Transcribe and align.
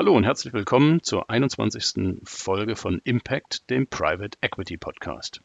Hallo 0.00 0.16
und 0.16 0.24
herzlich 0.24 0.54
willkommen 0.54 1.02
zur 1.02 1.28
21. 1.28 2.22
Folge 2.24 2.74
von 2.74 3.02
Impact, 3.04 3.68
dem 3.68 3.86
Private 3.86 4.38
Equity 4.40 4.78
Podcast. 4.78 5.42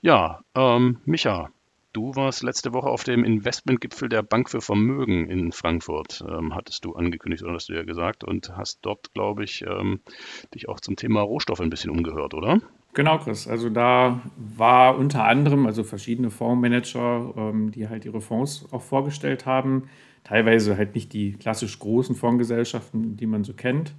Ja, 0.00 0.40
ähm, 0.56 0.98
Micha, 1.04 1.50
du 1.92 2.16
warst 2.16 2.42
letzte 2.42 2.72
Woche 2.72 2.88
auf 2.88 3.04
dem 3.04 3.22
Investmentgipfel 3.22 4.08
der 4.08 4.24
Bank 4.24 4.50
für 4.50 4.60
Vermögen 4.60 5.30
in 5.30 5.52
Frankfurt, 5.52 6.24
ähm, 6.28 6.52
hattest 6.52 6.84
du 6.84 6.96
angekündigt 6.96 7.44
oder 7.44 7.54
hast 7.54 7.68
du 7.68 7.74
ja 7.74 7.84
gesagt 7.84 8.24
und 8.24 8.56
hast 8.56 8.80
dort, 8.82 9.14
glaube 9.14 9.44
ich, 9.44 9.62
ähm, 9.62 10.00
dich 10.52 10.68
auch 10.68 10.80
zum 10.80 10.96
Thema 10.96 11.20
Rohstoffe 11.20 11.60
ein 11.60 11.70
bisschen 11.70 11.92
umgehört, 11.92 12.34
oder? 12.34 12.58
Genau, 12.92 13.18
Chris. 13.18 13.46
Also 13.46 13.70
da 13.70 14.20
war 14.36 14.98
unter 14.98 15.26
anderem, 15.26 15.64
also 15.64 15.84
verschiedene 15.84 16.30
Fondsmanager, 16.30 17.34
ähm, 17.36 17.70
die 17.70 17.88
halt 17.88 18.04
ihre 18.04 18.20
Fonds 18.20 18.66
auch 18.72 18.82
vorgestellt 18.82 19.46
haben. 19.46 19.88
Teilweise 20.26 20.76
halt 20.76 20.94
nicht 20.94 21.12
die 21.12 21.34
klassisch 21.34 21.78
großen 21.78 22.16
Fondsgesellschaften, 22.16 23.16
die 23.16 23.26
man 23.26 23.44
so 23.44 23.52
kennt. 23.52 23.94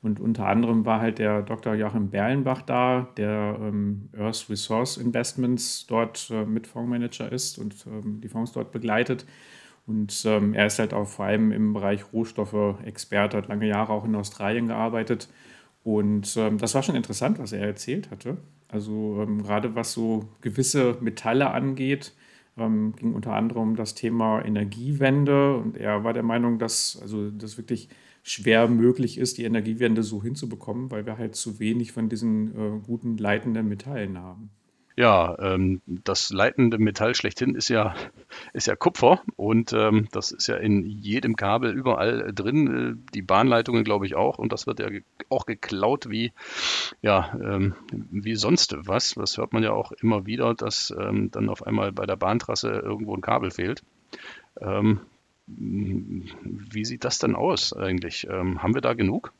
Und 0.00 0.20
unter 0.20 0.46
anderem 0.46 0.84
war 0.84 1.00
halt 1.00 1.18
der 1.18 1.42
Dr. 1.42 1.74
Joachim 1.74 2.10
Berlenbach 2.10 2.62
da, 2.62 3.08
der 3.16 3.56
ähm, 3.60 4.08
Earth 4.16 4.46
Resource 4.48 4.96
Investments 4.96 5.86
dort 5.86 6.28
äh, 6.30 6.44
mit 6.44 6.66
Fondsmanager 6.66 7.30
ist 7.30 7.58
und 7.58 7.74
ähm, 7.86 8.20
die 8.20 8.28
Fonds 8.28 8.52
dort 8.52 8.72
begleitet. 8.72 9.26
Und 9.86 10.22
ähm, 10.26 10.54
er 10.54 10.66
ist 10.66 10.78
halt 10.78 10.94
auch 10.94 11.06
vor 11.06 11.24
allem 11.24 11.52
im 11.52 11.72
Bereich 11.72 12.12
Rohstoffe 12.12 12.76
Experte, 12.84 13.36
hat 13.36 13.48
lange 13.48 13.66
Jahre 13.66 13.92
auch 13.92 14.04
in 14.04 14.14
Australien 14.14 14.68
gearbeitet 14.68 15.28
und 15.84 16.36
ähm, 16.36 16.58
das 16.58 16.74
war 16.74 16.82
schon 16.82 16.94
interessant, 16.94 17.38
was 17.38 17.52
er 17.52 17.66
erzählt 17.66 18.10
hatte. 18.10 18.36
Also 18.68 19.20
ähm, 19.22 19.42
gerade 19.42 19.74
was 19.74 19.92
so 19.92 20.28
gewisse 20.40 20.96
Metalle 21.00 21.50
angeht, 21.50 22.12
ähm, 22.56 22.94
ging 22.96 23.14
unter 23.14 23.32
anderem 23.34 23.62
um 23.62 23.76
das 23.76 23.94
Thema 23.94 24.44
Energiewende. 24.44 25.56
Und 25.56 25.76
er 25.76 26.04
war 26.04 26.12
der 26.12 26.22
Meinung, 26.22 26.58
dass 26.58 26.98
also 27.00 27.30
das 27.30 27.56
wirklich 27.56 27.88
schwer 28.22 28.68
möglich 28.68 29.18
ist, 29.18 29.38
die 29.38 29.44
Energiewende 29.44 30.02
so 30.02 30.22
hinzubekommen, 30.22 30.90
weil 30.90 31.06
wir 31.06 31.18
halt 31.18 31.34
zu 31.34 31.58
wenig 31.58 31.92
von 31.92 32.08
diesen 32.08 32.54
äh, 32.56 32.80
guten 32.86 33.16
leitenden 33.16 33.68
Metallen 33.68 34.18
haben. 34.18 34.50
Ja, 34.96 35.36
ähm, 35.38 35.80
das 35.86 36.30
leitende 36.30 36.78
Metall 36.78 37.14
schlechthin 37.14 37.54
ist 37.54 37.68
ja, 37.68 37.94
ist 38.52 38.66
ja 38.66 38.76
Kupfer 38.76 39.22
und 39.36 39.72
ähm, 39.72 40.08
das 40.12 40.32
ist 40.32 40.48
ja 40.48 40.56
in 40.56 40.84
jedem 40.84 41.36
Kabel 41.36 41.72
überall 41.72 42.32
drin, 42.34 42.98
äh, 43.00 43.12
die 43.14 43.22
Bahnleitungen 43.22 43.84
glaube 43.84 44.06
ich 44.06 44.14
auch 44.14 44.38
und 44.38 44.52
das 44.52 44.66
wird 44.66 44.80
ja 44.80 44.88
auch 45.30 45.46
geklaut 45.46 46.10
wie, 46.10 46.32
ja, 47.00 47.32
ähm, 47.42 47.74
wie 47.90 48.36
sonst 48.36 48.76
was. 48.86 49.14
Das 49.14 49.38
hört 49.38 49.52
man 49.52 49.62
ja 49.62 49.72
auch 49.72 49.92
immer 49.92 50.26
wieder, 50.26 50.54
dass 50.54 50.94
ähm, 50.98 51.30
dann 51.30 51.48
auf 51.48 51.66
einmal 51.66 51.92
bei 51.92 52.04
der 52.04 52.16
Bahntrasse 52.16 52.68
irgendwo 52.70 53.14
ein 53.14 53.22
Kabel 53.22 53.50
fehlt. 53.50 53.82
Ähm, 54.60 55.00
wie 55.46 56.84
sieht 56.84 57.04
das 57.04 57.18
denn 57.18 57.34
aus 57.34 57.72
eigentlich? 57.72 58.26
Ähm, 58.30 58.62
haben 58.62 58.74
wir 58.74 58.80
da 58.80 58.94
genug? 58.94 59.32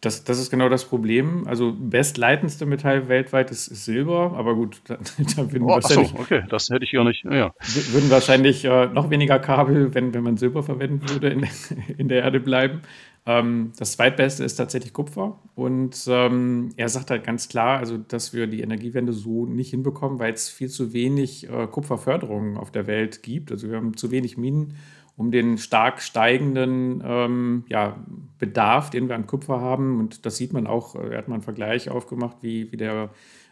Das, 0.00 0.22
das 0.22 0.38
ist 0.38 0.50
genau 0.50 0.68
das 0.68 0.84
Problem. 0.84 1.46
Also 1.48 1.74
bestleitendste 1.76 2.66
Metall 2.66 3.08
weltweit 3.08 3.50
ist, 3.50 3.66
ist 3.66 3.84
Silber, 3.84 4.34
aber 4.36 4.54
gut, 4.54 4.80
da, 4.86 4.96
da 5.36 5.50
würden, 5.50 5.64
oh, 5.64 5.70
wahrscheinlich, 5.70 6.10
so, 6.10 6.18
okay, 6.18 6.44
das 6.48 6.70
hätte 6.70 6.84
ich 6.84 6.92
ja 6.92 7.02
nicht. 7.02 7.24
Ja. 7.24 7.52
würden 7.90 8.08
wahrscheinlich 8.08 8.64
äh, 8.64 8.86
noch 8.86 9.10
weniger 9.10 9.40
Kabel, 9.40 9.92
wenn, 9.94 10.14
wenn 10.14 10.22
man 10.22 10.36
Silber 10.36 10.62
verwenden 10.62 11.08
würde, 11.08 11.30
in, 11.30 11.46
in 11.98 12.08
der 12.08 12.22
Erde 12.22 12.38
bleiben. 12.38 12.82
Ähm, 13.26 13.72
das 13.76 13.92
zweitbeste 13.92 14.44
ist 14.44 14.54
tatsächlich 14.54 14.92
Kupfer. 14.92 15.38
Und 15.56 16.06
ähm, 16.08 16.70
er 16.76 16.88
sagt 16.88 17.10
halt 17.10 17.24
ganz 17.24 17.48
klar, 17.48 17.78
also, 17.78 17.98
dass 17.98 18.32
wir 18.32 18.46
die 18.46 18.60
Energiewende 18.60 19.12
so 19.12 19.46
nicht 19.46 19.70
hinbekommen, 19.70 20.20
weil 20.20 20.32
es 20.32 20.48
viel 20.48 20.68
zu 20.68 20.92
wenig 20.92 21.50
äh, 21.50 21.66
Kupferförderung 21.66 22.56
auf 22.56 22.70
der 22.70 22.86
Welt 22.86 23.24
gibt. 23.24 23.50
Also 23.50 23.68
wir 23.68 23.76
haben 23.76 23.96
zu 23.96 24.12
wenig 24.12 24.38
Minen 24.38 24.74
um 25.18 25.32
den 25.32 25.58
stark 25.58 26.00
steigenden 26.00 27.02
ähm, 27.04 27.64
ja, 27.68 27.96
Bedarf, 28.38 28.88
den 28.88 29.08
wir 29.08 29.16
an 29.16 29.26
Kupfer 29.26 29.60
haben. 29.60 29.98
Und 29.98 30.24
das 30.24 30.36
sieht 30.36 30.52
man 30.52 30.68
auch, 30.68 30.94
äh, 30.94 31.10
er 31.10 31.18
hat 31.18 31.28
mal 31.28 31.34
einen 31.34 31.42
Vergleich 31.42 31.90
aufgemacht, 31.90 32.36
wie, 32.40 32.70
wie 32.70 32.76
der 32.76 33.10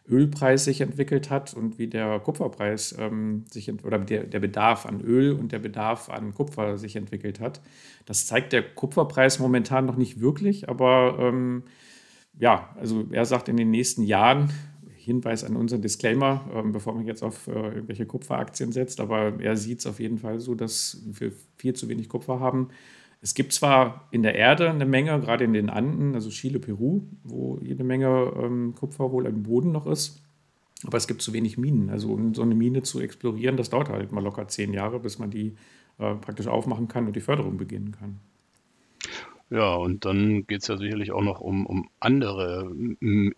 Ölpreis 0.09 0.65
sich 0.65 0.81
entwickelt 0.81 1.29
hat 1.29 1.55
und 1.55 1.81
wie 1.81 1.89
der 1.89 2.21
Kupferpreis 2.21 2.95
ähm, 3.01 3.45
sich 3.51 3.73
oder 3.85 3.99
der, 3.99 4.23
der 4.23 4.39
Bedarf 4.39 4.87
an 4.87 5.01
Öl 5.01 5.33
und 5.33 5.51
der 5.51 5.59
Bedarf 5.59 6.09
an 6.09 6.33
Kupfer 6.33 6.79
sich 6.79 6.95
entwickelt 6.95 7.41
hat. 7.41 7.61
Das 8.05 8.29
zeigt 8.29 8.53
der 8.53 8.63
Kupferpreis 8.63 9.41
momentan 9.41 9.87
noch 9.87 9.97
nicht 9.97 10.21
wirklich, 10.21 10.69
aber 10.69 11.17
ähm, 11.19 11.65
ja, 12.39 12.69
also 12.79 13.07
er 13.11 13.25
sagt, 13.25 13.49
in 13.49 13.57
den 13.57 13.71
nächsten 13.71 14.05
Jahren 14.05 14.51
Hinweis 15.07 15.45
an 15.45 15.57
unseren 15.57 15.83
Disclaimer, 15.83 16.45
ähm, 16.53 16.73
bevor 16.73 16.93
man 16.93 17.07
jetzt 17.07 17.23
auf 17.23 17.47
äh, 17.47 17.53
irgendwelche 17.53 18.07
Kupferaktien 18.07 18.73
setzt, 18.73 18.99
aber 18.99 19.41
er 19.41 19.57
sieht 19.57 19.79
es 19.79 19.87
auf 19.87 20.01
jeden 20.01 20.19
Fall 20.19 20.41
so, 20.41 20.57
dass 20.57 21.01
wir 21.07 21.33
viel 21.57 21.75
zu 21.75 21.89
wenig 21.89 22.09
Kupfer 22.09 22.41
haben. 22.41 22.71
Es 23.23 23.35
gibt 23.35 23.53
zwar 23.53 24.09
in 24.11 24.25
der 24.25 24.35
Erde 24.35 24.69
eine 24.69 24.85
Menge, 24.85 25.21
gerade 25.21 25.45
in 25.45 25.53
den 25.53 25.71
Anden, 25.71 26.15
also 26.15 26.29
Chile, 26.31 26.59
Peru, 26.59 27.03
wo 27.23 27.59
jede 27.63 27.85
Menge 27.85 28.33
ähm, 28.37 28.75
Kupfer 28.75 29.13
wohl 29.13 29.27
im 29.27 29.45
Boden 29.45 29.71
noch 29.71 29.87
ist, 29.87 30.23
aber 30.85 30.97
es 30.97 31.07
gibt 31.07 31.23
zu 31.23 31.33
wenig 31.33 31.57
Minen. 31.57 31.89
Also 31.89 32.13
um 32.13 32.35
so 32.35 32.43
eine 32.43 32.57
Mine 32.57 32.83
zu 32.83 33.01
explorieren, 33.01 33.57
das 33.57 33.71
dauert 33.71 33.89
halt 33.89 34.11
mal 34.11 34.25
locker 34.25 34.49
zehn 34.49 34.73
Jahre, 34.73 34.99
bis 34.99 35.21
man 35.21 35.31
die 35.31 35.55
äh, 35.99 36.17
praktisch 36.17 36.49
aufmachen 36.49 36.89
kann 36.89 37.07
und 37.07 37.15
die 37.15 37.21
Förderung 37.21 37.57
beginnen 37.59 37.93
kann. 37.93 38.19
Ja, 39.49 39.75
und 39.75 40.05
dann 40.05 40.45
geht 40.47 40.63
es 40.63 40.69
ja 40.69 40.77
sicherlich 40.77 41.13
auch 41.13 41.23
noch 41.23 41.41
um, 41.41 41.67
um 41.67 41.89
andere 42.01 42.69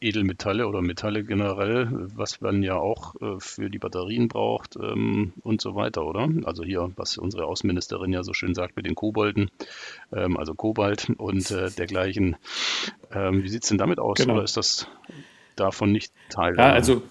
Edelmetalle 0.00 0.66
oder 0.66 0.80
Metalle 0.80 1.22
generell, 1.22 1.88
was 2.14 2.40
man 2.40 2.62
ja 2.62 2.76
auch 2.76 3.14
äh, 3.20 3.38
für 3.38 3.68
die 3.68 3.78
Batterien 3.78 4.28
braucht 4.28 4.76
ähm, 4.76 5.34
und 5.42 5.60
so 5.60 5.74
weiter, 5.74 6.06
oder? 6.06 6.28
Also 6.44 6.64
hier, 6.64 6.90
was 6.96 7.18
unsere 7.18 7.44
Außenministerin 7.44 8.12
ja 8.12 8.22
so 8.22 8.32
schön 8.32 8.54
sagt 8.54 8.74
mit 8.76 8.86
den 8.86 8.94
Kobolden, 8.94 9.50
ähm, 10.10 10.38
also 10.38 10.54
Kobalt 10.54 11.10
und 11.18 11.50
äh, 11.50 11.70
dergleichen. 11.70 12.36
Ähm, 13.12 13.42
wie 13.42 13.48
sieht 13.48 13.64
es 13.64 13.68
denn 13.68 13.78
damit 13.78 13.98
aus? 13.98 14.16
Genau. 14.16 14.34
Oder 14.34 14.44
ist 14.44 14.56
das 14.56 14.88
davon 15.56 15.92
nicht 15.92 16.14
Teil? 16.30 16.56
Ja, 16.56 16.72
also 16.72 17.02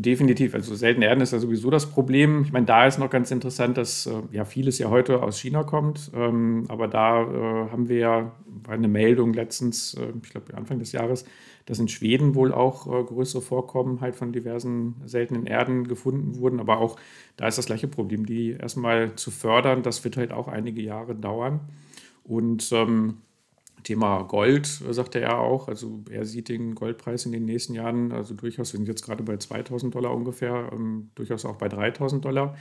Definitiv. 0.00 0.54
Also 0.54 0.76
seltene 0.76 1.06
Erden 1.06 1.22
ist 1.22 1.32
ja 1.32 1.40
sowieso 1.40 1.70
das 1.70 1.86
Problem. 1.90 2.42
Ich 2.44 2.52
meine, 2.52 2.66
da 2.66 2.86
ist 2.86 3.00
noch 3.00 3.10
ganz 3.10 3.32
interessant, 3.32 3.76
dass 3.76 4.06
äh, 4.06 4.12
ja 4.30 4.44
vieles 4.44 4.78
ja 4.78 4.90
heute 4.90 5.24
aus 5.24 5.40
China 5.40 5.64
kommt. 5.64 6.12
Ähm, 6.14 6.66
aber 6.68 6.86
da 6.86 7.22
äh, 7.22 7.70
haben 7.72 7.88
wir 7.88 7.98
ja 7.98 8.32
eine 8.68 8.86
Meldung 8.86 9.32
letztens, 9.32 9.94
äh, 9.94 10.12
ich 10.22 10.30
glaube 10.30 10.56
Anfang 10.56 10.78
des 10.78 10.92
Jahres, 10.92 11.24
dass 11.66 11.80
in 11.80 11.88
Schweden 11.88 12.36
wohl 12.36 12.54
auch 12.54 12.86
äh, 12.86 13.02
größere 13.02 13.42
Vorkommen 13.42 14.00
halt 14.00 14.14
von 14.14 14.30
diversen 14.30 14.94
seltenen 15.04 15.46
Erden 15.46 15.88
gefunden 15.88 16.36
wurden. 16.36 16.60
Aber 16.60 16.78
auch 16.78 16.94
da 17.36 17.48
ist 17.48 17.58
das 17.58 17.66
gleiche 17.66 17.88
Problem. 17.88 18.24
Die 18.24 18.50
erstmal 18.52 19.16
zu 19.16 19.32
fördern, 19.32 19.82
das 19.82 20.04
wird 20.04 20.16
halt 20.16 20.30
auch 20.30 20.46
einige 20.46 20.80
Jahre 20.80 21.16
dauern. 21.16 21.58
Und 22.22 22.70
ähm, 22.70 23.16
Thema 23.82 24.22
Gold, 24.22 24.82
äh, 24.88 24.92
sagte 24.92 25.20
er 25.20 25.38
auch. 25.38 25.68
Also 25.68 26.02
er 26.10 26.24
sieht 26.24 26.48
den 26.48 26.74
Goldpreis 26.74 27.26
in 27.26 27.32
den 27.32 27.44
nächsten 27.44 27.74
Jahren, 27.74 28.12
also 28.12 28.34
durchaus, 28.34 28.72
wir 28.72 28.78
sind 28.78 28.88
jetzt 28.88 29.04
gerade 29.04 29.22
bei 29.22 29.36
2000 29.36 29.94
Dollar 29.94 30.14
ungefähr, 30.14 30.70
ähm, 30.72 31.10
durchaus 31.14 31.44
auch 31.44 31.56
bei 31.56 31.68
3000 31.68 32.24
Dollar. 32.24 32.56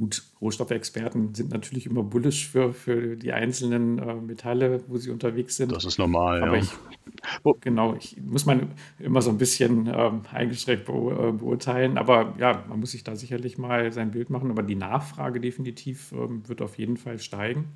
Gut, 0.00 0.22
Rohstoffexperten 0.40 1.34
sind 1.34 1.50
natürlich 1.50 1.84
immer 1.84 2.02
bullisch 2.02 2.48
für, 2.48 2.72
für 2.72 3.16
die 3.16 3.32
einzelnen 3.32 3.98
äh, 3.98 4.14
Metalle, 4.14 4.82
wo 4.86 4.96
sie 4.96 5.10
unterwegs 5.10 5.56
sind. 5.56 5.72
Das 5.72 5.84
ist 5.84 5.98
normal, 5.98 6.42
Aber 6.42 6.56
ja. 6.56 6.62
Ich, 6.62 7.60
genau, 7.60 7.94
ich 7.94 8.16
muss 8.22 8.46
man 8.46 8.70
immer 8.98 9.20
so 9.20 9.28
ein 9.28 9.36
bisschen 9.36 9.92
ähm, 9.94 10.22
eingeschränkt 10.32 10.88
äh, 10.88 10.92
beurteilen. 10.92 11.98
Aber 11.98 12.34
ja, 12.38 12.64
man 12.66 12.80
muss 12.80 12.92
sich 12.92 13.04
da 13.04 13.14
sicherlich 13.14 13.58
mal 13.58 13.92
sein 13.92 14.12
Bild 14.12 14.30
machen. 14.30 14.50
Aber 14.50 14.62
die 14.62 14.74
Nachfrage 14.74 15.38
definitiv 15.38 16.12
ähm, 16.12 16.48
wird 16.48 16.62
auf 16.62 16.78
jeden 16.78 16.96
Fall 16.96 17.18
steigen. 17.18 17.66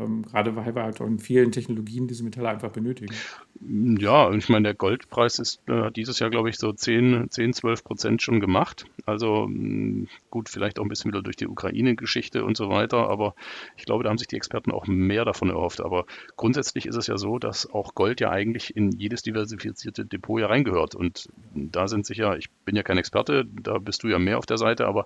Ähm, 0.00 0.22
gerade 0.22 0.56
weil 0.56 0.74
wir 0.74 0.82
halt 0.82 1.00
in 1.00 1.18
vielen 1.18 1.52
Technologien 1.52 2.06
diese 2.06 2.24
Metalle 2.24 2.48
einfach 2.48 2.70
benötigen. 2.70 3.14
Ja, 3.62 4.32
ich 4.32 4.48
meine, 4.48 4.68
der 4.68 4.74
Goldpreis 4.74 5.38
ist 5.38 5.60
äh, 5.68 5.90
dieses 5.90 6.18
Jahr, 6.18 6.30
glaube 6.30 6.48
ich, 6.48 6.56
so 6.56 6.72
10, 6.72 7.30
10 7.30 7.52
12 7.52 7.84
Prozent 7.84 8.22
schon 8.22 8.40
gemacht. 8.40 8.86
Also 9.04 9.46
mh, 9.48 10.06
gut, 10.30 10.48
vielleicht 10.48 10.78
auch 10.78 10.84
ein 10.84 10.88
bisschen 10.88 11.10
wieder 11.10 11.22
durch 11.22 11.36
die 11.36 11.46
Ukraine-Geschichte 11.46 12.44
und 12.44 12.56
so 12.56 12.70
weiter, 12.70 13.08
aber 13.08 13.34
ich 13.76 13.84
glaube, 13.84 14.04
da 14.04 14.10
haben 14.10 14.16
sich 14.16 14.28
die 14.28 14.36
Experten 14.36 14.70
auch 14.70 14.86
mehr 14.86 15.26
davon 15.26 15.50
erhofft. 15.50 15.82
Aber 15.82 16.06
grundsätzlich 16.36 16.86
ist 16.86 16.96
es 16.96 17.06
ja 17.06 17.18
so, 17.18 17.38
dass 17.38 17.70
auch 17.70 17.94
Gold 17.94 18.20
ja 18.20 18.30
eigentlich 18.30 18.74
in 18.74 18.92
jedes 18.92 19.22
diversifizierte 19.22 20.06
Depot 20.06 20.40
ja 20.40 20.46
reingehört. 20.46 20.94
Und 20.94 21.28
da 21.54 21.86
sind 21.86 22.06
sicher, 22.06 22.38
ich 22.38 22.48
bin 22.64 22.76
ja 22.76 22.82
kein 22.82 22.98
Experte, 22.98 23.44
da 23.44 23.78
bist 23.78 24.02
du 24.02 24.08
ja 24.08 24.18
mehr 24.18 24.38
auf 24.38 24.46
der 24.46 24.58
Seite, 24.58 24.86
aber 24.86 25.04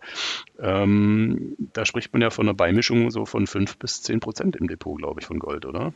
ähm, 0.60 1.56
da 1.72 1.84
spricht 1.84 2.12
man 2.12 2.22
ja 2.22 2.30
von 2.30 2.46
einer 2.46 2.54
Beimischung 2.54 3.10
so 3.10 3.26
von 3.26 3.48
5 3.48 3.78
bis 3.78 4.02
10 4.02 4.20
Prozent 4.20 4.56
im 4.56 4.68
Depot, 4.68 4.83
glaube 4.92 5.20
ich, 5.20 5.26
von 5.26 5.38
Gold, 5.38 5.64
oder? 5.64 5.94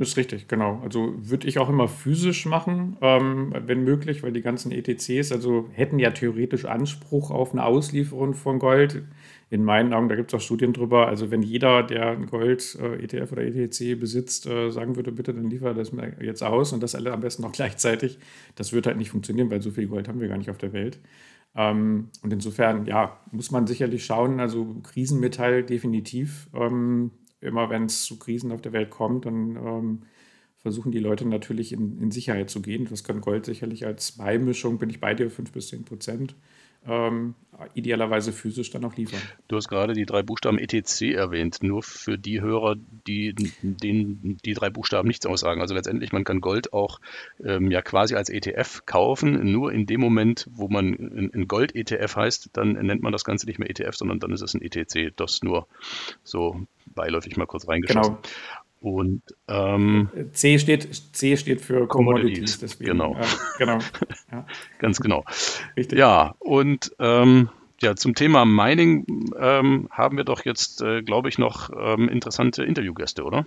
Ist 0.00 0.16
richtig, 0.16 0.46
genau. 0.46 0.80
Also 0.84 1.14
würde 1.18 1.48
ich 1.48 1.58
auch 1.58 1.68
immer 1.68 1.88
physisch 1.88 2.46
machen, 2.46 2.96
ähm, 3.00 3.52
wenn 3.66 3.82
möglich, 3.82 4.22
weil 4.22 4.30
die 4.30 4.42
ganzen 4.42 4.70
ETCs, 4.70 5.32
also 5.32 5.68
hätten 5.72 5.98
ja 5.98 6.12
theoretisch 6.12 6.66
Anspruch 6.66 7.32
auf 7.32 7.50
eine 7.50 7.64
Auslieferung 7.64 8.34
von 8.34 8.60
Gold. 8.60 9.02
In 9.50 9.64
meinen 9.64 9.92
Augen, 9.92 10.08
da 10.08 10.14
gibt 10.14 10.32
es 10.32 10.38
auch 10.38 10.42
Studien 10.44 10.72
drüber, 10.72 11.08
also 11.08 11.32
wenn 11.32 11.42
jeder, 11.42 11.82
der 11.82 12.10
ein 12.10 12.26
Gold-ETF 12.26 13.12
äh, 13.12 13.32
oder 13.32 13.42
ETC 13.42 13.98
besitzt, 13.98 14.46
äh, 14.46 14.70
sagen 14.70 14.94
würde, 14.94 15.10
bitte, 15.10 15.34
dann 15.34 15.50
liefer 15.50 15.74
das 15.74 15.90
jetzt 16.20 16.44
aus 16.44 16.72
und 16.72 16.80
das 16.80 16.94
alle 16.94 17.12
am 17.12 17.20
besten 17.20 17.42
noch 17.42 17.52
gleichzeitig, 17.58 18.20
das 18.54 18.72
wird 18.72 18.86
halt 18.86 18.98
nicht 18.98 19.10
funktionieren, 19.10 19.50
weil 19.50 19.62
so 19.62 19.72
viel 19.72 19.88
Gold 19.88 20.06
haben 20.06 20.20
wir 20.20 20.28
gar 20.28 20.38
nicht 20.38 20.50
auf 20.50 20.58
der 20.58 20.72
Welt. 20.72 21.00
Ähm, 21.56 22.10
und 22.22 22.32
insofern, 22.32 22.86
ja, 22.86 23.18
muss 23.32 23.50
man 23.50 23.66
sicherlich 23.66 24.04
schauen, 24.04 24.38
also 24.38 24.76
Krisenmetall 24.84 25.64
definitiv. 25.64 26.48
Ähm, 26.54 27.10
immer 27.40 27.70
wenn 27.70 27.84
es 27.84 28.04
zu 28.04 28.18
Krisen 28.18 28.52
auf 28.52 28.60
der 28.60 28.72
Welt 28.72 28.90
kommt, 28.90 29.26
dann 29.26 29.56
ähm, 29.56 30.02
versuchen 30.58 30.92
die 30.92 30.98
Leute 30.98 31.26
natürlich 31.26 31.72
in, 31.72 31.98
in 32.00 32.10
Sicherheit 32.10 32.50
zu 32.50 32.60
gehen. 32.62 32.86
Das 32.90 33.04
kann 33.04 33.20
Gold 33.20 33.46
sicherlich 33.46 33.86
als 33.86 34.12
Beimischung, 34.12 34.78
bin 34.78 34.90
ich 34.90 35.00
bei 35.00 35.14
dir, 35.14 35.30
5 35.30 35.52
bis 35.52 35.68
10 35.68 35.84
Prozent 35.84 36.34
ähm, 36.88 37.34
idealerweise 37.74 38.32
physisch 38.32 38.70
dann 38.70 38.84
auch 38.84 38.96
liefern. 38.96 39.20
Du 39.48 39.56
hast 39.56 39.68
gerade 39.68 39.92
die 39.92 40.06
drei 40.06 40.22
Buchstaben 40.22 40.58
ETC 40.58 41.14
erwähnt, 41.14 41.62
nur 41.62 41.82
für 41.82 42.16
die 42.16 42.40
Hörer, 42.40 42.76
die 43.06 43.34
denen 43.62 44.38
die 44.44 44.54
drei 44.54 44.70
Buchstaben 44.70 45.08
nichts 45.08 45.26
aussagen. 45.26 45.60
Also 45.60 45.74
letztendlich, 45.74 46.12
man 46.12 46.24
kann 46.24 46.40
Gold 46.40 46.72
auch 46.72 47.00
ähm, 47.44 47.70
ja 47.70 47.82
quasi 47.82 48.14
als 48.14 48.30
ETF 48.30 48.86
kaufen, 48.86 49.50
nur 49.52 49.72
in 49.72 49.86
dem 49.86 50.00
Moment, 50.00 50.46
wo 50.50 50.68
man 50.68 51.30
ein 51.34 51.48
Gold-ETF 51.48 52.16
heißt, 52.16 52.50
dann 52.52 52.72
nennt 52.72 53.02
man 53.02 53.12
das 53.12 53.24
Ganze 53.24 53.46
nicht 53.46 53.58
mehr 53.58 53.68
ETF, 53.68 53.96
sondern 53.96 54.20
dann 54.20 54.32
ist 54.32 54.42
es 54.42 54.54
ein 54.54 54.62
ETC. 54.62 55.16
Das 55.16 55.42
nur 55.42 55.66
so 56.22 56.60
beiläufig 56.86 57.36
mal 57.36 57.46
kurz 57.46 57.68
reingeschossen. 57.68 58.14
Genau. 58.14 58.22
Und 58.80 59.22
ähm, 59.48 60.08
C, 60.32 60.58
steht, 60.58 60.88
C 61.12 61.36
steht 61.36 61.60
für 61.60 61.88
Commodities. 61.88 62.58
Commodities 62.58 62.78
genau. 62.78 63.14
Ja, 63.14 63.26
genau. 63.58 63.78
Ja. 64.30 64.46
Ganz 64.78 65.00
genau. 65.00 65.24
Richtig. 65.76 65.98
Ja, 65.98 66.34
und 66.38 66.94
ähm, 66.98 67.48
ja, 67.80 67.96
zum 67.96 68.14
Thema 68.14 68.44
Mining 68.44 69.30
ähm, 69.38 69.88
haben 69.90 70.16
wir 70.16 70.24
doch 70.24 70.44
jetzt, 70.44 70.82
äh, 70.82 71.02
glaube 71.02 71.28
ich, 71.28 71.38
noch 71.38 71.70
ähm, 71.76 72.08
interessante 72.08 72.64
Interviewgäste, 72.64 73.24
oder? 73.24 73.46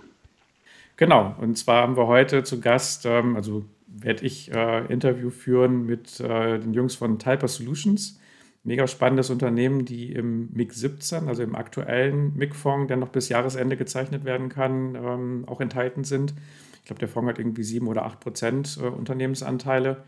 Genau, 0.96 1.34
und 1.40 1.56
zwar 1.56 1.82
haben 1.82 1.96
wir 1.96 2.06
heute 2.06 2.42
zu 2.42 2.60
Gast, 2.60 3.06
ähm, 3.06 3.36
also 3.36 3.64
werde 3.86 4.24
ich 4.24 4.52
äh, 4.52 4.86
Interview 4.86 5.30
führen 5.30 5.86
mit 5.86 6.20
äh, 6.20 6.58
den 6.58 6.74
Jungs 6.74 6.94
von 6.94 7.18
Typer 7.18 7.48
Solutions 7.48 8.20
mega 8.64 8.86
spannendes 8.86 9.30
Unternehmen, 9.30 9.84
die 9.84 10.12
im 10.12 10.50
MIG 10.52 10.72
17, 10.72 11.28
also 11.28 11.42
im 11.42 11.54
aktuellen 11.54 12.36
MIG-Fonds, 12.36 12.88
der 12.88 12.96
noch 12.96 13.08
bis 13.08 13.28
Jahresende 13.28 13.76
gezeichnet 13.76 14.24
werden 14.24 14.48
kann, 14.48 14.94
ähm, 14.94 15.44
auch 15.46 15.60
enthalten 15.60 16.04
sind. 16.04 16.34
Ich 16.78 16.84
glaube, 16.84 17.00
der 17.00 17.08
Fonds 17.08 17.28
hat 17.28 17.38
irgendwie 17.38 17.64
7 17.64 17.86
oder 17.88 18.04
8 18.04 18.20
Prozent 18.20 18.78
äh, 18.80 18.86
Unternehmensanteile. 18.86 20.04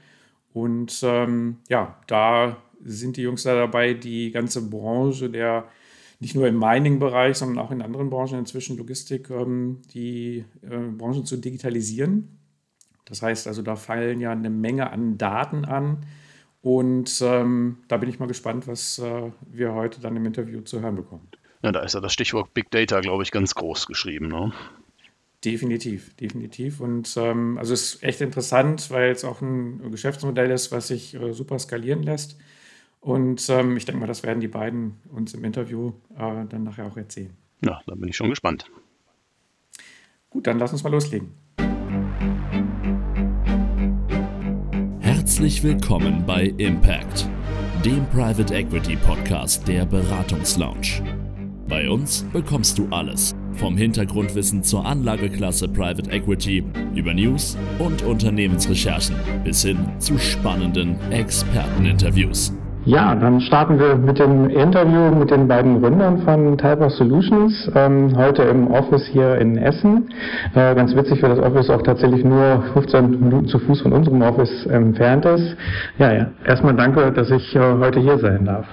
Und 0.52 1.00
ähm, 1.02 1.58
ja, 1.68 1.98
da 2.06 2.56
sind 2.84 3.16
die 3.16 3.22
Jungs 3.22 3.42
da 3.42 3.54
dabei, 3.54 3.94
die 3.94 4.30
ganze 4.30 4.68
Branche 4.68 5.30
der 5.30 5.66
nicht 6.20 6.34
nur 6.34 6.46
im 6.46 6.58
Mining-Bereich, 6.58 7.36
sondern 7.36 7.64
auch 7.64 7.70
in 7.70 7.82
anderen 7.82 8.08
Branchen, 8.08 8.38
inzwischen 8.38 8.78
Logistik, 8.78 9.30
ähm, 9.30 9.82
die 9.92 10.44
äh, 10.62 10.78
Branchen 10.96 11.26
zu 11.26 11.36
digitalisieren. 11.36 12.38
Das 13.04 13.20
heißt 13.20 13.46
also, 13.46 13.62
da 13.62 13.76
fallen 13.76 14.20
ja 14.20 14.32
eine 14.32 14.48
Menge 14.48 14.90
an 14.90 15.18
Daten 15.18 15.64
an, 15.64 16.06
und 16.64 17.20
ähm, 17.20 17.76
da 17.88 17.98
bin 17.98 18.08
ich 18.08 18.18
mal 18.18 18.26
gespannt, 18.26 18.66
was 18.66 18.98
äh, 18.98 19.30
wir 19.52 19.74
heute 19.74 20.00
dann 20.00 20.16
im 20.16 20.24
Interview 20.24 20.62
zu 20.62 20.80
hören 20.80 20.96
bekommen. 20.96 21.28
Ja, 21.62 21.72
da 21.72 21.80
ist 21.80 21.92
ja 21.92 22.00
das 22.00 22.14
Stichwort 22.14 22.54
Big 22.54 22.70
Data, 22.70 23.00
glaube 23.00 23.22
ich, 23.22 23.30
ganz 23.30 23.54
groß 23.54 23.86
geschrieben. 23.86 24.28
Ne? 24.28 24.50
Definitiv, 25.44 26.16
definitiv. 26.16 26.80
Und 26.80 27.14
ähm, 27.18 27.58
also 27.58 27.74
es 27.74 27.96
ist 27.96 28.02
echt 28.02 28.22
interessant, 28.22 28.90
weil 28.90 29.10
es 29.10 29.24
auch 29.24 29.42
ein 29.42 29.90
Geschäftsmodell 29.90 30.50
ist, 30.50 30.72
was 30.72 30.88
sich 30.88 31.12
äh, 31.12 31.34
super 31.34 31.58
skalieren 31.58 32.02
lässt. 32.02 32.38
Und 33.02 33.46
ähm, 33.50 33.76
ich 33.76 33.84
denke 33.84 34.00
mal, 34.00 34.06
das 34.06 34.22
werden 34.22 34.40
die 34.40 34.48
beiden 34.48 35.02
uns 35.12 35.34
im 35.34 35.44
Interview 35.44 35.92
äh, 36.16 36.46
dann 36.48 36.64
nachher 36.64 36.86
auch 36.86 36.96
erzählen. 36.96 37.36
Ja, 37.62 37.82
da 37.86 37.94
bin 37.94 38.08
ich 38.08 38.16
schon 38.16 38.30
gespannt. 38.30 38.70
Gut, 40.30 40.46
dann 40.46 40.58
lass 40.58 40.72
uns 40.72 40.82
mal 40.82 40.88
loslegen. 40.88 41.43
Herzlich 45.34 45.64
willkommen 45.64 46.24
bei 46.24 46.54
Impact, 46.58 47.28
dem 47.84 48.06
Private 48.10 48.54
Equity 48.54 48.94
Podcast 48.94 49.66
der 49.66 49.84
Beratungslounge. 49.84 51.02
Bei 51.68 51.90
uns 51.90 52.24
bekommst 52.32 52.78
du 52.78 52.86
alles, 52.92 53.34
vom 53.54 53.76
Hintergrundwissen 53.76 54.62
zur 54.62 54.86
Anlageklasse 54.86 55.66
Private 55.66 56.08
Equity 56.08 56.62
über 56.94 57.12
News 57.14 57.58
und 57.80 58.02
Unternehmensrecherchen 58.02 59.16
bis 59.42 59.62
hin 59.62 59.88
zu 59.98 60.16
spannenden 60.18 61.00
Experteninterviews. 61.10 62.52
Ja, 62.86 63.14
dann 63.14 63.40
starten 63.40 63.78
wir 63.78 63.96
mit 63.96 64.18
dem 64.18 64.50
Interview 64.50 65.14
mit 65.14 65.30
den 65.30 65.48
beiden 65.48 65.80
Gründern 65.80 66.18
von 66.18 66.58
Typer 66.58 66.90
Solutions. 66.90 67.70
Ähm, 67.74 68.12
heute 68.14 68.42
im 68.42 68.70
Office 68.70 69.06
hier 69.06 69.36
in 69.36 69.56
Essen. 69.56 70.10
Äh, 70.54 70.74
ganz 70.74 70.94
witzig, 70.94 71.22
weil 71.22 71.30
das 71.30 71.38
Office 71.38 71.70
auch 71.70 71.80
tatsächlich 71.80 72.22
nur 72.24 72.62
15 72.74 73.10
Minuten 73.10 73.46
zu 73.46 73.58
Fuß 73.58 73.80
von 73.80 73.92
unserem 73.92 74.20
Office 74.20 74.66
entfernt 74.66 75.24
ist. 75.24 75.56
Ja, 75.96 76.12
ja. 76.12 76.26
Erstmal 76.44 76.74
danke, 76.74 77.10
dass 77.10 77.30
ich 77.30 77.56
äh, 77.56 77.60
heute 77.80 78.00
hier 78.00 78.18
sein 78.18 78.44
darf. 78.44 78.66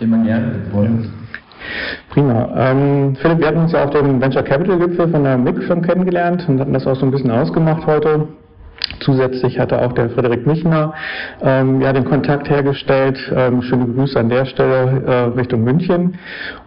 Immer 0.00 0.24
gerne. 0.24 0.56
Prima. 2.10 2.48
Ähm, 2.56 3.14
Philipp, 3.22 3.38
wir 3.38 3.46
hatten 3.46 3.58
uns 3.58 3.70
ja 3.70 3.84
auf 3.84 3.90
dem 3.90 4.20
Venture 4.20 4.42
Capital 4.42 4.78
Gipfel 4.80 5.08
von 5.08 5.22
der 5.22 5.38
MIG 5.38 5.62
schon 5.62 5.80
kennengelernt 5.80 6.44
und 6.48 6.58
hatten 6.58 6.72
das 6.72 6.88
auch 6.88 6.96
so 6.96 7.06
ein 7.06 7.12
bisschen 7.12 7.30
ausgemacht 7.30 7.86
heute. 7.86 8.26
Zusätzlich 9.00 9.58
hatte 9.58 9.80
auch 9.80 9.92
der 9.92 10.10
Frederik 10.10 10.46
Michner 10.46 10.94
ähm, 11.42 11.80
ja, 11.80 11.92
den 11.92 12.04
Kontakt 12.04 12.48
hergestellt. 12.48 13.18
Ähm, 13.34 13.62
schöne 13.62 13.86
Grüße 13.86 14.18
an 14.18 14.28
der 14.28 14.44
Stelle 14.46 15.02
äh, 15.06 15.38
Richtung 15.38 15.64
München. 15.64 16.18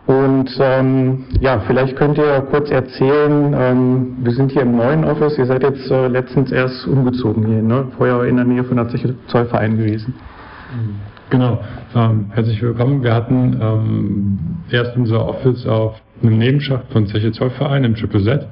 Und 0.05 0.49
ähm, 0.59 1.25
ja, 1.41 1.59
vielleicht 1.67 1.97
könnt 1.97 2.17
ihr 2.17 2.41
kurz 2.49 2.71
erzählen, 2.71 3.53
ähm, 3.57 4.17
wir 4.21 4.31
sind 4.31 4.51
hier 4.51 4.61
im 4.61 4.77
neuen 4.77 5.03
Office, 5.03 5.37
ihr 5.37 5.45
seid 5.45 5.63
jetzt 5.63 5.91
äh, 5.91 6.07
letztens 6.07 6.51
erst 6.51 6.87
umgezogen 6.87 7.45
hier, 7.45 7.61
ne? 7.61 7.87
vorher 7.97 8.23
in 8.23 8.37
der 8.37 8.45
Nähe 8.45 8.63
von 8.63 8.77
der 8.77 8.87
Zeche 8.87 9.15
Zollverein 9.27 9.77
gewesen. 9.77 10.13
Genau, 11.29 11.59
ähm, 11.93 12.31
herzlich 12.33 12.61
willkommen. 12.61 13.03
Wir 13.03 13.13
hatten 13.13 13.59
ähm, 13.61 14.39
erst 14.71 14.95
unser 14.95 15.27
Office 15.27 15.65
auf 15.67 15.95
einem 16.23 16.37
Nebenschacht 16.37 16.85
von 16.91 17.05
Zeche 17.07 17.33
Zollverein 17.33 17.83
im 17.83 17.95
Triple 17.95 18.23
Z. 18.23 18.47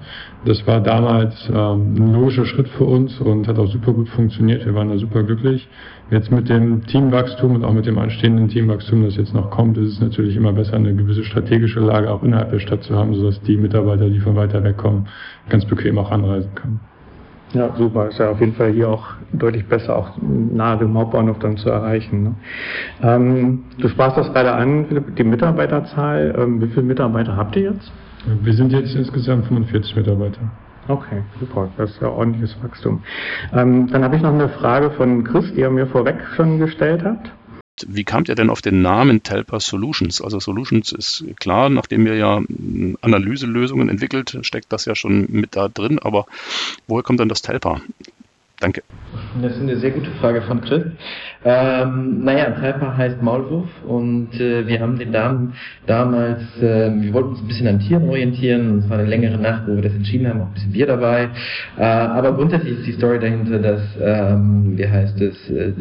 Das 0.46 0.66
war 0.68 0.80
damals 0.80 1.50
ähm, 1.52 1.96
ein 1.96 2.14
logischer 2.14 2.46
Schritt 2.46 2.68
für 2.70 2.84
uns 2.84 3.20
und 3.20 3.48
hat 3.48 3.58
auch 3.58 3.68
super 3.68 3.94
gut 3.94 4.08
funktioniert. 4.10 4.64
Wir 4.64 4.76
waren 4.76 4.90
da 4.90 4.98
super 4.98 5.24
glücklich. 5.24 5.68
Jetzt 6.12 6.32
mit 6.32 6.50
dem 6.50 6.86
Teamwachstum 6.86 7.56
und 7.56 7.66
auch 7.66 7.74
mit 7.74 7.88
dem 7.88 7.98
anstehenden 7.98 8.48
Teamwachstum, 8.48 9.04
das 9.04 9.16
jetzt 9.18 9.34
noch 9.34 9.50
kommt, 9.50 9.76
ist 9.80 9.94
es 9.94 10.02
natürlich 10.02 10.36
immer 10.36 10.54
besser, 10.54 10.76
eine 10.76 10.94
gewisse 10.94 11.24
strategische 11.24 11.80
Lage 11.80 12.12
auch 12.12 12.22
innerhalb 12.22 12.52
der 12.52 12.60
Stadt 12.60 12.84
zu 12.84 12.96
haben, 12.96 13.16
sodass 13.16 13.42
die 13.42 13.58
Mitarbeiter, 13.58 14.08
die 14.08 14.20
von 14.20 14.36
weiter 14.36 14.64
weg 14.64 14.78
kommen, 14.78 15.08
ganz 15.50 15.66
bequem 15.66 15.98
auch 15.98 16.12
anreisen 16.12 16.54
können. 16.54 16.80
Ja, 17.54 17.74
super. 17.76 18.10
Ist 18.10 18.20
ja 18.20 18.30
auf 18.30 18.40
jeden 18.40 18.54
Fall 18.54 18.72
hier 18.72 18.90
auch 18.90 19.14
deutlich 19.34 19.66
besser, 19.66 19.96
auch 19.96 20.12
nahe 20.22 20.78
dem 20.78 20.96
Hauptbahnhof 20.96 21.40
dann 21.40 21.58
zu 21.58 21.70
erreichen. 21.70 22.24
Ne? 22.24 22.36
Ähm, 23.02 23.64
du 23.80 23.88
sprachst 23.88 24.18
das 24.18 24.32
gerade 24.32 24.52
an, 24.52 24.86
Philipp, 24.86 25.16
die 25.16 25.24
Mitarbeiterzahl. 25.24 26.36
Ähm, 26.38 26.62
wie 26.62 26.68
viele 26.68 26.84
Mitarbeiter 26.84 27.36
habt 27.36 27.56
ihr 27.56 27.72
jetzt? 27.72 27.92
Wir 28.42 28.54
sind 28.54 28.72
jetzt 28.72 28.96
insgesamt 28.96 29.48
45 29.48 29.96
Mitarbeiter. 29.96 30.42
Okay, 30.88 31.24
super. 31.40 31.72
Das 31.78 31.92
ist 31.92 32.02
ja 32.02 32.10
ordentliches 32.10 32.56
Wachstum. 32.62 33.04
Ähm, 33.54 33.88
dann 33.92 34.04
habe 34.04 34.16
ich 34.16 34.22
noch 34.22 34.34
eine 34.34 34.50
Frage 34.50 34.92
von 34.92 35.24
Chris, 35.24 35.54
die 35.54 35.62
er 35.62 35.72
mir 35.72 35.88
vorweg 35.88 36.18
schon 36.36 36.60
gestellt 36.60 37.04
hat. 37.04 37.32
Wie 37.88 38.06
kamt 38.06 38.30
ihr 38.30 38.36
denn 38.36 38.50
auf 38.50 38.62
den 38.62 38.82
Namen 38.82 39.22
Telpa 39.24 39.60
Solutions? 39.60 40.22
Also 40.22 40.40
Solutions 40.40 40.94
ist 40.94 41.26
klar, 41.40 41.70
nachdem 41.70 42.08
ihr 42.08 42.16
ja 42.16 42.42
Analyselösungen 43.02 43.90
entwickelt, 43.90 44.38
steckt 44.42 44.72
das 44.72 44.86
ja 44.86 44.96
schon 44.96 45.28
mit 45.30 45.58
da 45.58 45.68
drin, 45.68 46.00
aber 46.00 46.26
woher 46.88 47.04
kommt 47.04 47.20
dann 47.20 47.28
das 47.28 47.42
Telpa? 47.42 47.82
Danke. 48.66 48.82
Das 49.42 49.52
ist 49.52 49.62
eine 49.62 49.76
sehr 49.78 49.92
gute 49.92 50.10
Frage 50.20 50.42
von 50.42 50.60
Chris. 50.62 50.84
Ähm, 51.44 52.24
naja, 52.24 52.50
Trapper 52.52 52.98
heißt 52.98 53.22
Maulwurf 53.22 53.70
und 53.86 54.34
äh, 54.40 54.66
wir 54.66 54.80
haben 54.80 54.98
den 54.98 55.12
Namen 55.12 55.54
damals, 55.86 56.42
äh, 56.60 56.90
wir 56.92 57.14
wollten 57.14 57.30
uns 57.30 57.42
ein 57.42 57.48
bisschen 57.48 57.68
an 57.68 57.80
Tieren 57.80 58.10
orientieren. 58.10 58.80
Es 58.80 58.90
war 58.90 58.98
eine 58.98 59.08
längere 59.08 59.38
Nacht, 59.38 59.68
wo 59.68 59.76
wir 59.76 59.84
das 59.84 59.94
entschieden 59.94 60.28
haben, 60.28 60.42
auch 60.42 60.48
ein 60.48 60.54
bisschen 60.54 60.72
Bier 60.72 60.88
dabei. 60.88 61.30
Äh, 61.78 61.84
aber 61.84 62.34
grundsätzlich 62.34 62.80
ist 62.80 62.88
die 62.88 62.94
Story 62.94 63.20
dahinter, 63.20 63.60
dass, 63.60 63.82
ähm, 64.02 64.74
wie 64.76 64.88
heißt 64.88 65.22
es, 65.22 65.50
äh, 65.52 65.74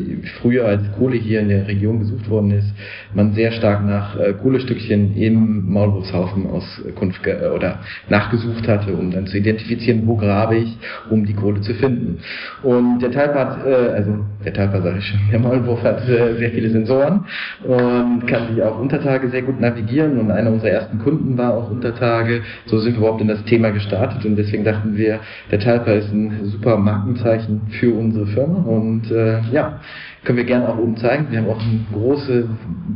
früher 0.42 0.66
als 0.66 0.82
Kohle 0.98 1.16
hier 1.16 1.40
in 1.40 1.48
der 1.48 1.66
Region 1.66 2.00
gesucht 2.00 2.28
worden 2.28 2.50
ist, 2.50 2.68
man 3.14 3.32
sehr 3.32 3.52
stark 3.52 3.86
nach 3.86 4.18
äh, 4.18 4.34
Kohlestückchen 4.34 5.16
im 5.16 5.72
Maulwurfshaufen 5.72 6.46
Auskunft 6.46 7.26
äh, 7.26 7.48
oder 7.48 7.78
nachgesucht 8.10 8.68
hatte, 8.68 8.92
um 8.92 9.10
dann 9.12 9.26
zu 9.28 9.38
identifizieren, 9.38 10.02
wo 10.06 10.16
grabe 10.16 10.56
ich, 10.56 10.76
um 11.08 11.24
die 11.24 11.34
Kohle 11.34 11.62
zu 11.62 11.72
finden. 11.74 12.18
Und 12.62 12.73
der 13.00 13.10
Teilpart, 13.10 13.66
äh, 13.66 13.92
also 13.94 14.12
der 14.44 14.52
Teilpart 14.52 14.82
sage 14.82 14.98
ich 14.98 15.06
schon, 15.06 15.20
der 15.30 15.40
Maulwurf 15.40 15.82
hat 15.82 16.08
äh, 16.08 16.34
sehr 16.36 16.50
viele 16.50 16.70
Sensoren 16.70 17.24
und 17.62 18.26
kann 18.26 18.48
sich 18.48 18.62
auch 18.62 18.78
Untertage 18.78 19.28
sehr 19.28 19.42
gut 19.42 19.60
navigieren 19.60 20.18
und 20.18 20.30
einer 20.30 20.50
unserer 20.50 20.70
ersten 20.70 20.98
Kunden 20.98 21.36
war 21.36 21.54
auch 21.54 21.70
Untertage. 21.70 22.42
So 22.66 22.78
sind 22.78 22.94
wir 22.94 22.98
überhaupt 22.98 23.20
in 23.20 23.28
das 23.28 23.42
Thema 23.44 23.70
gestartet 23.70 24.24
und 24.24 24.36
deswegen 24.36 24.64
dachten 24.64 24.96
wir, 24.96 25.20
der 25.50 25.60
Teilpart 25.60 25.98
ist 25.98 26.12
ein 26.12 26.44
super 26.44 26.76
Markenzeichen 26.76 27.62
für 27.80 27.94
unsere 27.94 28.26
Firma 28.26 28.62
und 28.62 29.10
äh, 29.10 29.40
ja, 29.52 29.80
können 30.24 30.38
wir 30.38 30.44
gerne 30.44 30.68
auch 30.68 30.78
oben 30.78 30.96
zeigen. 30.96 31.26
Wir 31.30 31.40
haben 31.40 31.48
auch 31.48 31.60
eine 31.60 31.80
große 31.92 32.48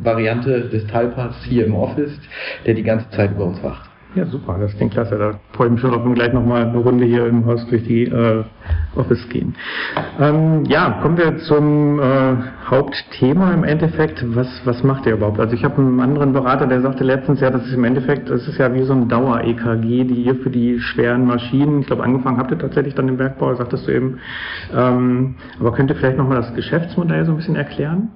Variante 0.02 0.68
des 0.68 0.87
Teilparts 0.87 1.44
hier 1.44 1.66
im 1.66 1.75
Office, 1.75 2.18
der 2.66 2.75
die 2.75 2.82
ganze 2.82 3.08
Zeit 3.11 3.32
über 3.32 3.44
uns 3.44 3.62
wacht. 3.62 3.88
Ja, 4.14 4.24
super, 4.24 4.56
das 4.58 4.74
klingt 4.74 4.92
klasse. 4.92 5.18
Da 5.18 5.38
freue 5.52 5.66
ich 5.66 5.72
mich 5.72 5.80
schon, 5.82 5.94
ob 5.94 6.04
wir 6.04 6.14
gleich 6.14 6.32
nochmal 6.32 6.66
eine 6.66 6.78
Runde 6.78 7.04
hier 7.04 7.26
im 7.26 7.44
Haus 7.44 7.66
durch 7.66 7.84
die 7.84 8.04
äh, 8.04 8.42
Office 8.96 9.28
gehen. 9.28 9.54
Ähm, 10.18 10.64
ja, 10.64 10.98
kommen 11.02 11.18
wir 11.18 11.36
zum 11.38 12.00
äh, 12.00 12.36
Hauptthema 12.70 13.52
im 13.52 13.64
Endeffekt. 13.64 14.24
Was, 14.34 14.48
was 14.64 14.82
macht 14.82 15.04
ihr 15.04 15.12
überhaupt? 15.12 15.38
Also 15.38 15.54
ich 15.54 15.62
habe 15.62 15.76
einen 15.82 16.00
anderen 16.00 16.32
Berater, 16.32 16.66
der 16.66 16.80
sagte 16.80 17.04
letztens, 17.04 17.40
ja, 17.40 17.50
das 17.50 17.66
ist 17.66 17.74
im 17.74 17.84
Endeffekt, 17.84 18.30
das 18.30 18.48
ist 18.48 18.58
ja 18.58 18.72
wie 18.72 18.82
so 18.82 18.94
ein 18.94 19.08
Dauer-EKG, 19.08 20.04
die 20.04 20.22
ihr 20.22 20.36
für 20.36 20.50
die 20.50 20.80
schweren 20.80 21.26
Maschinen, 21.26 21.80
ich 21.80 21.86
glaube 21.86 22.02
angefangen 22.02 22.38
habt 22.38 22.50
ihr 22.50 22.58
tatsächlich 22.58 22.94
dann 22.94 23.08
im 23.08 23.18
Bergbau, 23.18 23.54
sagtest 23.56 23.86
du 23.86 23.92
eben. 23.92 24.18
Ähm, 24.74 25.34
aber 25.60 25.72
könnt 25.72 25.90
ihr 25.90 25.96
vielleicht 25.96 26.16
nochmal 26.16 26.38
das 26.38 26.54
Geschäftsmodell 26.54 27.26
so 27.26 27.32
ein 27.32 27.36
bisschen 27.36 27.56
erklären? 27.56 28.08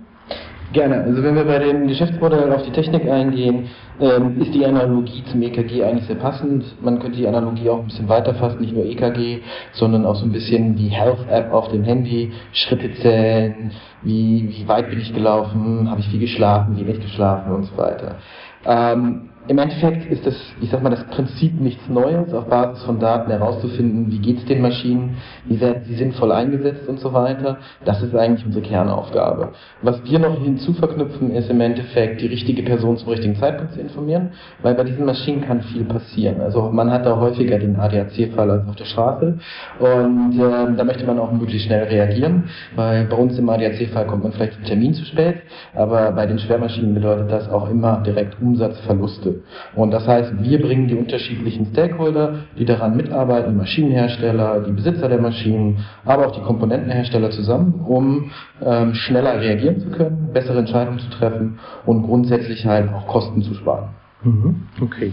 Gerne. 0.72 1.02
Also 1.02 1.22
wenn 1.22 1.34
wir 1.34 1.44
bei 1.44 1.58
dem 1.58 1.86
Geschäftsmodell 1.86 2.50
auf 2.50 2.62
die 2.62 2.70
Technik 2.70 3.06
eingehen, 3.06 3.68
ähm, 4.00 4.40
ist 4.40 4.54
die 4.54 4.64
Analogie 4.64 5.22
zum 5.30 5.42
EKG 5.42 5.84
eigentlich 5.84 6.06
sehr 6.06 6.16
passend. 6.16 6.64
Man 6.82 6.98
könnte 6.98 7.18
die 7.18 7.28
Analogie 7.28 7.68
auch 7.68 7.80
ein 7.80 7.86
bisschen 7.86 8.08
weiter 8.08 8.34
fassen, 8.34 8.60
nicht 8.60 8.72
nur 8.72 8.84
EKG, 8.86 9.42
sondern 9.72 10.06
auch 10.06 10.14
so 10.14 10.24
ein 10.24 10.32
bisschen 10.32 10.74
die 10.76 10.88
Health-App 10.88 11.52
auf 11.52 11.68
dem 11.68 11.84
Handy, 11.84 12.32
Schritte 12.52 12.94
zählen, 12.94 13.72
wie, 14.02 14.48
wie 14.48 14.66
weit 14.66 14.88
bin 14.88 15.00
ich 15.00 15.12
gelaufen, 15.12 15.90
habe 15.90 16.00
ich 16.00 16.08
viel 16.08 16.20
geschlafen, 16.20 16.76
wie 16.78 16.84
nicht 16.84 17.02
geschlafen 17.02 17.52
und 17.52 17.64
so 17.64 17.76
weiter. 17.76 18.16
Ähm, 18.64 19.28
im 19.48 19.58
Endeffekt 19.58 20.06
ist 20.06 20.24
das, 20.24 20.36
ich 20.60 20.70
sag 20.70 20.82
mal, 20.82 20.90
das 20.90 21.04
Prinzip 21.08 21.60
nichts 21.60 21.88
Neues, 21.88 22.32
auf 22.32 22.46
Basis 22.46 22.84
von 22.84 23.00
Daten 23.00 23.28
herauszufinden, 23.28 24.10
wie 24.12 24.18
geht 24.18 24.38
es 24.38 24.44
den 24.44 24.62
Maschinen, 24.62 25.16
wie 25.46 25.60
werden 25.60 25.82
sie 25.84 25.94
sinnvoll 25.94 26.30
eingesetzt 26.30 26.88
und 26.88 27.00
so 27.00 27.12
weiter. 27.12 27.58
Das 27.84 28.00
ist 28.02 28.14
eigentlich 28.14 28.46
unsere 28.46 28.64
Kernaufgabe. 28.64 29.48
Was 29.82 30.04
wir 30.04 30.20
noch 30.20 30.40
hinzu 30.40 30.74
verknüpfen, 30.74 31.32
ist 31.32 31.50
im 31.50 31.60
Endeffekt 31.60 32.20
die 32.20 32.28
richtige 32.28 32.62
Person 32.62 32.96
zum 32.98 33.08
richtigen 33.08 33.34
Zeitpunkt 33.34 33.72
zu 33.72 33.80
informieren, 33.80 34.30
weil 34.62 34.74
bei 34.74 34.84
diesen 34.84 35.04
Maschinen 35.04 35.42
kann 35.42 35.62
viel 35.62 35.84
passieren. 35.84 36.40
Also 36.40 36.70
man 36.70 36.92
hat 36.92 37.04
da 37.04 37.18
häufiger 37.18 37.58
den 37.58 37.74
ADAC-Fall 37.74 38.48
als 38.48 38.68
auf 38.68 38.76
der 38.76 38.84
Straße 38.84 39.38
und 39.80 40.38
äh, 40.38 40.76
da 40.76 40.84
möchte 40.84 41.04
man 41.04 41.18
auch 41.18 41.32
möglichst 41.32 41.66
schnell 41.66 41.84
reagieren, 41.84 42.44
weil 42.76 43.06
bei 43.06 43.16
uns 43.16 43.36
im 43.38 43.48
ADAC-Fall 43.48 44.06
kommt 44.06 44.22
man 44.22 44.32
vielleicht 44.32 44.54
zum 44.54 44.64
Termin 44.64 44.94
zu 44.94 45.04
spät, 45.04 45.42
aber 45.74 46.12
bei 46.12 46.26
den 46.26 46.38
Schwermaschinen 46.38 46.94
bedeutet 46.94 47.30
das 47.32 47.50
auch 47.50 47.68
immer 47.68 48.02
direkt 48.06 48.40
Umsatzverluste. 48.40 49.31
Und 49.74 49.90
das 49.90 50.06
heißt, 50.06 50.42
wir 50.42 50.60
bringen 50.60 50.88
die 50.88 50.94
unterschiedlichen 50.94 51.66
Stakeholder, 51.66 52.40
die 52.58 52.64
daran 52.64 52.96
mitarbeiten, 52.96 53.56
Maschinenhersteller, 53.56 54.60
die 54.66 54.72
Besitzer 54.72 55.08
der 55.08 55.20
Maschinen, 55.20 55.84
aber 56.04 56.26
auch 56.26 56.32
die 56.32 56.42
Komponentenhersteller 56.42 57.30
zusammen, 57.30 57.80
um 57.86 58.30
ähm, 58.64 58.94
schneller 58.94 59.40
reagieren 59.40 59.80
zu 59.80 59.90
können, 59.90 60.30
bessere 60.32 60.58
Entscheidungen 60.58 60.98
zu 60.98 61.10
treffen 61.10 61.58
und 61.86 62.02
grundsätzlich 62.02 62.66
halt 62.66 62.92
auch 62.92 63.06
Kosten 63.06 63.42
zu 63.42 63.54
sparen. 63.54 64.01
Mhm. 64.24 64.62
Okay. 64.80 65.12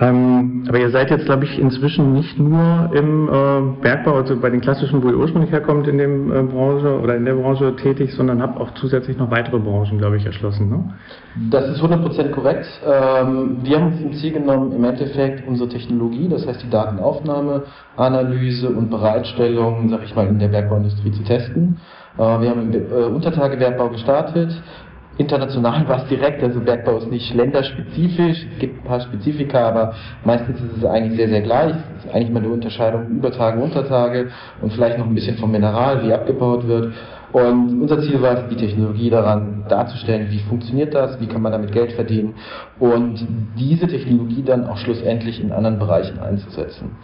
Ähm, 0.00 0.64
aber 0.68 0.78
ihr 0.78 0.90
seid 0.90 1.10
jetzt, 1.10 1.24
glaube 1.24 1.44
ich, 1.44 1.58
inzwischen 1.58 2.12
nicht 2.12 2.38
nur 2.38 2.90
im 2.92 3.28
äh, 3.28 3.82
Bergbau, 3.82 4.14
also 4.14 4.38
bei 4.38 4.50
den 4.50 4.60
klassischen, 4.60 5.02
wo 5.02 5.08
ihr 5.08 5.16
ursprünglich 5.16 5.50
herkommt, 5.50 5.88
in 5.88 5.98
dem 5.98 6.30
äh, 6.30 6.42
Branche 6.42 7.00
oder 7.00 7.16
in 7.16 7.24
der 7.24 7.34
Branche 7.34 7.74
tätig, 7.76 8.14
sondern 8.14 8.42
habt 8.42 8.60
auch 8.60 8.72
zusätzlich 8.74 9.16
noch 9.16 9.30
weitere 9.30 9.58
Branchen, 9.58 9.98
glaube 9.98 10.18
ich, 10.18 10.26
erschlossen. 10.26 10.68
Ne? 10.68 10.94
Das 11.50 11.68
ist 11.68 11.82
100% 11.82 12.30
korrekt. 12.30 12.66
Ähm, 12.86 13.58
wir 13.62 13.80
haben 13.80 13.92
uns 13.92 14.00
im 14.02 14.12
Ziel 14.12 14.32
genommen, 14.32 14.72
im 14.72 14.84
Endeffekt 14.84 15.48
unsere 15.48 15.68
Technologie, 15.68 16.28
das 16.28 16.46
heißt 16.46 16.62
die 16.62 16.70
Datenaufnahme, 16.70 17.64
Analyse 17.96 18.68
und 18.68 18.90
Bereitstellung, 18.90 19.88
sag 19.88 20.04
ich 20.04 20.14
mal, 20.14 20.26
in 20.26 20.38
der 20.38 20.48
Bergbauindustrie 20.48 21.12
zu 21.12 21.22
testen. 21.24 21.78
Äh, 22.18 22.20
wir 22.20 22.50
haben 22.50 22.72
im 22.72 22.74
äh, 22.74 23.04
Untertagebergbau 23.04 23.88
gestartet 23.88 24.62
international 25.18 25.86
war 25.88 26.02
es 26.02 26.08
direkt, 26.08 26.42
also 26.42 26.60
Bergbau 26.60 26.98
ist 26.98 27.10
nicht 27.10 27.34
länderspezifisch, 27.34 28.46
es 28.52 28.58
gibt 28.58 28.80
ein 28.80 28.84
paar 28.84 29.00
Spezifika, 29.00 29.68
aber 29.68 29.94
meistens 30.24 30.60
ist 30.60 30.78
es 30.78 30.84
eigentlich 30.84 31.16
sehr, 31.16 31.28
sehr 31.28 31.42
gleich. 31.42 31.74
Es 31.98 32.04
ist 32.04 32.14
eigentlich 32.14 32.30
mal 32.30 32.42
eine 32.42 32.52
Unterscheidung 32.52 33.08
über 33.08 33.30
Tage, 33.32 33.60
Untertage 33.60 34.30
und 34.62 34.72
vielleicht 34.72 34.98
noch 34.98 35.06
ein 35.06 35.14
bisschen 35.14 35.36
vom 35.36 35.50
Mineral, 35.50 36.04
wie 36.06 36.12
abgebaut 36.12 36.66
wird. 36.66 36.92
Und 37.32 37.82
unser 37.82 38.00
Ziel 38.00 38.22
war 38.22 38.38
es, 38.38 38.48
die 38.48 38.56
Technologie 38.56 39.10
daran 39.10 39.64
darzustellen, 39.68 40.28
wie 40.30 40.38
funktioniert 40.38 40.94
das, 40.94 41.20
wie 41.20 41.26
kann 41.26 41.42
man 41.42 41.52
damit 41.52 41.72
Geld 41.72 41.92
verdienen 41.92 42.34
und 42.78 43.26
diese 43.58 43.86
Technologie 43.86 44.42
dann 44.42 44.66
auch 44.66 44.78
schlussendlich 44.78 45.42
in 45.42 45.52
anderen 45.52 45.78
Bereichen 45.78 46.20
einzusetzen. 46.20 46.96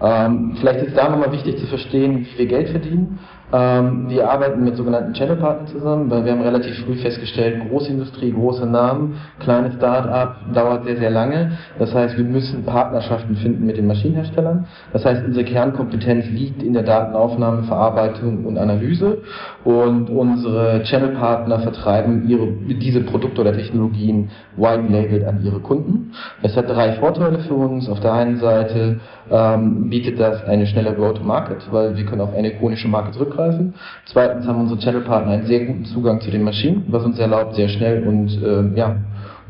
Ähm, 0.00 0.56
vielleicht 0.58 0.84
ist 0.84 0.96
da 0.96 1.08
nochmal 1.08 1.32
wichtig 1.32 1.58
zu 1.58 1.66
verstehen, 1.66 2.26
wie 2.26 2.38
wir 2.38 2.46
Geld 2.46 2.68
verdienen. 2.68 3.20
Ähm, 3.52 4.08
wir 4.08 4.30
arbeiten 4.30 4.64
mit 4.64 4.76
sogenannten 4.76 5.12
Channel-Partnern 5.12 5.66
zusammen, 5.66 6.10
weil 6.10 6.24
wir 6.24 6.32
haben 6.32 6.40
relativ 6.40 6.74
früh 6.84 6.96
festgestellt, 6.96 7.68
Großindustrie, 7.68 8.32
große 8.32 8.66
Namen, 8.66 9.20
kleine 9.40 9.72
Start-up 9.72 10.36
dauert 10.54 10.84
sehr, 10.84 10.96
sehr 10.96 11.10
lange. 11.10 11.52
Das 11.78 11.92
heißt, 11.94 12.16
wir 12.16 12.24
müssen 12.24 12.64
Partnerschaften 12.64 13.36
finden 13.36 13.66
mit 13.66 13.76
den 13.76 13.86
Maschinenherstellern. 13.86 14.66
Das 14.92 15.04
heißt, 15.04 15.24
unsere 15.26 15.44
Kernkompetenz 15.44 16.26
liegt 16.30 16.62
in 16.62 16.72
der 16.72 16.82
Datenaufnahme, 16.82 17.64
Verarbeitung 17.64 18.46
und 18.46 18.56
Analyse 18.56 19.18
und 19.64 20.10
unsere 20.10 20.82
Channel-Partner 20.82 21.60
vertreiben 21.60 22.28
ihre, 22.28 22.48
diese 22.74 23.00
Produkte 23.00 23.42
oder 23.42 23.52
Technologien 23.52 24.30
white-labeled 24.56 25.24
an 25.24 25.44
ihre 25.44 25.60
Kunden. 25.60 26.12
Es 26.42 26.56
hat 26.56 26.68
drei 26.68 26.94
Vorteile 26.94 27.38
für 27.40 27.54
uns. 27.54 27.88
Auf 27.88 28.00
der 28.00 28.12
einen 28.12 28.38
Seite 28.38 29.00
ähm, 29.30 29.88
bietet 29.88 30.18
das 30.18 30.44
eine 30.44 30.66
schnelle 30.66 30.94
Go-to-Market, 30.94 31.68
weil 31.70 31.96
wir 31.96 32.04
können 32.04 32.22
auf 32.22 32.34
eine 32.34 32.54
ikonische 32.54 32.88
Marke 32.88 33.12
zurückgreifen. 33.12 33.74
Zweitens 34.06 34.46
haben 34.46 34.60
unsere 34.60 34.80
Channel-Partner 34.80 35.32
einen 35.32 35.46
sehr 35.46 35.64
guten 35.64 35.84
Zugang 35.84 36.20
zu 36.20 36.30
den 36.30 36.42
Maschinen, 36.42 36.84
was 36.88 37.04
uns 37.04 37.18
erlaubt, 37.18 37.54
sehr 37.54 37.68
schnell 37.68 38.06
und 38.06 38.42
äh, 38.42 38.76
ja, 38.76 38.96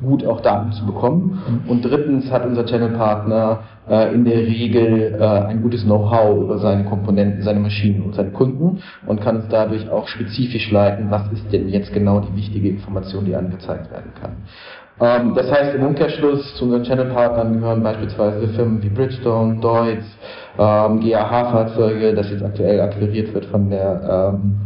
gut 0.02 0.26
auch 0.26 0.40
Daten 0.40 0.72
zu 0.72 0.84
bekommen. 0.86 1.62
Und 1.68 1.84
drittens 1.84 2.30
hat 2.30 2.44
unser 2.44 2.66
Channel-Partner 2.66 3.60
äh, 3.88 4.14
in 4.14 4.24
der 4.24 4.38
Regel 4.38 5.16
äh, 5.18 5.24
ein 5.24 5.62
gutes 5.62 5.84
Know-how 5.84 6.44
über 6.44 6.58
seine 6.58 6.84
Komponenten, 6.84 7.42
seine 7.42 7.60
Maschinen 7.60 8.02
und 8.02 8.14
seine 8.14 8.30
Kunden 8.30 8.82
und 9.06 9.20
kann 9.20 9.36
uns 9.36 9.46
dadurch 9.48 9.90
auch 9.90 10.08
spezifisch 10.08 10.70
leiten, 10.70 11.10
was 11.10 11.30
ist 11.32 11.52
denn 11.52 11.68
jetzt 11.68 11.92
genau 11.92 12.20
die 12.20 12.36
wichtige 12.36 12.68
Information, 12.68 13.24
die 13.24 13.34
angezeigt 13.34 13.90
werden 13.90 14.12
kann. 14.20 14.32
Ähm, 15.00 15.34
das 15.34 15.50
heißt, 15.50 15.74
im 15.74 15.84
Umkehrschluss 15.84 16.54
zu 16.56 16.64
unseren 16.64 16.84
Channel-Partnern 16.84 17.54
gehören 17.54 17.82
beispielsweise 17.82 18.48
Firmen 18.48 18.82
wie 18.82 18.88
Bridgestone, 18.88 19.58
Deutz, 19.60 20.04
ähm, 20.58 21.00
GAH-Fahrzeuge, 21.00 22.14
das 22.14 22.30
jetzt 22.30 22.44
aktuell 22.44 22.80
akquiriert 22.80 23.32
wird 23.34 23.46
von 23.46 23.70
der, 23.70 24.32
ähm, 24.34 24.60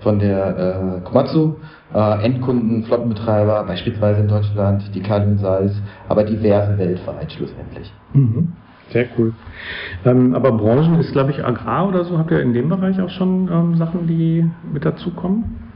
von 0.00 0.18
der 0.18 1.00
äh, 1.00 1.00
Komatsu, 1.04 1.56
äh, 1.94 2.24
Endkunden, 2.24 2.84
Flottenbetreiber, 2.84 3.64
beispielsweise 3.64 4.20
in 4.20 4.28
Deutschland, 4.28 4.94
die 4.94 5.00
Kalin 5.00 5.38
Seis, 5.38 5.72
aber 6.08 6.24
diverse 6.24 6.78
weltweit 6.78 7.32
schlussendlich. 7.32 7.92
Mhm. 8.12 8.52
Sehr 8.90 9.06
cool. 9.18 9.34
Ähm, 10.06 10.34
aber 10.34 10.52
Branchen 10.52 10.98
ist, 10.98 11.12
glaube 11.12 11.30
ich, 11.32 11.44
Agrar 11.44 11.88
oder 11.88 12.04
so. 12.04 12.18
Habt 12.18 12.30
ihr 12.30 12.40
in 12.40 12.54
dem 12.54 12.68
Bereich 12.68 13.00
auch 13.00 13.10
schon 13.10 13.48
ähm, 13.52 13.76
Sachen, 13.76 14.06
die 14.06 14.48
mit 14.72 14.84
dazukommen? 14.84 15.68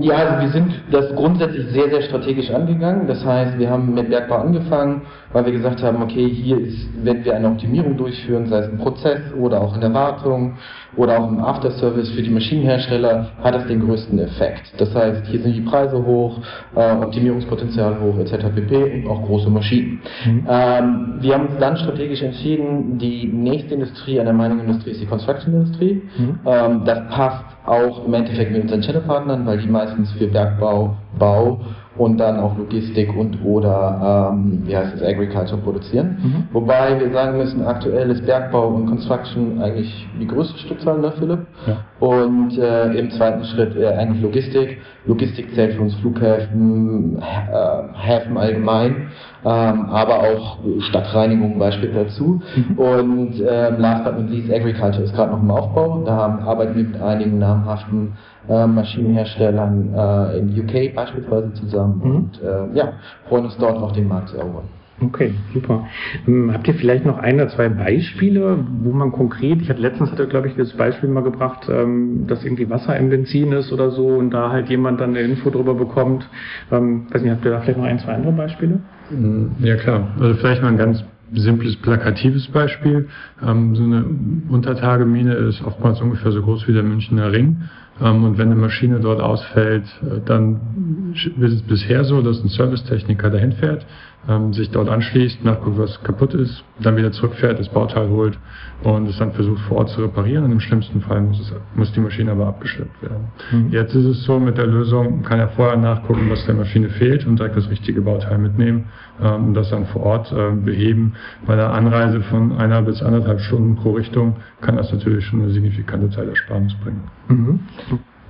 Ja, 0.00 0.16
also 0.16 0.42
wir 0.42 0.48
sind 0.48 0.82
das 0.90 1.14
grundsätzlich 1.14 1.68
sehr, 1.68 1.88
sehr 1.88 2.02
strategisch 2.02 2.50
angegangen. 2.50 3.06
Das 3.06 3.24
heißt, 3.24 3.58
wir 3.58 3.70
haben 3.70 3.94
mit 3.94 4.10
Bergbau 4.10 4.38
angefangen, 4.38 5.02
weil 5.32 5.44
wir 5.44 5.52
gesagt 5.52 5.82
haben, 5.82 6.02
okay, 6.02 6.28
hier 6.28 6.58
ist, 6.58 6.88
wenn 7.02 7.24
wir 7.24 7.36
eine 7.36 7.48
Optimierung 7.48 7.96
durchführen, 7.96 8.46
sei 8.46 8.60
es 8.60 8.68
im 8.68 8.78
Prozess 8.78 9.20
oder 9.38 9.60
auch 9.60 9.74
in 9.74 9.80
der 9.80 9.92
Wartung 9.92 10.54
oder 10.96 11.20
auch 11.20 11.28
im 11.28 11.40
Afterservice 11.40 12.10
für 12.10 12.22
die 12.22 12.30
Maschinenhersteller, 12.30 13.28
hat 13.42 13.54
das 13.54 13.66
den 13.66 13.80
größten 13.80 14.18
Effekt. 14.18 14.72
Das 14.78 14.94
heißt, 14.94 15.26
hier 15.26 15.40
sind 15.40 15.54
die 15.54 15.60
Preise 15.60 16.04
hoch, 16.04 16.38
äh, 16.74 16.92
Optimierungspotenzial 16.92 18.00
hoch, 18.00 18.18
etc. 18.18 18.46
pp. 18.54 19.04
und 19.04 19.10
auch 19.10 19.22
große 19.26 19.50
Maschinen. 19.50 20.00
Mhm. 20.24 20.46
Ähm, 20.48 21.14
wir 21.20 21.34
haben 21.34 21.46
uns 21.48 21.58
dann 21.58 21.76
strategisch 21.76 22.22
entschieden, 22.22 22.98
die 22.98 23.26
nächste 23.26 23.74
Industrie 23.74 24.18
an 24.18 24.26
der 24.26 24.34
Mining-Industrie 24.34 24.90
ist 24.90 25.00
die 25.02 25.06
Construction-Industrie. 25.06 26.02
Mhm. 26.16 26.38
Ähm, 26.46 26.82
das 26.84 27.08
passt 27.10 27.44
auch 27.66 28.06
im 28.06 28.14
Endeffekt 28.14 28.50
mit 28.52 28.62
unseren 28.62 28.80
Channel-Partnern, 28.80 29.44
weil 29.46 29.58
die 29.58 29.68
meistens 29.68 30.10
für 30.12 30.26
Bergbau, 30.26 30.96
Bau 31.18 31.60
und 31.98 32.18
dann 32.18 32.38
auch 32.38 32.56
Logistik 32.56 33.14
und 33.14 33.44
oder 33.44 34.30
ähm, 34.32 34.62
wie 34.64 34.76
heißt 34.76 34.94
es 34.94 35.02
Agriculture 35.02 35.60
produzieren. 35.60 36.16
Mhm. 36.22 36.44
Wobei 36.52 36.98
wir 36.98 37.10
sagen 37.12 37.36
müssen, 37.36 37.66
aktuell 37.66 38.10
ist 38.10 38.24
Bergbau 38.24 38.68
und 38.68 38.86
Construction 38.86 39.60
eigentlich 39.60 40.08
die 40.20 40.26
größte 40.26 40.58
Stückzahl, 40.58 40.98
ne 40.98 41.12
Philipp? 41.18 41.40
Ja. 41.66 41.76
Und 42.00 42.56
äh, 42.56 42.92
im 42.94 43.10
zweiten 43.10 43.44
Schritt 43.44 43.76
äh, 43.76 43.88
eigentlich 43.88 44.22
Logistik. 44.22 44.78
Logistik 45.06 45.54
zählt 45.54 45.74
für 45.74 45.82
uns 45.82 45.94
Flughäfen, 45.96 47.18
äh, 47.18 47.98
Häfen 47.98 48.36
allgemein, 48.36 49.08
ähm, 49.44 49.86
aber 49.90 50.20
auch 50.20 50.58
Stadtreinigung 50.80 51.58
beispielsweise 51.58 52.04
dazu. 52.04 52.40
Mhm. 52.54 52.78
Und 52.78 53.40
äh, 53.40 53.70
last 53.70 54.04
but 54.04 54.18
not 54.18 54.30
least, 54.30 54.52
Agriculture 54.52 55.02
ist 55.02 55.14
gerade 55.14 55.32
noch 55.32 55.42
im 55.42 55.50
Aufbau. 55.50 56.02
Da 56.04 56.14
haben, 56.14 56.40
arbeiten 56.40 56.76
wir 56.76 56.84
mit 56.84 57.00
einigen 57.00 57.38
namhaften 57.38 58.12
äh, 58.48 58.66
Maschinenherstellern 58.66 59.94
äh, 59.94 60.38
in 60.38 60.60
UK 60.60 60.94
beispielsweise 60.94 61.52
zusammen 61.54 62.00
mhm. 62.02 62.16
und 62.16 62.42
äh, 62.42 62.76
ja, 62.76 62.92
freuen 63.28 63.44
uns 63.44 63.56
dort 63.58 63.78
auch 63.78 63.92
den 63.92 64.08
Markt 64.08 64.30
zu 64.30 64.36
erobern. 64.36 64.64
Okay, 65.00 65.32
super. 65.54 65.86
Ähm, 66.26 66.52
habt 66.52 66.66
ihr 66.66 66.74
vielleicht 66.74 67.06
noch 67.06 67.18
ein 67.18 67.36
oder 67.36 67.48
zwei 67.48 67.68
Beispiele, 67.68 68.58
wo 68.82 68.90
man 68.92 69.12
konkret, 69.12 69.62
ich 69.62 69.70
hatte 69.70 69.80
letztens, 69.80 70.10
hatte, 70.10 70.26
glaube 70.26 70.48
ich, 70.48 70.56
das 70.56 70.72
Beispiel 70.72 71.08
mal 71.08 71.22
gebracht, 71.22 71.68
ähm, 71.70 72.26
dass 72.26 72.44
irgendwie 72.44 72.68
Wasser 72.68 72.96
im 72.96 73.08
Benzin 73.08 73.52
ist 73.52 73.72
oder 73.72 73.92
so 73.92 74.06
und 74.08 74.30
da 74.30 74.50
halt 74.50 74.68
jemand 74.68 75.00
dann 75.00 75.10
eine 75.10 75.20
Info 75.20 75.50
drüber 75.50 75.74
bekommt. 75.74 76.28
Ähm, 76.72 77.06
weiß 77.10 77.22
nicht, 77.22 77.30
habt 77.30 77.44
ihr 77.44 77.52
da 77.52 77.60
vielleicht 77.60 77.78
noch 77.78 77.86
ein, 77.86 78.00
zwei 78.00 78.14
andere 78.14 78.32
Beispiele? 78.32 78.80
Mm, 79.10 79.50
ja 79.60 79.76
klar, 79.76 80.08
also 80.18 80.34
vielleicht 80.34 80.62
mal 80.62 80.68
ein 80.68 80.78
ganz 80.78 81.04
simples, 81.32 81.76
plakatives 81.76 82.48
Beispiel. 82.48 83.08
Ähm, 83.46 83.76
so 83.76 83.84
eine 83.84 84.04
Untertagemine 84.48 85.34
ist 85.34 85.62
oftmals 85.64 86.00
ungefähr 86.00 86.32
so 86.32 86.42
groß 86.42 86.66
wie 86.66 86.72
der 86.72 86.82
Münchner 86.82 87.30
Ring. 87.30 87.68
Ähm, 88.00 88.24
und 88.24 88.38
wenn 88.38 88.50
eine 88.50 88.60
Maschine 88.60 89.00
dort 89.00 89.20
ausfällt, 89.20 89.84
äh, 90.02 90.20
dann 90.24 91.14
ist 91.14 91.52
es 91.52 91.62
bisher 91.62 92.04
so, 92.04 92.22
dass 92.22 92.42
ein 92.42 92.48
Servicetechniker 92.48 93.30
dahin 93.30 93.52
fährt, 93.52 93.86
ähm, 94.28 94.52
sich 94.52 94.70
dort 94.70 94.88
anschließt, 94.88 95.44
nachguckt, 95.44 95.78
was 95.78 96.02
kaputt 96.02 96.34
ist, 96.34 96.64
dann 96.80 96.96
wieder 96.96 97.12
zurückfährt, 97.12 97.58
das 97.58 97.68
Bauteil 97.68 98.08
holt 98.08 98.38
und 98.82 99.08
es 99.08 99.18
dann 99.18 99.32
versucht 99.32 99.60
vor 99.62 99.78
Ort 99.78 99.90
zu 99.90 100.02
reparieren. 100.02 100.44
Und 100.44 100.52
im 100.52 100.60
schlimmsten 100.60 101.00
Fall 101.00 101.20
muss, 101.20 101.40
es, 101.40 101.54
muss 101.74 101.92
die 101.92 102.00
Maschine 102.00 102.32
aber 102.32 102.46
abgeschleppt 102.46 103.02
werden. 103.02 103.28
Mhm. 103.52 103.68
Jetzt 103.70 103.94
ist 103.94 104.04
es 104.04 104.24
so, 104.24 104.38
mit 104.38 104.58
der 104.58 104.66
Lösung 104.66 105.22
kann 105.22 105.38
er 105.38 105.48
vorher 105.48 105.76
nachgucken, 105.76 106.28
was 106.30 106.44
der 106.46 106.54
Maschine 106.54 106.88
fehlt 106.88 107.26
und 107.26 107.38
direkt 107.38 107.56
das 107.56 107.70
richtige 107.70 108.02
Bauteil 108.02 108.38
mitnehmen 108.38 108.86
ähm, 109.22 109.48
und 109.48 109.54
das 109.54 109.70
dann 109.70 109.86
vor 109.86 110.02
Ort 110.02 110.32
äh, 110.32 110.50
beheben. 110.52 111.14
Bei 111.46 111.56
der 111.56 111.72
Anreise 111.72 112.20
von 112.22 112.56
einer 112.56 112.82
bis 112.82 113.02
anderthalb 113.02 113.40
Stunden 113.40 113.76
pro 113.76 113.92
Richtung 113.92 114.36
kann 114.60 114.76
das 114.76 114.92
natürlich 114.92 115.24
schon 115.24 115.42
eine 115.42 115.50
signifikante 115.50 116.10
Zeitersparnis 116.10 116.74
bringen. 116.82 117.02
Mhm. 117.28 117.60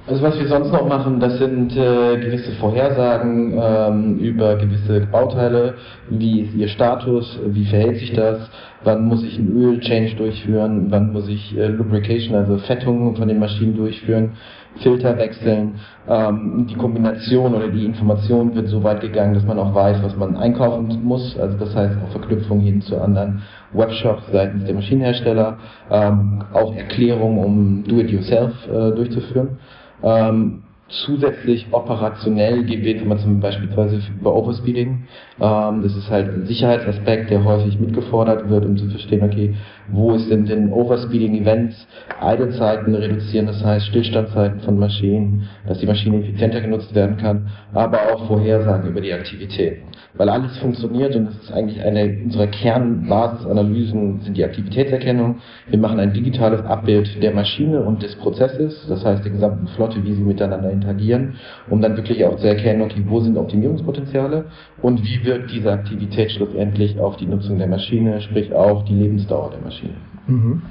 Also 0.09 0.23
was 0.23 0.39
wir 0.39 0.49
sonst 0.49 0.73
noch 0.73 0.89
machen, 0.89 1.21
das 1.21 1.37
sind 1.37 1.77
äh, 1.77 2.17
gewisse 2.17 2.53
Vorhersagen 2.53 3.53
ähm, 3.63 4.19
über 4.19 4.57
gewisse 4.57 5.01
Bauteile, 5.01 5.75
wie 6.09 6.41
ist 6.41 6.55
ihr 6.55 6.69
Status, 6.69 7.39
wie 7.45 7.67
verhält 7.67 7.99
sich 7.99 8.15
das, 8.15 8.39
wann 8.85 9.05
muss 9.05 9.23
ich 9.23 9.39
einen 9.39 9.55
Öl-Change 9.55 10.17
durchführen, 10.17 10.87
wann 10.89 11.13
muss 11.13 11.29
ich 11.29 11.55
äh, 11.59 11.67
Lubrication, 11.67 12.35
also 12.37 12.57
Fettung 12.57 13.17
von 13.17 13.29
den 13.29 13.39
Maschinen 13.39 13.77
durchführen, 13.77 14.31
Filter 14.77 15.19
wechseln. 15.19 15.75
Ähm, 16.09 16.67
die 16.71 16.77
Kombination 16.77 17.55
oder 17.55 17.69
die 17.69 17.85
Information 17.85 18.55
wird 18.55 18.69
so 18.69 18.83
weit 18.83 19.03
gegangen, 19.03 19.35
dass 19.35 19.45
man 19.45 19.59
auch 19.59 19.75
weiß, 19.75 20.03
was 20.03 20.17
man 20.17 20.37
einkaufen 20.37 21.05
muss. 21.05 21.39
Also 21.39 21.59
das 21.59 21.77
heißt 21.77 21.99
auch 22.03 22.13
Verknüpfung 22.13 22.61
hin 22.61 22.81
zu 22.81 22.99
anderen 22.99 23.43
Webshops 23.75 24.23
seitens 24.33 24.65
der 24.65 24.75
Maschinenhersteller, 24.75 25.59
ähm, 25.91 26.45
auch 26.55 26.75
Erklärungen, 26.75 27.45
um 27.45 27.85
Do-it-yourself 27.87 28.55
äh, 28.69 28.93
durchzuführen. 28.93 29.59
Ähm, 30.03 30.63
zusätzlich 30.89 31.67
operationell 31.71 32.65
geben 32.65 32.83
wir 32.83 32.95
Informationen 32.95 33.41
beispielsweise 33.41 34.01
über 34.21 34.35
Overspeeding. 34.35 35.07
Ähm, 35.41 35.83
das 35.83 35.95
ist 35.95 36.11
halt 36.11 36.29
ein 36.29 36.47
Sicherheitsaspekt, 36.47 37.31
der 37.31 37.45
häufig 37.45 37.79
mitgefordert 37.79 38.49
wird, 38.49 38.65
um 38.65 38.77
zu 38.77 38.89
verstehen, 38.89 39.23
okay, 39.23 39.55
wo 39.89 40.17
sind 40.17 40.49
denn 40.49 40.73
Overspeeding-Events, 40.73 41.87
Idlezeiten 42.23 42.95
reduzieren, 42.95 43.47
das 43.47 43.63
heißt 43.63 43.87
Stillstandzeiten 43.87 44.61
von 44.61 44.79
Maschinen, 44.79 45.49
dass 45.67 45.79
die 45.79 45.87
Maschine 45.87 46.21
effizienter 46.21 46.61
genutzt 46.61 46.95
werden 46.95 47.19
kann, 47.19 47.49
aber 47.75 47.99
auch 48.13 48.27
Vorhersagen 48.27 48.89
über 48.89 49.01
die 49.01 49.13
Aktivitäten. 49.13 49.83
Weil 50.15 50.29
alles 50.31 50.57
funktioniert 50.59 51.15
und 51.15 51.27
das 51.27 51.35
ist 51.37 51.53
eigentlich 51.53 51.83
eine 51.83 52.19
unserer 52.25 52.47
Kernbasisanalysen 52.47 54.21
sind 54.23 54.37
die 54.37 54.45
Aktivitätserkennung. 54.45 55.37
Wir 55.69 55.79
machen 55.79 56.01
ein 56.01 56.13
digitales 56.13 56.65
Abbild 56.65 57.23
der 57.23 57.35
Maschine 57.35 57.83
und 57.83 58.03
des 58.03 58.17
Prozesses, 58.17 58.87
das 58.89 59.05
heißt 59.05 59.25
der 59.25 59.33
gesamten 59.33 59.67
Flotte, 59.69 60.03
wie 60.05 60.15
sie 60.15 60.23
miteinander 60.23 60.71
interagieren, 60.71 61.35
um 61.69 61.83
dann 61.83 61.97
wirklich 61.97 62.25
auch 62.25 62.37
zu 62.37 62.47
erkennen, 62.49 62.83
okay, 62.83 63.05
wo 63.07 63.21
sind 63.21 63.37
Optimierungspotenziale 63.37 64.47
und 64.83 65.03
wie 65.05 65.25
wirkt 65.25 65.53
diese 65.53 65.73
Aktivität 65.73 66.33
schlussendlich 66.33 66.99
auf 66.99 67.17
die 67.17 67.27
Nutzung 67.27 67.59
der 67.59 67.69
Maschine, 67.69 68.21
sprich 68.21 68.55
auch 68.55 68.85
die 68.85 68.95
Lebensdauer 68.95 69.51
der 69.51 69.61
Maschine. 69.61 69.95
Mhm. 70.27 70.63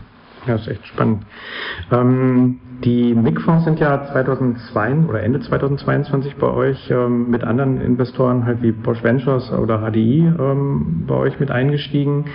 Ja, 0.47 0.55
ist 0.55 0.67
echt 0.67 0.87
spannend. 0.87 1.23
Ähm, 1.91 2.59
die 2.83 3.13
MIG-Fonds 3.13 3.65
sind 3.65 3.79
ja 3.79 4.05
2002 4.05 5.07
oder 5.09 5.21
Ende 5.21 5.41
2022 5.41 6.37
bei 6.37 6.47
euch 6.47 6.89
ähm, 6.89 7.29
mit 7.29 7.43
anderen 7.43 7.81
Investoren 7.81 8.45
halt 8.45 8.61
wie 8.61 8.71
Bosch 8.71 9.03
Ventures 9.03 9.51
oder 9.51 9.79
HDI 9.79 10.31
ähm, 10.39 11.03
bei 11.05 11.15
euch 11.15 11.39
mit 11.39 11.51
eingestiegen. 11.51 12.25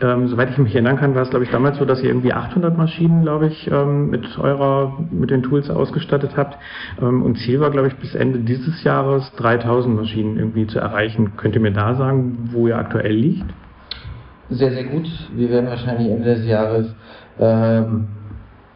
Ähm, 0.00 0.28
soweit 0.28 0.50
ich 0.50 0.58
mich 0.58 0.74
erinnern 0.74 0.96
kann, 0.96 1.14
war 1.14 1.22
es 1.22 1.30
glaube 1.30 1.44
ich 1.44 1.50
damals 1.50 1.78
so, 1.78 1.84
dass 1.84 2.02
ihr 2.02 2.08
irgendwie 2.08 2.32
800 2.32 2.76
Maschinen, 2.76 3.22
glaube 3.22 3.48
ich, 3.48 3.68
ähm, 3.70 4.10
mit 4.10 4.38
eurer 4.38 4.96
mit 5.10 5.30
den 5.30 5.42
Tools 5.42 5.68
ausgestattet 5.70 6.36
habt. 6.36 6.56
Ähm, 7.02 7.22
und 7.22 7.36
Ziel 7.38 7.58
war 7.58 7.70
glaube 7.70 7.88
ich 7.88 7.96
bis 7.96 8.14
Ende 8.14 8.38
dieses 8.38 8.84
Jahres 8.84 9.32
3000 9.36 9.96
Maschinen 9.96 10.38
irgendwie 10.38 10.68
zu 10.68 10.78
erreichen. 10.78 11.32
Könnt 11.36 11.56
ihr 11.56 11.60
mir 11.60 11.72
da 11.72 11.96
sagen, 11.96 12.50
wo 12.52 12.68
ihr 12.68 12.78
aktuell 12.78 13.14
liegt? 13.14 13.46
sehr, 14.50 14.72
sehr 14.72 14.84
gut. 14.84 15.08
Wir 15.34 15.48
werden 15.50 15.70
wahrscheinlich 15.70 16.10
Ende 16.10 16.34
des 16.34 16.46
Jahres 16.46 16.94
ähm, 17.40 18.06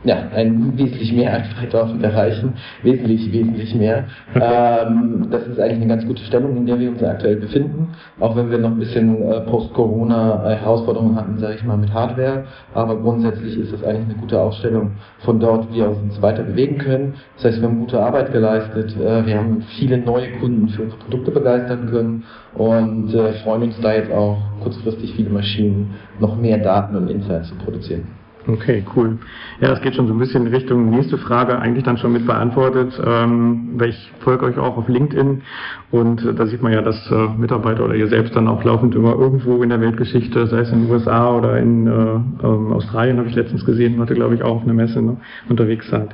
ja, 0.05 0.17
ein 0.35 0.77
wesentlich 0.77 1.13
mehr 1.13 1.33
als 1.33 1.47
3000 1.59 2.03
erreichen. 2.05 2.53
Wesentlich, 2.83 3.33
wesentlich 3.33 3.75
mehr. 3.75 4.05
ähm, 4.35 5.29
das 5.31 5.47
ist 5.47 5.59
eigentlich 5.59 5.81
eine 5.81 5.87
ganz 5.87 6.07
gute 6.07 6.23
Stellung, 6.25 6.57
in 6.59 6.67
der 6.67 6.79
wir 6.79 6.91
uns 6.91 7.03
aktuell 7.03 7.37
befinden. 7.37 7.89
Auch 8.21 8.37
wenn 8.37 8.51
wir 8.51 8.59
noch 8.59 8.71
ein 8.71 8.79
bisschen 8.79 9.23
äh, 9.23 9.41
Post-Corona-Herausforderungen 9.41 11.17
hatten, 11.17 11.39
sage 11.39 11.55
ich 11.55 11.65
mal, 11.65 11.79
mit 11.79 11.93
Hardware. 11.93 12.45
Aber 12.75 12.97
grundsätzlich 13.01 13.57
ist 13.57 13.73
das 13.73 13.83
eigentlich 13.83 14.11
eine 14.11 14.21
gute 14.21 14.41
Ausstellung 14.41 14.93
von 15.21 15.41
dort, 15.41 15.71
wie 15.71 15.77
wir 15.77 15.89
uns 15.89 16.21
weiter 16.21 16.43
bewegen 16.43 16.79
können. 16.79 17.15
Das 17.37 17.47
heißt, 17.47 17.61
wir 17.63 17.69
haben 17.69 17.81
gute 17.81 18.01
Arbeit 18.01 18.31
geleistet. 18.31 18.95
Äh, 18.97 19.27
wir 19.27 19.39
haben 19.39 19.63
viele 19.79 19.97
neue 19.99 20.31
Kunden 20.39 20.69
für 20.69 20.83
unsere 20.83 21.01
Produkte 21.01 21.31
begeistern 21.31 21.89
können 21.91 22.25
und 22.55 23.15
äh, 23.15 23.33
freuen 23.43 23.63
uns 23.63 23.81
da 23.81 23.95
jetzt 23.95 24.13
auch 24.13 24.37
kurzfristig 24.63 25.15
viele 25.15 25.31
Maschinen, 25.31 25.95
noch 26.21 26.37
mehr 26.37 26.59
Daten 26.59 26.95
und 26.95 27.11
Insights 27.11 27.49
zu 27.49 27.55
produzieren. 27.57 28.24
Okay, 28.47 28.85
cool. 28.95 29.17
Ja, 29.61 29.69
das 29.69 29.81
geht 29.81 29.95
schon 29.95 30.07
so 30.07 30.13
ein 30.13 30.19
bisschen 30.19 30.47
in 30.47 30.53
Richtung 30.53 30.91
nächste 30.91 31.17
Frage, 31.17 31.59
eigentlich 31.59 31.85
dann 31.85 31.97
schon 31.97 32.13
mit 32.13 32.27
beantwortet, 32.27 33.01
ähm, 33.03 33.71
weil 33.77 33.89
ich 33.89 34.13
folge 34.21 34.45
euch 34.45 34.59
auch 34.59 34.77
auf 34.77 34.87
LinkedIn 34.87 35.41
und 35.91 36.23
äh, 36.23 36.35
da 36.35 36.47
sieht 36.47 36.61
man 36.61 36.75
ja, 36.75 36.83
dass 36.83 37.11
äh, 37.11 37.29
Mitarbeiter 37.39 37.85
oder 37.85 37.95
ihr 37.95 38.09
selbst 38.09 38.37
dann 38.37 38.47
auch 38.47 38.63
laufend 38.63 38.95
immer 38.95 39.15
irgendwo 39.15 39.63
in 39.63 39.71
der 39.71 39.81
Weltgeschichte, 39.81 40.47
sei 40.47 40.59
es 40.59 40.73
in 40.73 40.83
den 40.83 40.91
USA 40.91 41.35
oder 41.35 41.59
in 41.59 41.87
äh, 41.87 41.91
ähm, 41.91 42.73
Australien, 42.75 43.17
habe 43.17 43.29
ich 43.29 43.35
letztens 43.35 43.65
gesehen, 43.65 43.99
hatte 43.99 44.15
glaube 44.15 44.35
ich 44.35 44.43
auch 44.43 44.57
auf 44.57 44.65
einer 44.65 44.75
Messe 44.75 45.01
ne, 45.01 45.17
unterwegs 45.49 45.89
seid. 45.89 46.11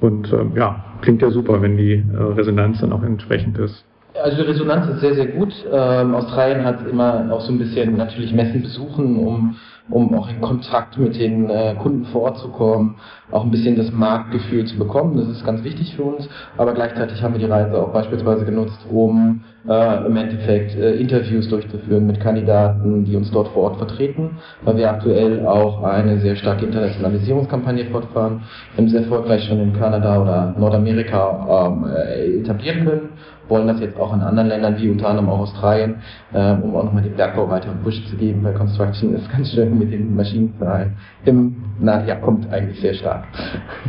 Und 0.00 0.32
ähm, 0.32 0.52
ja, 0.54 0.84
klingt 1.02 1.20
ja 1.20 1.30
super, 1.30 1.60
wenn 1.60 1.76
die 1.76 1.92
äh, 1.92 2.22
Resonanz 2.34 2.80
dann 2.80 2.92
auch 2.94 3.02
entsprechend 3.02 3.58
ist. 3.58 3.84
Also 4.22 4.42
die 4.42 4.48
Resonanz 4.48 4.88
ist 4.88 5.00
sehr, 5.00 5.14
sehr 5.14 5.26
gut. 5.26 5.52
Ähm, 5.70 6.14
Australien 6.14 6.64
hat 6.64 6.86
immer 6.88 7.30
auch 7.30 7.42
so 7.42 7.52
ein 7.52 7.58
bisschen 7.58 7.96
natürlich 7.96 8.32
Messen 8.32 8.62
besuchen, 8.62 9.16
um 9.18 9.56
um 9.90 10.14
auch 10.14 10.28
in 10.28 10.40
Kontakt 10.40 10.98
mit 10.98 11.18
den 11.18 11.48
äh, 11.50 11.74
Kunden 11.80 12.04
vor 12.06 12.22
Ort 12.22 12.38
zu 12.38 12.48
kommen, 12.48 12.96
auch 13.30 13.44
ein 13.44 13.50
bisschen 13.50 13.76
das 13.76 13.90
Marktgefühl 13.92 14.64
zu 14.64 14.78
bekommen. 14.78 15.16
Das 15.16 15.28
ist 15.28 15.44
ganz 15.44 15.62
wichtig 15.64 15.94
für 15.96 16.02
uns. 16.02 16.28
Aber 16.56 16.72
gleichzeitig 16.72 17.22
haben 17.22 17.34
wir 17.34 17.40
die 17.40 17.50
Reise 17.52 17.80
auch 17.80 17.92
beispielsweise 17.92 18.44
genutzt, 18.44 18.78
um 18.90 19.42
äh, 19.68 20.06
im 20.06 20.16
Endeffekt 20.16 20.74
äh, 20.76 20.94
Interviews 20.96 21.48
durchzuführen 21.48 22.06
mit 22.06 22.20
Kandidaten, 22.20 23.04
die 23.04 23.16
uns 23.16 23.30
dort 23.30 23.48
vor 23.48 23.64
Ort 23.64 23.76
vertreten, 23.76 24.38
weil 24.62 24.76
wir 24.76 24.90
aktuell 24.90 25.46
auch 25.46 25.82
eine 25.82 26.18
sehr 26.20 26.36
starke 26.36 26.66
Internationalisierungskampagne 26.66 27.86
fortfahren. 27.86 28.42
Wir 28.74 28.78
haben 28.78 28.86
es 28.86 28.94
erfolgreich 28.94 29.44
schon 29.44 29.60
in 29.60 29.72
Kanada 29.74 30.22
oder 30.22 30.54
Nordamerika 30.58 31.66
ähm, 31.66 31.86
äh, 31.86 32.40
etablieren 32.40 32.84
können 32.84 33.08
wollen 33.48 33.66
das 33.66 33.80
jetzt 33.80 33.98
auch 33.98 34.14
in 34.14 34.20
anderen 34.20 34.48
Ländern, 34.48 34.76
wie 34.78 34.90
unter 34.90 35.08
anderem 35.08 35.28
auch 35.28 35.40
Australien, 35.40 35.96
äh, 36.32 36.52
um 36.54 36.74
auch 36.76 36.84
nochmal 36.84 37.02
den 37.02 37.14
Bergbau 37.14 37.48
weiter 37.48 37.70
Push 37.82 38.04
zu 38.06 38.16
geben, 38.16 38.42
weil 38.44 38.54
Construction 38.54 39.14
ist 39.16 39.30
ganz 39.30 39.50
schön 39.52 39.78
mit 39.78 39.92
den 39.92 40.14
Maschinenzahlen 40.14 40.96
im 41.24 41.56
ja, 41.80 42.16
kommt 42.16 42.52
eigentlich 42.52 42.80
sehr 42.80 42.94
stark. 42.94 43.24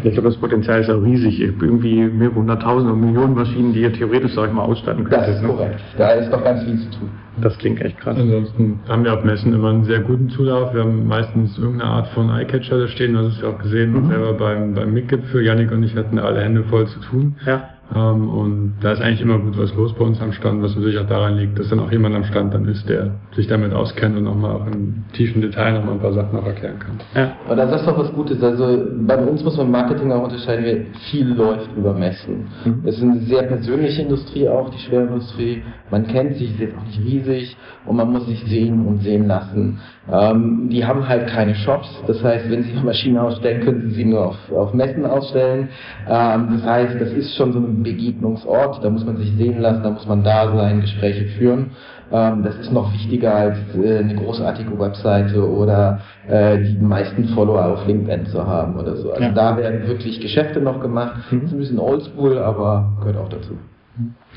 Ich 0.04 0.14
glaube, 0.14 0.30
das 0.30 0.38
Potenzial 0.38 0.82
ist 0.82 0.88
ja 0.88 0.96
riesig. 0.96 1.40
Irgendwie 1.40 2.04
mehrere 2.04 2.36
hunderttausend 2.36 2.92
und 2.92 3.02
Millionen 3.02 3.34
Maschinen, 3.34 3.74
die 3.74 3.82
ihr 3.82 3.92
theoretisch, 3.92 4.34
sag 4.36 4.48
ich 4.48 4.54
mal, 4.54 4.64
ausstatten 4.64 5.06
könnt. 5.06 5.22
Das 5.22 5.36
ist 5.36 5.42
ne? 5.42 5.48
korrekt. 5.48 5.80
Da 5.98 6.12
ist 6.12 6.32
doch 6.32 6.44
ganz 6.44 6.64
viel 6.64 6.78
zu 6.78 7.00
tun. 7.00 7.10
Das 7.42 7.58
klingt 7.58 7.82
echt 7.82 7.98
krass. 8.00 8.18
Ansonsten 8.20 8.80
haben 8.88 9.04
wir 9.04 9.14
auf 9.14 9.24
Messen 9.24 9.54
immer 9.54 9.70
einen 9.70 9.86
sehr 9.86 10.02
guten 10.02 10.30
Zulauf. 10.30 10.74
Wir 10.74 10.82
haben 10.82 11.08
meistens 11.08 11.58
irgendeine 11.58 11.90
Art 11.90 12.08
von 12.10 12.30
Eyecatcher 12.30 12.80
da 12.80 12.88
stehen. 12.88 13.14
Das 13.14 13.28
ist 13.28 13.42
ja 13.42 13.50
auch 13.50 13.58
gesehen, 13.58 13.94
mhm. 13.94 14.10
selber 14.10 14.34
beim, 14.34 14.74
beim 14.76 14.94
MIG-Gipfel. 14.94 15.44
Janik 15.44 15.72
und 15.72 15.84
ich 15.84 15.96
hatten 15.96 16.20
alle 16.20 16.42
Hände 16.42 16.64
voll 16.66 16.86
zu 16.88 17.00
tun. 17.00 17.38
Ja. 17.46 17.70
Ähm, 17.96 18.30
und 18.30 18.74
da 18.82 18.92
ist 18.92 19.02
eigentlich 19.02 19.22
immer 19.22 19.40
gut 19.40 19.58
was 19.58 19.74
los 19.76 19.94
bei 19.94 20.06
uns 20.06 20.22
am 20.22 20.32
Stand, 20.32 20.62
was 20.62 20.76
natürlich 20.76 20.98
auch 21.00 21.08
daran 21.08 21.38
liegt, 21.38 21.60
dass 21.60 21.70
dann 21.70 21.80
auch 21.80 21.92
jemand 21.92 22.16
am 22.16 22.24
Stand 22.24 22.54
dann 22.54 22.66
ist, 22.66 22.88
der 22.88 23.12
sich 23.36 23.48
damit 23.48 23.74
auskennt 23.74 24.18
und 24.18 24.24
nochmal 24.24 24.56
auch 24.56 24.68
im 24.68 25.06
tiefen 25.14 25.42
Detail 25.42 25.74
nochmal 25.74 25.96
ein 25.96 26.00
paar 26.00 26.14
Sachen 26.14 26.38
auch 26.38 26.46
erklären 26.46 26.80
kann. 26.80 27.00
Ja. 27.16 27.32
Aber 27.46 27.56
da 27.56 27.68
sagst 27.68 27.88
du 27.88 27.92
auch 27.92 28.00
was 28.00 28.14
Gutes. 28.14 28.42
Also 28.44 28.86
bei 29.02 29.18
uns 29.18 29.44
muss 29.44 29.58
man 29.58 29.68
im 29.68 29.72
Marketing 29.72 30.12
auch 30.12 30.24
unterscheiden, 30.24 30.66
wie 30.66 30.98
viel 31.12 31.34
läuft 31.34 31.70
über 31.76 31.94
Messen. 31.94 32.48
Mhm. 32.66 32.82
Es 32.86 32.98
ist 32.98 33.04
eine 33.04 33.20
sehr 33.20 33.44
persönliche 33.44 34.04
Industrie 34.04 34.48
auch, 34.48 34.70
die 34.70 34.80
Schwerindustrie. 34.80 35.64
Man 35.92 36.08
kennt 36.08 36.36
sich, 36.36 36.52
ist 36.52 36.60
jetzt 36.60 36.78
auch 36.78 36.86
nicht 36.86 37.00
riesig 37.04 37.58
und 37.86 37.96
man 37.96 38.12
muss 38.12 38.26
sich 38.28 38.44
sehen 38.46 38.86
und 38.86 39.02
sehen 39.02 39.28
lassen. 39.28 39.80
Ähm, 40.12 40.70
die 40.70 40.86
haben 40.86 41.08
halt 41.08 41.28
keine 41.28 41.56
Shops. 41.56 41.88
Das 42.08 42.24
heißt, 42.24 42.50
wenn 42.50 42.64
sie 42.64 42.74
Maschinen 42.84 43.18
ausstellen, 43.18 43.62
können 43.62 43.82
sie 43.90 44.00
sie 44.00 44.06
nur 44.06 44.28
auf, 44.28 44.52
auf 44.52 44.74
Messen 44.74 45.06
ausstellen. 45.06 45.70
Ähm, 46.08 46.48
das 46.54 46.64
heißt, 46.64 47.02
das 47.02 47.12
ist 47.12 47.36
schon 47.36 47.54
so 47.54 47.60
ein 47.60 47.79
Begegnungsort. 47.84 48.84
Da 48.84 48.90
muss 48.90 49.06
man 49.06 49.18
sich 49.18 49.32
sehen 49.38 49.60
lassen, 49.60 49.84
da 49.84 49.92
muss 49.92 50.08
man 50.08 50.24
da 50.24 50.56
sein, 50.56 50.82
Gespräche 50.82 51.26
führen. 51.38 51.72
Ähm, 52.12 52.44
das 52.44 52.56
ist 52.58 52.72
noch 52.72 52.92
wichtiger 52.94 53.36
als 53.36 53.58
äh, 53.76 54.00
eine 54.00 54.16
großartige 54.16 54.80
Webseite 54.80 55.48
oder 55.48 56.00
äh, 56.28 56.58
die 56.58 56.78
meisten 56.80 57.26
Follower 57.30 57.66
auf 57.66 57.86
LinkedIn 57.88 58.28
zu 58.28 58.46
haben 58.46 58.80
oder 58.80 58.96
so. 58.96 59.12
Also 59.12 59.24
ja. 59.24 59.32
da 59.32 59.58
werden 59.58 59.88
wirklich 59.88 60.20
Geschäfte 60.20 60.60
noch 60.60 60.80
gemacht. 60.82 61.16
Mhm. 61.32 61.42
Ist 61.44 61.54
ein 61.54 61.60
bisschen 61.60 61.80
oldschool, 61.80 62.38
aber 62.40 62.94
gehört 63.00 63.18
auch 63.18 63.30
dazu. 63.30 63.58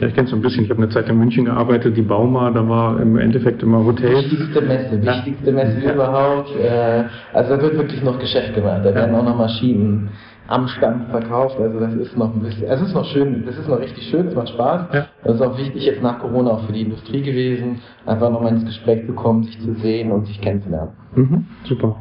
Ja, 0.01 0.09
ich 0.09 0.15
kenne 0.15 0.25
es 0.25 0.31
so 0.31 0.37
ein 0.37 0.43
bisschen. 0.43 0.65
Ich 0.65 0.71
habe 0.71 0.83
eine 0.83 0.91
Zeit 0.91 1.09
in 1.09 1.19
München 1.19 1.45
gearbeitet, 1.45 1.97
die 1.97 2.03
Bauma, 2.03 2.51
da 2.51 2.67
war 2.69 3.01
im 3.01 3.17
Endeffekt 3.17 3.63
immer 3.63 3.85
Hotel. 3.85 4.17
Wichtigste 4.17 4.61
Messe, 4.61 5.03
wichtigste 5.03 5.53
Messe 5.53 5.81
ja. 5.85 5.95
überhaupt. 5.95 6.51
Äh, 6.57 7.05
also 7.33 7.57
da 7.57 7.63
wird 7.63 7.77
wirklich 7.77 8.03
noch 8.03 8.19
Geschäft 8.19 8.55
gemacht. 8.55 8.81
Da 8.85 8.95
werden 8.95 9.15
auch 9.15 9.25
noch 9.25 9.37
Maschinen 9.37 10.11
am 10.49 10.69
Stand 10.69 11.11
verkauft. 11.11 11.57
Also 11.61 11.81
das 11.81 11.95
ist 11.95 12.17
noch 12.17 12.35
ein 12.35 12.41
bisschen, 12.41 12.65
es 12.65 12.81
ist 12.81 12.95
noch 12.95 13.05
schön, 13.07 13.45
das 13.47 13.57
ist 13.57 13.69
noch 13.69 13.79
richtig 13.79 14.05
schön, 14.09 14.29
es 14.29 14.35
macht 14.35 14.51
Spaß. 14.51 14.83
Ja. 14.93 15.07
Das 15.25 15.37
ist 15.37 15.43
auch 15.43 15.57
wichtig 15.59 15.85
jetzt 15.85 16.03
nach 16.03 16.19
Corona 16.19 16.53
auch 16.53 16.65
für 16.65 16.73
die 16.73 16.83
Industrie 16.83 17.23
gewesen, 17.23 17.81
einfach 18.07 18.31
nochmal 18.31 18.53
ins 18.53 18.65
Gespräch 18.65 19.07
zu 19.07 19.13
kommen, 19.13 19.45
sich 19.45 19.61
zu 19.61 19.75
sehen 19.75 20.11
und 20.11 20.27
sich 20.27 20.41
kennenzulernen. 20.41 20.93
Mhm, 21.15 21.47
super. 21.65 21.97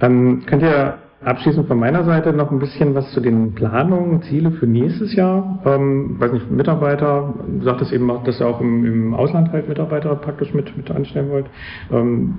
Dann 0.00 0.44
könnt 0.46 0.62
ihr 0.62 0.98
Abschließend 1.24 1.68
von 1.68 1.78
meiner 1.78 2.02
Seite 2.02 2.32
noch 2.32 2.50
ein 2.50 2.58
bisschen 2.58 2.96
was 2.96 3.12
zu 3.12 3.20
den 3.20 3.54
Planungen, 3.54 4.22
Ziele 4.22 4.50
für 4.50 4.66
nächstes 4.66 5.14
Jahr. 5.14 5.60
Ähm, 5.64 6.16
weiß 6.18 6.32
nicht, 6.32 6.50
Mitarbeiter, 6.50 7.32
du 7.46 7.64
sagtest 7.64 7.92
eben, 7.92 8.10
dass 8.24 8.40
ihr 8.40 8.46
auch 8.46 8.60
im, 8.60 8.84
im 8.84 9.14
Ausland 9.14 9.52
halt 9.52 9.68
Mitarbeiter 9.68 10.16
praktisch 10.16 10.52
mit, 10.52 10.76
mit 10.76 10.90
anstellen 10.90 11.30
wollt. 11.30 11.46
Ähm, 11.92 12.34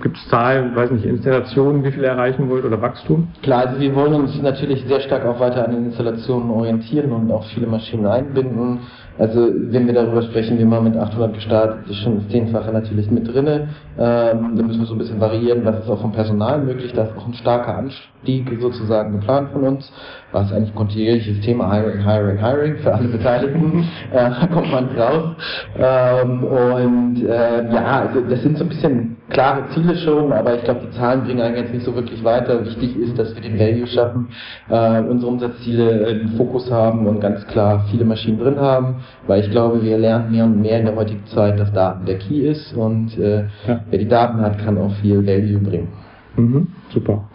Gibt 0.00 0.16
es 0.16 0.28
Zahlen, 0.28 0.76
weiß 0.76 0.92
nicht, 0.92 1.04
Installationen, 1.04 1.82
wie 1.82 1.90
viel 1.90 2.02
ihr 2.02 2.08
erreichen 2.08 2.48
wollt 2.48 2.64
oder 2.64 2.80
Wachstum? 2.80 3.28
Klar, 3.42 3.66
also 3.66 3.80
wir 3.80 3.94
wollen 3.96 4.14
uns 4.14 4.40
natürlich 4.40 4.84
sehr 4.86 5.00
stark 5.00 5.24
auch 5.26 5.40
weiter 5.40 5.64
an 5.64 5.74
den 5.74 5.86
Installationen 5.86 6.50
orientieren 6.50 7.10
und 7.10 7.32
auch 7.32 7.44
viele 7.48 7.66
Maschinen 7.66 8.06
einbinden. 8.06 8.78
Also 9.18 9.48
wenn 9.54 9.86
wir 9.86 9.94
darüber 9.94 10.22
sprechen, 10.22 10.58
wir 10.58 10.66
mal 10.66 10.80
mit 10.80 10.96
800 10.96 11.34
gestartet, 11.34 11.88
ist 11.88 11.98
schon 11.98 12.16
das 12.16 12.28
Zehnfache 12.28 12.72
natürlich 12.72 13.10
mit 13.10 13.32
drinne. 13.32 13.68
Ähm, 13.96 14.56
da 14.56 14.62
müssen 14.62 14.80
wir 14.80 14.86
so 14.86 14.94
ein 14.94 14.98
bisschen 14.98 15.20
variieren, 15.20 15.64
was 15.64 15.80
ist 15.80 15.88
auch 15.88 16.00
vom 16.00 16.12
Personal 16.12 16.60
möglich. 16.60 16.92
Da 16.92 17.04
ist 17.04 17.16
auch 17.16 17.26
ein 17.26 17.34
starker 17.34 17.76
Anstieg 17.76 18.50
sozusagen 18.60 19.12
geplant 19.12 19.50
von 19.52 19.62
uns, 19.62 19.92
was 20.34 20.52
eigentlich 20.52 20.70
ein 20.70 20.74
kontinuierliches 20.74 21.40
Thema 21.40 21.72
Hiring, 21.72 22.04
Hiring, 22.04 22.38
Hiring 22.38 22.76
für 22.78 22.92
alle 22.92 23.08
Beteiligten. 23.08 23.88
äh, 24.12 24.30
da 24.30 24.46
kommt 24.52 24.70
man 24.70 24.88
raus. 24.98 25.36
Ähm, 25.78 26.44
und 26.44 27.24
äh, 27.24 27.72
ja, 27.72 28.00
also 28.00 28.20
das 28.28 28.42
sind 28.42 28.58
so 28.58 28.64
ein 28.64 28.68
bisschen 28.68 29.16
klare 29.30 29.68
Ziele 29.70 29.96
schon, 29.96 30.32
aber 30.32 30.56
ich 30.56 30.64
glaube, 30.64 30.80
die 30.86 30.90
Zahlen 30.90 31.22
bringen 31.22 31.40
einen 31.40 31.56
jetzt 31.56 31.72
nicht 31.72 31.84
so 31.84 31.94
wirklich 31.94 32.22
weiter. 32.24 32.64
Wichtig 32.66 32.96
ist, 32.96 33.18
dass 33.18 33.34
wir 33.34 33.42
den 33.42 33.58
Value 33.58 33.86
schaffen, 33.86 34.28
äh, 34.68 35.00
unsere 35.00 35.30
Umsatzziele 35.30 36.06
äh, 36.06 36.18
den 36.18 36.30
Fokus 36.30 36.70
haben 36.70 37.06
und 37.06 37.20
ganz 37.20 37.46
klar 37.46 37.84
viele 37.90 38.04
Maschinen 38.04 38.38
drin 38.38 38.58
haben, 38.58 38.96
weil 39.26 39.40
ich 39.40 39.50
glaube, 39.50 39.82
wir 39.82 39.96
lernen 39.98 40.32
mehr 40.32 40.44
und 40.44 40.60
mehr 40.60 40.80
in 40.80 40.86
der 40.86 40.96
heutigen 40.96 41.24
Zeit, 41.26 41.58
dass 41.60 41.72
Daten 41.72 42.04
der 42.06 42.18
Key 42.18 42.48
ist 42.48 42.74
und 42.74 43.16
äh, 43.18 43.44
ja. 43.68 43.80
wer 43.88 43.98
die 43.98 44.08
Daten 44.08 44.40
hat, 44.40 44.58
kann 44.58 44.76
auch 44.78 44.92
viel 45.00 45.24
Value 45.24 45.60
bringen. 45.60 45.88
Mhm, 46.36 46.66
super. 46.94 47.28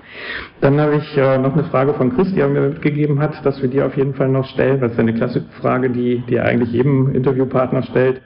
Dann 0.62 0.80
habe 0.80 0.96
ich 0.96 1.18
äh, 1.18 1.38
noch 1.38 1.54
eine 1.54 1.66
Frage 1.66 1.94
von 1.94 2.16
Chris, 2.16 2.34
die 2.34 2.40
er 2.40 2.48
mir 2.50 2.70
mitgegeben 2.70 3.20
hat, 3.20 3.46
dass 3.46 3.62
wir 3.62 3.70
die 3.70 3.82
auf 3.82 3.96
jeden 3.98 4.16
Fall 4.16 4.30
noch 4.30 4.48
stellen. 4.50 4.82
Das 4.82 4.94
ist 4.94 5.00
eine 5.00 5.14
klassische 5.14 5.46
Frage, 5.62 5.90
die, 5.90 6.24
die 6.28 6.40
eigentlich 6.40 6.72
jedem 6.72 7.14
Interviewpartner 7.14 7.84
stellt. 7.84 8.22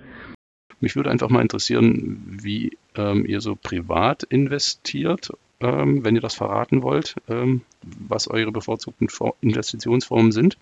Mich 0.80 0.96
würde 0.96 1.10
einfach 1.10 1.30
mal 1.30 1.42
interessieren, 1.42 2.40
wie 2.42 2.78
ähm, 2.96 3.26
ihr 3.26 3.42
so 3.42 3.56
privat 3.56 4.24
investiert, 4.24 5.32
ähm, 5.60 6.04
wenn 6.04 6.16
ihr 6.16 6.22
das 6.22 6.36
verraten 6.36 6.84
wollt, 6.84 7.16
ähm, 7.30 7.62
was 7.82 8.30
eure 8.30 8.52
bevorzugten 8.52 9.08
Investitionsformen 9.42 10.32
sind 10.32 10.58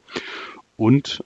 und 0.78 1.24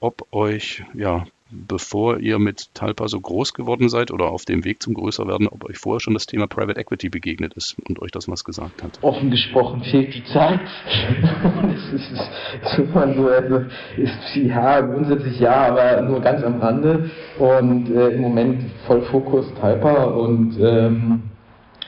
ob 0.00 0.26
euch 0.32 0.84
ja 0.92 1.24
bevor 1.68 2.18
ihr 2.18 2.38
mit 2.38 2.74
Talpa 2.74 3.08
so 3.08 3.20
groß 3.20 3.54
geworden 3.54 3.88
seid 3.88 4.10
oder 4.10 4.26
auf 4.26 4.44
dem 4.44 4.64
Weg 4.64 4.82
zum 4.82 4.94
Größerwerden, 4.94 5.48
ob 5.48 5.64
euch 5.64 5.78
vorher 5.78 6.00
schon 6.00 6.14
das 6.14 6.26
Thema 6.26 6.46
Private 6.46 6.80
Equity 6.80 7.08
begegnet 7.08 7.54
ist 7.54 7.76
und 7.88 8.00
euch 8.02 8.10
das 8.10 8.28
was 8.28 8.44
gesagt 8.44 8.82
hat. 8.82 8.98
Offen 9.02 9.30
gesprochen 9.30 9.82
fehlt 9.82 10.14
die 10.14 10.24
Zeit. 10.24 10.60
das 11.42 11.92
ist, 11.92 12.10
ist 12.10 12.78
immer 12.78 13.06
nur, 13.06 13.32
also 13.32 13.64
ist, 13.96 14.36
ja, 14.36 14.80
grundsätzlich 14.80 15.38
ja, 15.40 15.68
aber 15.68 16.02
nur 16.02 16.20
ganz 16.20 16.42
am 16.42 16.60
Rande 16.60 17.10
und 17.38 17.90
äh, 17.90 18.10
im 18.10 18.20
Moment 18.20 18.62
voll 18.86 19.02
Fokus 19.02 19.46
Talpa 19.60 20.04
und 20.04 20.58
ähm, 20.60 21.22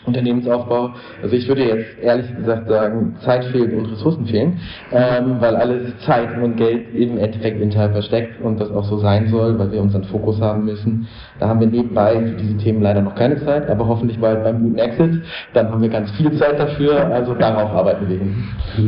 Unternehmensaufbau. 0.07 0.91
Also 1.23 1.35
ich 1.35 1.49
würde 1.49 1.65
jetzt 1.65 1.99
ehrlich 2.01 2.35
gesagt 2.37 2.69
sagen, 2.69 3.17
Zeit 3.25 3.45
fehlt 3.47 3.73
und 3.73 3.87
Ressourcen 3.87 4.27
fehlen, 4.27 4.61
ähm, 4.93 5.37
weil 5.41 5.57
alles 5.57 5.99
Zeit 6.01 6.41
und 6.41 6.57
Geld 6.57 6.95
im 6.95 7.19
Endeffekt 7.19 7.61
in 7.61 7.71
Teil 7.71 7.91
versteckt 7.91 8.41
und 8.41 8.61
das 8.61 8.71
auch 8.71 8.85
so 8.85 8.99
sein 8.99 9.29
soll, 9.29 9.59
weil 9.59 9.73
wir 9.73 9.81
unseren 9.81 10.05
Fokus 10.05 10.41
haben 10.41 10.65
müssen. 10.65 11.07
Da 11.39 11.49
haben 11.49 11.61
wir 11.61 11.67
nebenbei 11.67 12.21
für 12.21 12.37
diese 12.37 12.57
Themen 12.59 12.83
leider 12.83 13.03
noch 13.03 13.15
keine 13.15 13.45
Zeit, 13.45 13.69
aber 13.69 13.87
hoffentlich 13.87 14.19
bald 14.19 14.43
beim 14.45 14.63
guten 14.63 14.79
Exit. 14.79 15.23
Dann 15.53 15.71
haben 15.71 15.83
wir 15.83 15.89
ganz 15.89 16.11
viel 16.13 16.33
Zeit 16.39 16.59
dafür, 16.59 17.07
also 17.07 17.35
darauf 17.35 17.71
arbeiten 17.71 18.09
wir 18.09 18.19
hin. 18.19 18.45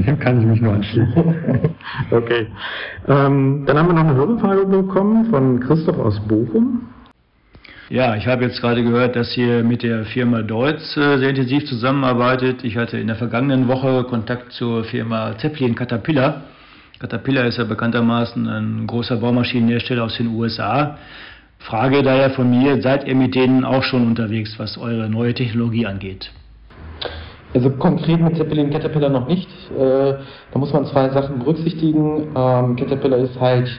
Dem 0.07 0.19
kann 0.19 0.41
ich 0.41 0.47
mich 0.47 0.61
nur 0.61 0.75
anschließen. 0.75 1.25
okay. 2.11 2.47
Ähm, 3.09 3.65
dann 3.67 3.79
haben 3.79 3.89
wir 3.89 3.95
noch 3.95 4.05
eine 4.05 4.15
Hörerfrage 4.15 4.67
bekommen 4.67 5.27
von 5.27 5.61
Christoph 5.61 5.99
aus 5.99 6.21
Bochum. 6.21 6.83
Ja, 7.91 8.15
ich 8.17 8.27
habe 8.27 8.45
jetzt 8.45 8.61
gerade 8.61 8.83
gehört, 8.83 9.17
dass 9.17 9.35
ihr 9.35 9.65
mit 9.65 9.83
der 9.83 10.05
Firma 10.05 10.43
Deutz 10.43 10.95
äh, 10.99 11.17
sehr 11.17 11.31
intensiv 11.31 11.65
zusammenarbeitet. 11.65 12.63
Ich 12.63 12.77
hatte 12.77 12.99
in 12.99 13.07
der 13.07 13.17
vergangenen 13.17 13.67
Woche 13.67 14.05
Kontakt 14.05 14.53
zur 14.53 14.85
Firma 14.85 15.39
Zeppelin 15.39 15.75
Caterpillar. 15.75 16.43
Caterpillar 16.99 17.47
ist 17.47 17.57
ja 17.57 17.65
bekanntermaßen 17.65 18.47
ein 18.47 18.87
großer 18.87 19.17
Baumaschinenhersteller 19.17 20.05
aus 20.05 20.19
den 20.19 20.27
USA. 20.27 20.99
Frage 21.61 22.03
daher 22.03 22.29
von 22.29 22.51
mir, 22.51 22.83
seid 22.83 23.09
ihr 23.09 23.15
mit 23.15 23.35
denen 23.35 23.65
auch 23.65 23.83
schon 23.83 24.07
unterwegs, 24.07 24.59
was 24.59 24.77
eure 24.77 25.09
neue 25.09 25.33
Technologie 25.33 25.87
angeht? 25.87 26.31
Also 27.55 27.71
konkret 27.71 28.21
mit 28.21 28.37
Zeppelin 28.37 28.69
Caterpillar 28.69 29.09
noch 29.09 29.27
nicht. 29.27 29.49
Äh, 29.71 30.13
da 30.53 30.59
muss 30.59 30.75
man 30.75 30.85
zwei 30.85 31.09
Sachen 31.09 31.39
berücksichtigen. 31.39 32.29
Ähm, 32.37 32.77
Caterpillar 32.77 33.21
ist 33.21 33.41
halt 33.41 33.71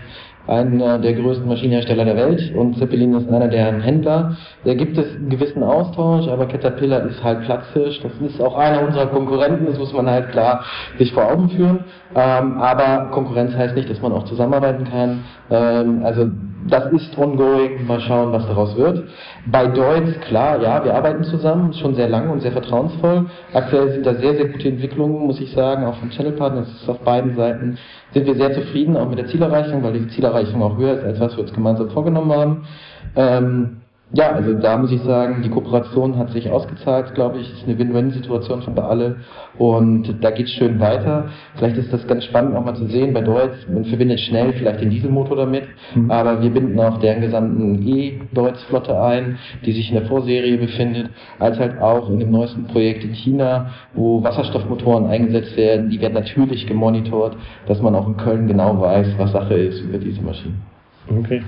einer 0.50 0.98
der 0.98 1.14
größten 1.14 1.48
Maschinenhersteller 1.48 2.06
der 2.06 2.18
Welt 2.18 2.54
und 2.56 2.78
Zeppelin 2.78 3.14
ist 3.14 3.30
einer 3.30 3.48
deren 3.48 3.82
Händler. 3.82 4.36
Da 4.66 4.74
gibt 4.74 4.98
es 4.98 5.16
einen 5.16 5.30
gewissen 5.30 5.64
Austausch, 5.64 6.28
aber 6.28 6.48
Caterpillar 6.48 7.04
ist 7.04 7.24
halt 7.24 7.46
Platzhirsch. 7.46 8.02
Das 8.02 8.12
ist 8.20 8.42
auch 8.42 8.58
einer 8.58 8.86
unserer 8.86 9.08
Konkurrenten, 9.08 9.68
das 9.68 9.78
muss 9.78 9.94
man 9.94 10.10
halt 10.10 10.32
klar 10.32 10.64
sich 10.98 11.14
vor 11.14 11.32
Augen 11.32 11.50
führen. 11.50 11.86
Ähm, 12.16 12.58
aber 12.58 13.12
Konkurrenz 13.12 13.56
heißt 13.56 13.76
nicht, 13.76 13.90
dass 13.90 14.02
man 14.02 14.12
auch 14.12 14.24
zusammenarbeiten 14.26 14.86
kann. 14.86 15.24
Ähm, 15.52 16.02
also 16.04 16.30
das 16.68 16.92
ist 16.92 17.18
ongoing, 17.18 17.86
mal 17.88 18.02
schauen, 18.02 18.32
was 18.32 18.46
daraus 18.48 18.76
wird. 18.76 19.08
Bei 19.46 19.68
Deutz, 19.68 20.20
klar, 20.22 20.62
ja, 20.62 20.84
wir 20.84 20.94
arbeiten 20.94 21.24
zusammen, 21.24 21.74
schon 21.74 21.96
sehr 21.96 22.10
lange 22.10 22.32
und 22.32 22.42
sehr 22.42 22.52
vertrauensvoll. 22.52 23.28
Aktuell 23.54 23.92
sind 23.92 24.06
da 24.06 24.16
sehr, 24.16 24.36
sehr 24.36 24.48
gute 24.48 24.68
Entwicklungen, 24.68 25.26
muss 25.26 25.40
ich 25.40 25.52
sagen, 25.54 25.86
auch 25.86 25.96
von 25.96 26.10
Channel 26.10 26.34
Partners, 26.34 26.68
ist 26.70 26.90
auf 26.90 27.00
beiden 27.00 27.36
Seiten 27.36 27.78
sind 28.14 28.26
wir 28.26 28.36
sehr 28.36 28.54
zufrieden, 28.54 28.98
auch 28.98 29.10
mit 29.10 29.20
der 29.20 29.28
Zielerreichung, 29.28 29.84
weil 29.84 29.94
die 29.94 30.08
Zielerreichung 30.10 30.62
auch 30.64 30.78
höher 30.78 30.98
ist, 30.98 31.04
als 31.04 31.20
was 31.20 31.36
wir 31.38 31.44
uns 31.44 31.54
gemeinsam 31.54 31.90
vorgenommen 31.90 32.32
haben. 32.32 32.68
Ähm, 33.16 33.79
ja, 34.12 34.32
also 34.32 34.54
da 34.54 34.78
muss 34.78 34.92
ich 34.92 35.02
sagen, 35.04 35.44
die 35.44 35.50
Kooperation 35.50 36.18
hat 36.18 36.32
sich 36.32 36.50
ausgezahlt, 36.50 37.14
glaube 37.14 37.38
ich, 37.38 37.54
ist 37.54 37.68
eine 37.68 37.78
Win-Win-Situation 37.78 38.64
für 38.64 38.84
alle 38.84 39.18
und 39.60 40.24
da 40.24 40.32
geht 40.32 40.48
es 40.48 40.54
schön 40.54 40.80
weiter. 40.80 41.30
Vielleicht 41.56 41.78
ist 41.78 41.94
das 41.94 42.08
ganz 42.08 42.24
spannend 42.24 42.56
auch 42.56 42.66
mal 42.66 42.74
zu 42.74 42.88
sehen 42.88 43.14
bei 43.14 43.22
Deutz, 43.22 43.54
man 43.72 43.86
verbindet 43.86 44.20
schnell 44.22 44.54
vielleicht 44.54 44.82
den 44.82 44.90
Dieselmotor 44.90 45.38
damit, 45.38 45.66
mhm. 45.94 46.10
aber 46.10 46.42
wir 46.42 46.50
binden 46.50 46.80
auch 46.80 46.98
deren 47.00 47.22
gesamten 47.22 47.88
E-Deutz-Flotte 47.88 49.00
ein, 49.00 49.38
die 49.64 49.74
sich 49.74 49.90
in 49.90 49.96
der 49.96 50.08
Vorserie 50.08 50.58
befindet, 50.58 51.12
als 51.38 51.60
halt 51.60 51.80
auch 51.80 52.10
in 52.10 52.20
dem 52.20 52.32
neuesten 52.32 52.66
Projekt 52.66 53.04
in 53.04 53.14
China, 53.14 53.70
wo 53.94 54.24
Wasserstoffmotoren 54.24 55.06
eingesetzt 55.06 55.56
werden, 55.56 55.92
die 55.92 56.02
werden 56.02 56.16
natürlich 56.16 56.66
gemonitort, 56.66 57.38
dass 57.68 57.80
man 57.80 57.94
auch 57.94 58.08
in 58.08 58.18
Köln 58.18 58.48
genau 58.48 58.82
weiß, 58.82 59.08
was 59.20 59.34
Sache 59.34 59.54
ist 59.54 59.82
über 59.82 60.00
diese 60.00 60.22
Maschinen. 60.22 60.62
Okay, 61.08 61.44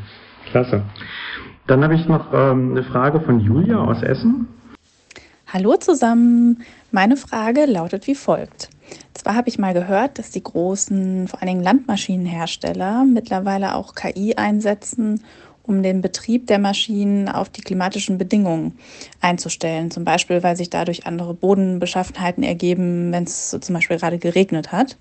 klasse. 0.52 0.84
Dann 1.72 1.86
habe 1.86 1.96
ich 1.96 2.06
noch 2.06 2.34
ähm, 2.34 2.72
eine 2.72 2.84
Frage 2.84 3.22
von 3.22 3.40
Julia 3.40 3.78
aus 3.78 4.04
Essen. 4.04 4.46
Hallo 5.48 5.78
zusammen. 5.78 6.66
Meine 6.92 7.16
Frage 7.16 7.64
lautet 7.66 8.08
wie 8.08 8.16
folgt. 8.16 8.70
Zwar 9.14 9.36
habe 9.36 9.48
ich 9.48 9.58
mal 9.58 9.74
gehört, 9.74 10.20
dass 10.20 10.32
die 10.32 10.44
großen, 10.44 11.30
vor 11.30 11.40
allen 11.42 11.48
Dingen 11.48 11.64
Landmaschinenhersteller 11.64 13.06
mittlerweile 13.06 13.76
auch 13.76 13.96
KI 13.96 14.36
einsetzen, 14.36 15.24
um 15.64 15.84
den 15.84 16.02
Betrieb 16.02 16.48
der 16.48 16.60
Maschinen 16.60 17.30
auf 17.30 17.50
die 17.50 17.62
klimatischen 17.62 18.18
Bedingungen 18.18 18.78
einzustellen. 19.20 19.92
Zum 19.92 20.04
Beispiel, 20.04 20.44
weil 20.44 20.56
sich 20.56 20.70
dadurch 20.70 21.06
andere 21.06 21.34
Bodenbeschaffenheiten 21.34 22.44
ergeben, 22.44 23.12
wenn 23.12 23.24
es 23.24 23.58
zum 23.60 23.76
Beispiel 23.76 23.98
gerade 23.98 24.18
geregnet 24.18 24.72
hat. 24.72 24.98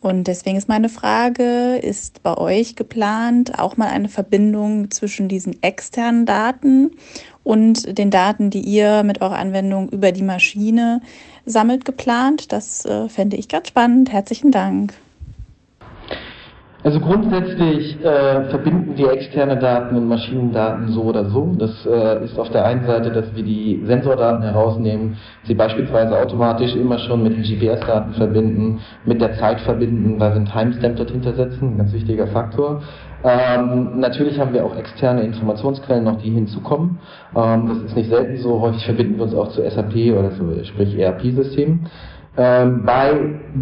Und 0.00 0.28
deswegen 0.28 0.56
ist 0.56 0.68
meine 0.68 0.88
Frage, 0.88 1.76
ist 1.76 2.22
bei 2.22 2.36
euch 2.38 2.76
geplant 2.76 3.58
auch 3.58 3.76
mal 3.76 3.88
eine 3.88 4.08
Verbindung 4.08 4.92
zwischen 4.92 5.28
diesen 5.28 5.60
externen 5.62 6.24
Daten 6.24 6.92
und 7.42 7.98
den 7.98 8.10
Daten, 8.10 8.50
die 8.50 8.60
ihr 8.60 9.02
mit 9.02 9.20
eurer 9.20 9.38
Anwendung 9.38 9.88
über 9.88 10.12
die 10.12 10.22
Maschine 10.22 11.00
sammelt, 11.46 11.84
geplant? 11.84 12.52
Das 12.52 12.84
äh, 12.84 13.08
fände 13.08 13.36
ich 13.36 13.48
ganz 13.48 13.68
spannend. 13.68 14.12
Herzlichen 14.12 14.52
Dank. 14.52 14.94
Also 16.88 17.00
grundsätzlich 17.00 18.02
äh, 18.02 18.44
verbinden 18.48 18.96
wir 18.96 19.12
externe 19.12 19.58
Daten 19.58 19.94
und 19.94 20.08
Maschinendaten 20.08 20.88
so 20.88 21.02
oder 21.02 21.26
so. 21.26 21.54
Das 21.58 21.84
äh, 21.84 22.24
ist 22.24 22.38
auf 22.38 22.48
der 22.48 22.64
einen 22.64 22.86
Seite, 22.86 23.10
dass 23.10 23.26
wir 23.36 23.42
die 23.42 23.82
Sensordaten 23.84 24.42
herausnehmen, 24.42 25.18
sie 25.42 25.52
beispielsweise 25.52 26.18
automatisch 26.18 26.74
immer 26.74 26.98
schon 27.00 27.24
mit 27.24 27.36
den 27.36 27.42
GPS-Daten 27.42 28.14
verbinden, 28.14 28.80
mit 29.04 29.20
der 29.20 29.34
Zeit 29.34 29.60
verbinden, 29.60 30.18
weil 30.18 30.30
wir 30.30 30.36
einen 30.36 30.46
Timestamp 30.46 30.96
dort 30.96 31.10
hintersetzen, 31.10 31.74
ein 31.74 31.76
ganz 31.76 31.92
wichtiger 31.92 32.26
Faktor. 32.28 32.80
Ähm, 33.22 34.00
natürlich 34.00 34.40
haben 34.40 34.54
wir 34.54 34.64
auch 34.64 34.74
externe 34.74 35.24
Informationsquellen 35.24 36.04
noch, 36.04 36.22
die 36.22 36.30
hinzukommen. 36.30 37.00
Ähm, 37.36 37.68
das 37.68 37.78
ist 37.82 37.96
nicht 37.96 38.08
selten 38.08 38.38
so. 38.38 38.62
Häufig 38.62 38.86
verbinden 38.86 39.18
wir 39.18 39.24
uns 39.24 39.34
auch 39.34 39.48
zu 39.48 39.60
SAP 39.60 39.94
oder 40.18 40.30
so, 40.30 40.64
sprich 40.64 40.98
ERP-Systemen. 40.98 41.90
Ähm, 42.40 42.84
bei 42.84 43.12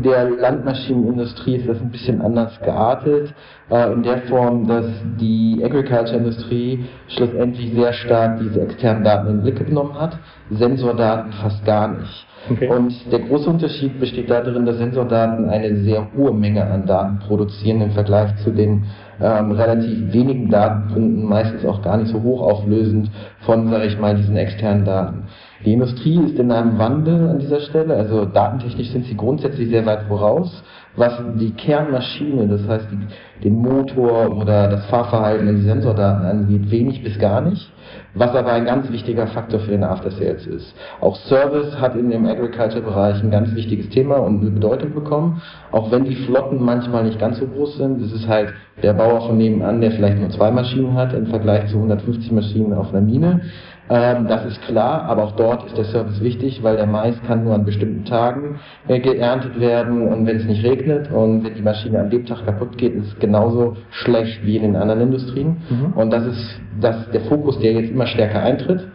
der 0.04 0.28
Landmaschinenindustrie 0.28 1.56
ist 1.56 1.68
das 1.68 1.80
ein 1.80 1.90
bisschen 1.90 2.20
anders 2.20 2.60
geartet, 2.60 3.32
äh, 3.70 3.90
in 3.90 4.02
der 4.02 4.18
Form, 4.22 4.68
dass 4.68 4.84
die 5.18 5.62
Agriculture-Industrie 5.64 6.84
schlussendlich 7.08 7.72
sehr 7.72 7.94
stark 7.94 8.38
diese 8.38 8.60
externen 8.60 9.02
Daten 9.02 9.28
in 9.28 9.36
den 9.36 9.42
Blick 9.44 9.66
genommen 9.66 9.98
hat, 9.98 10.18
Sensordaten 10.50 11.32
fast 11.32 11.64
gar 11.64 11.88
nicht. 11.88 12.26
Okay. 12.50 12.68
Und 12.68 12.92
der 13.10 13.20
große 13.20 13.48
Unterschied 13.48 13.98
besteht 13.98 14.30
darin, 14.30 14.66
dass 14.66 14.76
Sensordaten 14.76 15.48
eine 15.48 15.76
sehr 15.78 16.06
hohe 16.14 16.32
Menge 16.32 16.64
an 16.64 16.86
Daten 16.86 17.18
produzieren 17.18 17.80
im 17.80 17.92
Vergleich 17.92 18.36
zu 18.44 18.50
den 18.50 18.84
ähm, 19.20 19.52
relativ 19.52 20.12
wenigen 20.12 20.50
Datenpunkten, 20.50 21.24
meistens 21.24 21.64
auch 21.64 21.80
gar 21.80 21.96
nicht 21.96 22.12
so 22.12 22.22
hochauflösend 22.22 23.10
von, 23.40 23.70
sage 23.70 23.86
ich 23.86 23.98
mal, 23.98 24.14
diesen 24.14 24.36
externen 24.36 24.84
Daten. 24.84 25.24
Die 25.64 25.72
Industrie 25.72 26.20
ist 26.22 26.38
in 26.38 26.52
einem 26.52 26.78
Wandel 26.78 27.28
an 27.28 27.38
dieser 27.38 27.60
Stelle, 27.60 27.96
also 27.96 28.24
datentechnisch 28.26 28.90
sind 28.90 29.06
sie 29.06 29.16
grundsätzlich 29.16 29.68
sehr 29.70 29.86
weit 29.86 30.02
voraus, 30.02 30.62
was 30.96 31.20
die 31.36 31.52
Kernmaschine, 31.52 32.46
das 32.48 32.66
heißt 32.68 32.88
die, 32.90 33.42
den 33.44 33.56
Motor 33.56 34.36
oder 34.36 34.68
das 34.68 34.84
Fahrverhalten 34.86 35.48
in 35.48 35.56
die 35.56 35.62
Sensordaten 35.62 36.26
angeht, 36.26 36.70
wenig 36.70 37.02
bis 37.02 37.18
gar 37.18 37.40
nicht 37.40 37.72
was 38.14 38.34
aber 38.34 38.52
ein 38.52 38.64
ganz 38.64 38.90
wichtiger 38.90 39.26
Faktor 39.28 39.60
für 39.60 39.70
den 39.70 39.84
After 39.84 40.10
Sales 40.10 40.46
ist. 40.46 40.74
Auch 41.00 41.16
Service 41.16 41.78
hat 41.78 41.96
in 41.96 42.10
dem 42.10 42.26
Agriculture-Bereich 42.26 43.22
ein 43.22 43.30
ganz 43.30 43.54
wichtiges 43.54 43.88
Thema 43.90 44.16
und 44.16 44.40
eine 44.40 44.50
Bedeutung 44.50 44.94
bekommen, 44.94 45.42
auch 45.70 45.90
wenn 45.90 46.04
die 46.04 46.16
Flotten 46.16 46.62
manchmal 46.62 47.04
nicht 47.04 47.18
ganz 47.18 47.38
so 47.38 47.46
groß 47.46 47.76
sind. 47.76 48.02
Das 48.02 48.12
ist 48.12 48.26
halt 48.26 48.54
der 48.82 48.94
Bauer 48.94 49.26
von 49.26 49.36
nebenan, 49.36 49.80
der 49.80 49.90
vielleicht 49.92 50.18
nur 50.18 50.30
zwei 50.30 50.50
Maschinen 50.50 50.94
hat 50.94 51.12
im 51.12 51.26
Vergleich 51.26 51.68
zu 51.68 51.76
150 51.76 52.32
Maschinen 52.32 52.72
auf 52.72 52.92
einer 52.92 53.02
Mine. 53.02 53.42
Ähm, 53.88 54.26
das 54.26 54.44
ist 54.44 54.60
klar, 54.62 55.02
aber 55.02 55.24
auch 55.24 55.32
dort 55.32 55.64
ist 55.66 55.76
der 55.76 55.84
Service 55.84 56.20
wichtig, 56.20 56.62
weil 56.62 56.76
der 56.76 56.86
Mais 56.86 57.14
kann 57.26 57.44
nur 57.44 57.54
an 57.54 57.64
bestimmten 57.64 58.04
Tagen 58.04 58.58
äh, 58.88 58.98
geerntet 58.98 59.60
werden 59.60 60.08
und 60.08 60.26
wenn 60.26 60.38
es 60.38 60.44
nicht 60.44 60.64
regnet 60.64 61.10
und 61.12 61.44
wenn 61.44 61.54
die 61.54 61.62
Maschine 61.62 62.00
an 62.00 62.10
dem 62.10 62.26
Tag 62.26 62.44
kaputt 62.44 62.76
geht, 62.78 62.94
ist 62.94 63.06
es 63.06 63.18
genauso 63.18 63.76
schlecht 63.90 64.44
wie 64.44 64.56
in 64.56 64.62
den 64.62 64.76
anderen 64.76 65.02
Industrien. 65.02 65.58
Mhm. 65.70 65.92
Und 65.94 66.10
das 66.10 66.26
ist 66.26 66.60
das, 66.80 67.10
der 67.10 67.22
Fokus, 67.22 67.58
der 67.60 67.72
jetzt 67.72 67.90
immer 67.90 68.06
stärker 68.06 68.42
eintritt. 68.42 68.88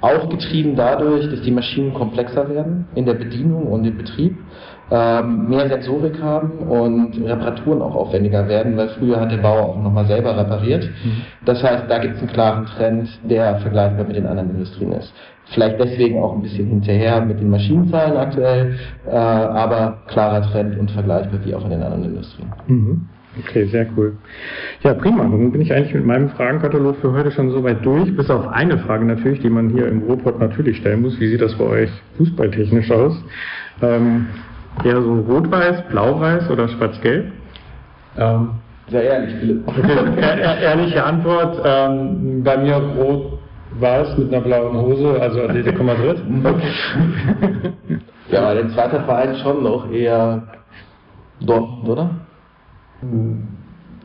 Auch 0.00 0.28
getrieben 0.28 0.74
dadurch, 0.74 1.30
dass 1.30 1.42
die 1.42 1.52
Maschinen 1.52 1.94
komplexer 1.94 2.48
werden 2.48 2.86
in 2.96 3.06
der 3.06 3.14
Bedienung 3.14 3.68
und 3.68 3.84
im 3.84 3.96
Betrieb 3.96 4.36
ähm, 4.92 5.48
mehr 5.48 5.68
Sensorik 5.68 6.20
haben 6.20 6.50
und 6.68 7.16
Reparaturen 7.24 7.80
auch 7.80 7.94
aufwendiger 7.94 8.46
werden, 8.46 8.76
weil 8.76 8.90
früher 8.90 9.18
hat 9.18 9.32
der 9.32 9.38
Bauer 9.38 9.70
auch 9.70 9.82
nochmal 9.82 10.04
selber 10.04 10.36
repariert. 10.36 10.84
Mhm. 10.84 11.22
Das 11.46 11.62
heißt, 11.62 11.84
da 11.88 11.98
gibt 11.98 12.16
es 12.16 12.20
einen 12.20 12.32
klaren 12.32 12.66
Trend, 12.66 13.08
der 13.22 13.56
vergleichbar 13.60 14.04
mit 14.04 14.16
den 14.16 14.26
anderen 14.26 14.50
Industrien 14.50 14.92
ist. 14.92 15.10
Vielleicht 15.54 15.80
deswegen 15.80 16.22
auch 16.22 16.34
ein 16.34 16.42
bisschen 16.42 16.66
hinterher 16.66 17.24
mit 17.24 17.40
den 17.40 17.48
Maschinenzahlen 17.48 18.18
aktuell, 18.18 18.74
äh, 19.06 19.10
aber 19.10 20.02
klarer 20.08 20.42
Trend 20.50 20.78
und 20.78 20.90
vergleichbar 20.90 21.40
wie 21.42 21.54
auch 21.54 21.64
in 21.64 21.70
den 21.70 21.82
anderen 21.82 22.04
Industrien. 22.04 22.52
Mhm. 22.66 23.08
Okay, 23.38 23.64
sehr 23.64 23.86
cool. 23.96 24.18
Ja, 24.82 24.92
prima. 24.92 25.22
Dann 25.22 25.52
bin 25.52 25.62
ich 25.62 25.72
eigentlich 25.72 25.94
mit 25.94 26.04
meinem 26.04 26.28
Fragenkatalog 26.28 26.96
für 26.96 27.12
heute 27.12 27.30
schon 27.30 27.50
soweit 27.50 27.82
durch, 27.82 28.14
bis 28.14 28.28
auf 28.28 28.46
eine 28.48 28.76
Frage 28.76 29.06
natürlich, 29.06 29.40
die 29.40 29.48
man 29.48 29.70
hier 29.70 29.88
im 29.88 30.02
Ruhrpott 30.02 30.38
natürlich 30.38 30.76
stellen 30.76 31.00
muss. 31.00 31.18
Wie 31.18 31.28
sieht 31.28 31.40
das 31.40 31.54
bei 31.54 31.64
euch 31.64 31.90
fußballtechnisch 32.18 32.90
aus? 32.90 33.14
Ähm, 33.80 34.26
Eher 34.84 35.02
so 35.02 35.14
rot-weiß, 35.14 35.82
blau-weiß 35.90 36.50
oder 36.50 36.68
schwarz-gelb? 36.68 37.32
Ähm, 38.18 38.50
Sehr 38.88 39.02
ehrlich, 39.04 39.34
Philipp. 39.36 39.66
Okay, 39.68 40.62
ehrliche 40.62 41.04
Antwort. 41.04 41.60
Ähm, 41.64 42.42
bei 42.42 42.56
mir 42.56 42.76
rot-weiß 42.76 44.18
mit 44.18 44.32
einer 44.34 44.42
blauen 44.42 44.76
Hose, 44.76 45.20
also 45.20 45.42
Atletico 45.42 45.82
Madrid. 45.84 46.18
ja, 48.30 48.42
aber 48.42 48.54
der 48.54 48.68
zweite 48.70 49.00
Verein 49.00 49.36
schon 49.36 49.62
noch 49.62 49.90
eher 49.90 50.42
Dortmund, 51.40 51.88
oder? 51.88 52.10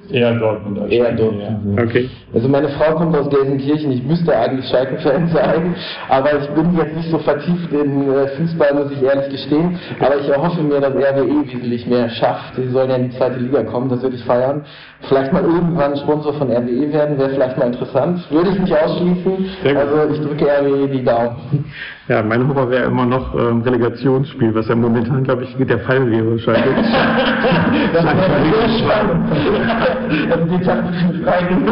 Eher 0.09 0.33
Dortmund 0.35 0.79
als 0.79 0.91
Eher 0.91 1.11
Dortmund. 1.13 1.77
Ja. 1.77 1.83
Okay. 1.83 2.09
Also 2.33 2.47
meine 2.47 2.69
Frau 2.69 2.95
kommt 2.95 3.15
aus 3.15 3.29
Gelsenkirchen, 3.29 3.91
ich 3.91 4.03
müsste 4.03 4.35
eigentlich 4.35 4.65
Schalke-Fan 4.69 5.27
sein, 5.33 5.75
aber 6.09 6.39
ich 6.39 6.49
bin 6.49 6.77
jetzt 6.77 6.95
nicht 6.95 7.09
so 7.09 7.19
vertieft 7.19 7.71
in 7.71 8.09
äh, 8.11 8.27
Fußball, 8.27 8.73
muss 8.73 8.91
ich 8.91 9.03
ehrlich 9.03 9.29
gestehen. 9.29 9.79
Aber 9.99 10.17
ich 10.17 10.29
erhoffe 10.29 10.61
mir, 10.61 10.79
dass 10.79 10.93
RWE 10.93 11.47
wesentlich 11.67 11.87
mehr 11.87 12.09
schafft. 12.09 12.55
Sie 12.55 12.69
sollen 12.69 12.89
ja 12.89 12.95
in 12.95 13.09
die 13.09 13.17
zweite 13.17 13.39
Liga 13.39 13.63
kommen, 13.63 13.89
das 13.89 14.01
würde 14.01 14.15
ich 14.15 14.23
feiern. 14.23 14.65
Vielleicht 15.07 15.31
mal 15.33 15.43
irgendwann 15.43 15.95
Sponsor 15.97 16.33
von 16.33 16.51
RWE 16.51 16.91
werden, 16.91 17.17
wäre 17.17 17.29
vielleicht 17.29 17.57
mal 17.57 17.67
interessant. 17.67 18.19
Würde 18.31 18.49
ich 18.49 18.59
nicht 18.59 18.73
ausschließen. 18.73 19.45
Also 19.75 20.13
ich 20.13 20.21
drücke 20.21 20.45
RWE 20.45 20.87
die 20.87 21.03
Daumen. 21.03 21.65
Ja, 22.07 22.23
mein 22.23 22.47
Horror 22.47 22.69
wäre 22.69 22.85
immer 22.85 23.05
noch 23.05 23.35
ähm, 23.35 23.61
Relegationsspiel, 23.63 24.55
was 24.55 24.69
ja 24.69 24.75
momentan, 24.75 25.25
glaube 25.25 25.43
ich, 25.43 25.55
der 25.57 25.79
Fall 25.79 26.09
wäre, 26.09 26.39
Schalke. 26.39 26.69
das 27.93 28.05
wäre 28.05 28.43
sehr 28.45 28.79
spannend. 28.79 30.31
also 30.31 30.45
die 30.45 30.63
taktischen 30.63 31.23
Fragen, 31.23 31.65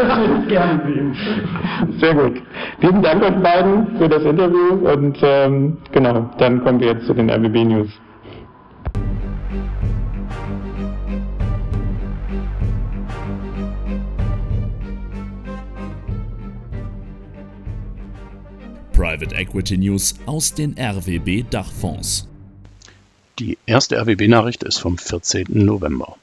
gerne 0.49 0.81
sehen. 0.85 1.15
Sehr 1.99 2.15
gut. 2.15 2.41
Vielen 2.81 3.01
Dank 3.01 3.23
euch 3.23 3.35
beiden 3.41 3.97
für 3.97 4.09
das 4.09 4.23
Interview 4.23 4.89
und 4.91 5.17
ähm, 5.21 5.77
genau, 5.93 6.29
dann 6.37 6.61
kommen 6.65 6.81
wir 6.81 6.87
jetzt 6.87 7.05
zu 7.05 7.13
den 7.13 7.29
RBB 7.29 7.63
News. 7.63 8.04
Private 18.95 19.35
Equity 19.35 19.77
News 19.77 20.15
aus 20.25 20.53
den 20.53 20.73
RWB 20.79 21.43
Dachfonds. 21.49 22.29
Die 23.39 23.57
erste 23.65 23.97
RWB-Nachricht 23.97 24.63
ist 24.63 24.77
vom 24.77 24.97
14. 24.97 25.47
November. 25.49 26.15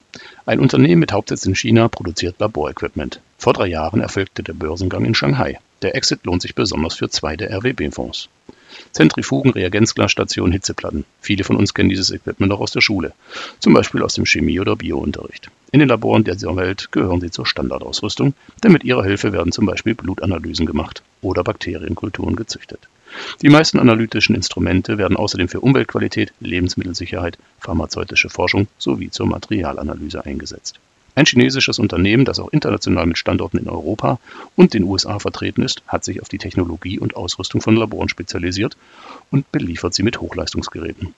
Ein 0.46 0.58
Unternehmen 0.58 1.00
mit 1.00 1.12
Hauptsitz 1.12 1.44
in 1.44 1.54
China 1.54 1.88
produziert 1.88 2.36
Laborequipment. 2.38 3.20
Vor 3.36 3.52
drei 3.52 3.66
Jahren 3.66 4.00
erfolgte 4.00 4.42
der 4.42 4.54
Börsengang 4.54 5.04
in 5.04 5.14
Shanghai. 5.14 5.60
Der 5.82 5.94
Exit 5.94 6.24
lohnt 6.24 6.40
sich 6.40 6.54
besonders 6.54 6.94
für 6.94 7.10
zwei 7.10 7.36
der 7.36 7.50
RWB-Fonds. 7.50 8.30
Zentrifugen, 8.92 9.50
Reagenzglasstationen, 9.50 10.52
Hitzeplatten. 10.52 11.04
Viele 11.20 11.44
von 11.44 11.56
uns 11.56 11.74
kennen 11.74 11.90
dieses 11.90 12.10
Equipment 12.10 12.52
auch 12.52 12.60
aus 12.60 12.72
der 12.72 12.80
Schule, 12.80 13.12
zum 13.58 13.74
Beispiel 13.74 14.02
aus 14.02 14.14
dem 14.14 14.24
Chemie- 14.24 14.60
oder 14.60 14.76
Biounterricht. 14.76 15.50
In 15.74 15.78
den 15.78 15.88
Laboren 15.88 16.22
dieser 16.22 16.54
Welt 16.54 16.92
gehören 16.92 17.22
sie 17.22 17.30
zur 17.30 17.46
Standardausrüstung, 17.46 18.34
denn 18.62 18.72
mit 18.72 18.84
ihrer 18.84 19.04
Hilfe 19.04 19.32
werden 19.32 19.52
zum 19.52 19.64
Beispiel 19.64 19.94
Blutanalysen 19.94 20.66
gemacht 20.66 21.02
oder 21.22 21.42
Bakterienkulturen 21.42 22.36
gezüchtet. 22.36 22.88
Die 23.40 23.48
meisten 23.48 23.78
analytischen 23.78 24.36
Instrumente 24.36 24.98
werden 24.98 25.16
außerdem 25.16 25.48
für 25.48 25.60
Umweltqualität, 25.60 26.34
Lebensmittelsicherheit, 26.40 27.38
pharmazeutische 27.58 28.28
Forschung 28.28 28.68
sowie 28.76 29.10
zur 29.10 29.26
Materialanalyse 29.26 30.26
eingesetzt. 30.26 30.78
Ein 31.14 31.24
chinesisches 31.24 31.78
Unternehmen, 31.78 32.26
das 32.26 32.38
auch 32.38 32.52
international 32.52 33.06
mit 33.06 33.16
Standorten 33.16 33.56
in 33.56 33.70
Europa 33.70 34.18
und 34.56 34.74
den 34.74 34.84
USA 34.84 35.18
vertreten 35.18 35.62
ist, 35.62 35.82
hat 35.86 36.04
sich 36.04 36.20
auf 36.20 36.28
die 36.28 36.38
Technologie 36.38 36.98
und 36.98 37.16
Ausrüstung 37.16 37.62
von 37.62 37.76
Laboren 37.76 38.10
spezialisiert 38.10 38.76
und 39.30 39.50
beliefert 39.52 39.94
sie 39.94 40.02
mit 40.02 40.20
Hochleistungsgeräten. 40.20 41.14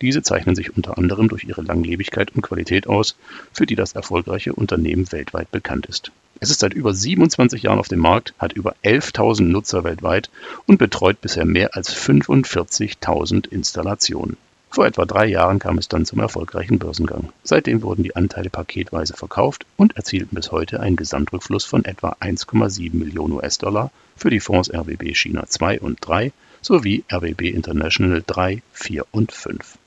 Diese 0.00 0.22
zeichnen 0.22 0.54
sich 0.54 0.76
unter 0.76 0.98
anderem 0.98 1.28
durch 1.28 1.44
ihre 1.44 1.62
Langlebigkeit 1.62 2.34
und 2.34 2.42
Qualität 2.42 2.86
aus, 2.86 3.16
für 3.52 3.66
die 3.66 3.76
das 3.76 3.92
erfolgreiche 3.92 4.52
Unternehmen 4.52 5.10
weltweit 5.12 5.50
bekannt 5.50 5.86
ist. 5.86 6.10
Es 6.40 6.50
ist 6.50 6.60
seit 6.60 6.74
über 6.74 6.92
27 6.92 7.62
Jahren 7.62 7.78
auf 7.78 7.88
dem 7.88 8.00
Markt, 8.00 8.34
hat 8.38 8.52
über 8.52 8.74
11.000 8.84 9.44
Nutzer 9.44 9.84
weltweit 9.84 10.30
und 10.66 10.78
betreut 10.78 11.20
bisher 11.20 11.44
mehr 11.44 11.76
als 11.76 11.94
45.000 11.94 13.48
Installationen. 13.48 14.36
Vor 14.74 14.86
etwa 14.86 15.04
drei 15.04 15.26
Jahren 15.26 15.60
kam 15.60 15.78
es 15.78 15.86
dann 15.86 16.04
zum 16.04 16.18
erfolgreichen 16.18 16.80
Börsengang. 16.80 17.32
Seitdem 17.44 17.82
wurden 17.82 18.02
die 18.02 18.16
Anteile 18.16 18.50
paketweise 18.50 19.14
verkauft 19.14 19.66
und 19.76 19.96
erzielten 19.96 20.34
bis 20.34 20.50
heute 20.50 20.80
einen 20.80 20.96
Gesamtrückfluss 20.96 21.64
von 21.64 21.84
etwa 21.84 22.16
1,7 22.20 22.92
Millionen 22.96 23.34
US-Dollar 23.34 23.92
für 24.16 24.30
die 24.30 24.40
Fonds 24.40 24.74
RWB 24.74 25.14
China 25.14 25.46
2 25.46 25.78
und 25.78 25.98
3 26.00 26.32
sowie 26.60 27.04
RWB 27.12 27.50
International 27.50 28.24
3, 28.26 28.62
4 28.72 29.06
und 29.12 29.30
5. 29.30 29.78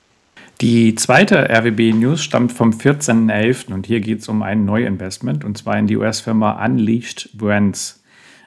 Die 0.60 0.96
zweite 0.96 1.52
RWB 1.52 1.94
News 1.94 2.24
stammt 2.24 2.52
vom 2.52 2.72
14.11. 2.72 3.72
und 3.72 3.86
hier 3.86 4.00
geht 4.00 4.22
es 4.22 4.28
um 4.28 4.42
ein 4.42 4.66
Neuinvestment 4.66 5.46
und 5.46 5.56
zwar 5.56 5.78
in 5.78 5.86
die 5.86 5.98
US-Firma 5.98 6.66
Unleashed 6.66 7.38
Brands. 7.38 8.04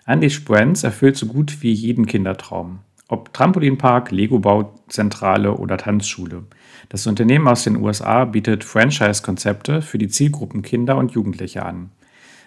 Unleashed 0.09 0.45
Brands 0.45 0.83
erfüllt 0.83 1.17
so 1.17 1.27
gut 1.27 1.63
wie 1.63 1.71
jeden 1.71 2.07
Kindertraum. 2.07 2.81
Ob 3.07 3.33
Trampolinpark, 3.33 4.11
Lego-Bauzentrale 4.11 5.55
oder 5.55 5.77
Tanzschule. 5.77 6.43
Das 6.89 7.07
Unternehmen 7.07 7.47
aus 7.47 7.63
den 7.63 7.77
USA 7.77 8.25
bietet 8.25 8.65
Franchise-Konzepte 8.65 9.81
für 9.81 9.99
die 9.99 10.09
Zielgruppen 10.09 10.63
Kinder 10.63 10.97
und 10.97 11.13
Jugendliche 11.13 11.65
an. 11.65 11.91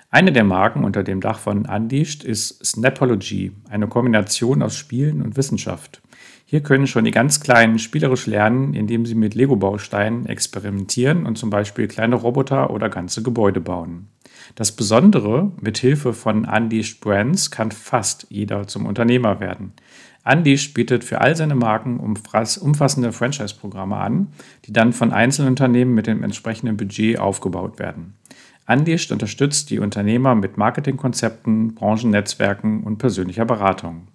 Eine 0.10 0.34
der 0.34 0.44
Marken 0.44 0.84
unter 0.84 1.04
dem 1.04 1.22
Dach 1.22 1.40
von 1.40 1.66
Unleashed 1.68 2.26
ist 2.26 2.66
Snapology, 2.66 3.54
eine 3.70 3.88
Kombination 3.88 4.62
aus 4.62 4.76
Spielen 4.76 5.22
und 5.22 5.38
Wissenschaft. 5.38 6.02
Hier 6.54 6.62
können 6.62 6.86
schon 6.86 7.04
die 7.04 7.10
ganz 7.10 7.40
Kleinen 7.40 7.80
spielerisch 7.80 8.28
lernen, 8.28 8.76
indem 8.76 9.08
sie 9.08 9.16
mit 9.16 9.34
Lego-Bausteinen 9.34 10.28
experimentieren 10.28 11.26
und 11.26 11.36
zum 11.36 11.50
Beispiel 11.50 11.88
kleine 11.88 12.16
Roboter 12.16 12.70
oder 12.70 12.90
ganze 12.90 13.24
Gebäude 13.24 13.60
bauen. 13.60 14.10
Das 14.54 14.72
Besondere, 14.72 15.52
mit 15.60 15.80
Hilfe 15.80 16.14
von 16.14 16.46
Unleashed 16.46 17.02
Brands 17.02 17.50
kann 17.50 17.72
fast 17.72 18.28
jeder 18.30 18.68
zum 18.68 18.86
Unternehmer 18.86 19.40
werden. 19.40 19.74
Unleashed 20.26 20.76
bietet 20.76 21.04
für 21.04 21.22
all 21.22 21.36
seine 21.36 21.56
Marken 21.56 22.00
umfassende 22.00 23.12
Franchise-Programme 23.12 23.98
an, 23.98 24.28
die 24.66 24.74
dann 24.74 24.94
von 24.94 25.12
Einzelunternehmen 25.12 25.96
mit 25.96 26.06
dem 26.06 26.22
entsprechenden 26.22 26.78
Budget 26.78 27.18
aufgebaut 27.18 27.80
werden. 27.80 28.14
Unleashed 28.68 29.12
unterstützt 29.12 29.72
die 29.72 29.80
Unternehmer 29.80 30.36
mit 30.36 30.58
Marketingkonzepten, 30.58 31.74
Branchennetzwerken 31.74 32.84
und 32.84 33.00
persönlicher 33.00 33.46
Beratung. 33.46 34.08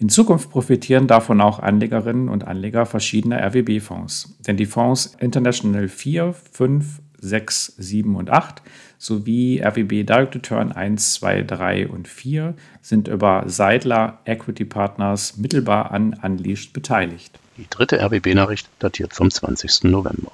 In 0.00 0.08
Zukunft 0.08 0.48
profitieren 0.48 1.06
davon 1.06 1.42
auch 1.42 1.58
Anlegerinnen 1.58 2.30
und 2.30 2.46
Anleger 2.48 2.86
verschiedener 2.86 3.36
RWB-Fonds, 3.42 4.34
denn 4.46 4.56
die 4.56 4.64
Fonds 4.64 5.14
International 5.20 5.88
4, 5.88 6.32
5, 6.32 7.02
6, 7.18 7.74
7 7.76 8.16
und 8.16 8.30
8 8.30 8.62
sowie 8.96 9.60
RWB 9.60 10.04
Direct 10.04 10.36
Return 10.36 10.72
1, 10.72 11.12
2, 11.12 11.42
3 11.42 11.88
und 11.88 12.08
4 12.08 12.54
sind 12.80 13.08
über 13.08 13.44
Seidler 13.46 14.20
Equity 14.24 14.64
Partners 14.64 15.36
mittelbar 15.36 15.90
an 15.90 16.18
Unleashed 16.22 16.72
beteiligt. 16.72 17.38
Die 17.58 17.66
dritte 17.68 18.00
RWB-Nachricht 18.00 18.70
datiert 18.78 19.12
vom 19.12 19.30
20. 19.30 19.84
November. 19.84 20.32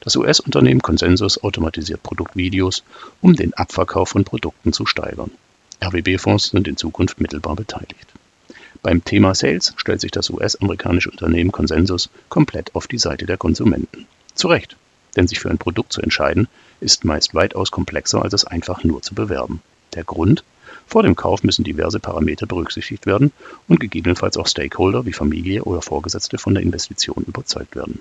Das 0.00 0.16
US-Unternehmen 0.16 0.80
Consensus 0.80 1.44
automatisiert 1.44 2.02
Produktvideos, 2.02 2.82
um 3.20 3.36
den 3.36 3.52
Abverkauf 3.52 4.08
von 4.08 4.24
Produkten 4.24 4.72
zu 4.72 4.86
steigern. 4.86 5.30
RWB-Fonds 5.84 6.48
sind 6.48 6.66
in 6.66 6.78
Zukunft 6.78 7.20
mittelbar 7.20 7.54
beteiligt. 7.54 8.08
Beim 8.84 9.02
Thema 9.02 9.34
Sales 9.34 9.72
stellt 9.78 10.02
sich 10.02 10.10
das 10.10 10.28
US-amerikanische 10.28 11.10
Unternehmen 11.10 11.52
Consensus 11.52 12.10
komplett 12.28 12.74
auf 12.74 12.86
die 12.86 12.98
Seite 12.98 13.24
der 13.24 13.38
Konsumenten. 13.38 14.06
Zu 14.34 14.48
Recht, 14.48 14.76
denn 15.16 15.26
sich 15.26 15.40
für 15.40 15.48
ein 15.48 15.56
Produkt 15.56 15.90
zu 15.90 16.02
entscheiden, 16.02 16.48
ist 16.80 17.02
meist 17.02 17.34
weitaus 17.34 17.70
komplexer, 17.70 18.20
als 18.20 18.34
es 18.34 18.44
einfach 18.44 18.84
nur 18.84 19.00
zu 19.00 19.14
bewerben. 19.14 19.62
Der 19.94 20.04
Grund? 20.04 20.44
Vor 20.86 21.02
dem 21.02 21.16
Kauf 21.16 21.42
müssen 21.44 21.64
diverse 21.64 21.98
Parameter 21.98 22.44
berücksichtigt 22.44 23.06
werden 23.06 23.32
und 23.68 23.80
gegebenenfalls 23.80 24.36
auch 24.36 24.46
Stakeholder 24.46 25.06
wie 25.06 25.14
Familie 25.14 25.64
oder 25.64 25.80
Vorgesetzte 25.80 26.36
von 26.36 26.52
der 26.52 26.62
Investition 26.62 27.24
überzeugt 27.26 27.76
werden. 27.76 28.00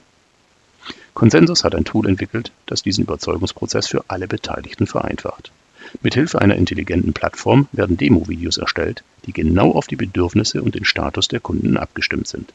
Consensus 1.13 1.63
hat 1.63 1.76
ein 1.76 1.86
Tool 1.86 2.10
entwickelt, 2.10 2.52
das 2.65 2.84
diesen 2.84 3.06
Überzeugungsprozess 3.06 3.88
für 3.88 4.04
alle 4.10 4.28
Beteiligten 4.28 4.86
vereinfacht. 4.86 5.54
Mithilfe 6.02 6.41
einer 6.41 6.56
intelligenten 6.56 7.13
Plattform 7.13 7.67
werden 7.72 7.98
Demo-Videos 7.98 8.58
erstellt, 8.58 9.04
die 9.26 9.34
genau 9.34 9.72
auf 9.72 9.88
die 9.88 9.96
Bedürfnisse 9.96 10.62
und 10.62 10.76
den 10.76 10.86
Status 10.86 11.28
der 11.28 11.39
Kunden 11.39 11.78
abgestimmt 11.78 12.28
sind. 12.28 12.54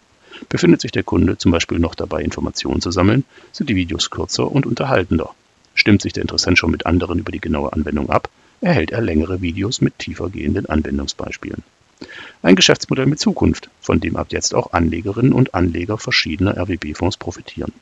Befindet 0.49 0.81
sich 0.81 0.93
der 0.93 1.03
Kunde 1.03 1.39
zum 1.39 1.51
Beispiel 1.53 1.79
noch 1.79 1.95
dabei, 1.95 2.23
Informationen 2.23 2.81
zu 2.81 2.91
sammeln, 2.91 3.25
sind 3.53 3.71
die 3.71 3.77
Videos 3.77 4.11
kürzer 4.11 4.51
und 4.51 4.67
unterhaltender. 4.67 5.35
Stimmt 5.75 6.03
sich 6.03 6.13
der 6.13 6.23
Interessent 6.23 6.59
schon 6.59 6.71
mit 6.71 6.87
anderen 6.87 7.19
über 7.19 7.33
die 7.33 7.41
genaue 7.41 7.73
Anwendung 7.73 8.11
ab, 8.11 8.29
erhält 8.61 8.91
er 8.91 9.01
längere 9.01 9.41
Videos 9.41 9.81
mit 9.81 9.99
tiefer 9.99 10.31
gehenden 10.31 10.67
Anwendungsbeispielen. 10.67 11.63
Ein 12.43 12.57
Geschäftsmodell 12.57 13.07
mit 13.07 13.19
Zukunft, 13.19 13.71
von 13.81 14.01
dem 14.01 14.17
ab 14.17 14.29
jetzt 14.31 14.55
auch 14.55 14.73
Anlegerinnen 14.73 15.33
und 15.33 15.55
Anleger 15.55 15.99
verschiedener 15.99 16.57
RWB-Fonds 16.57 17.17
profitieren. 17.17 17.73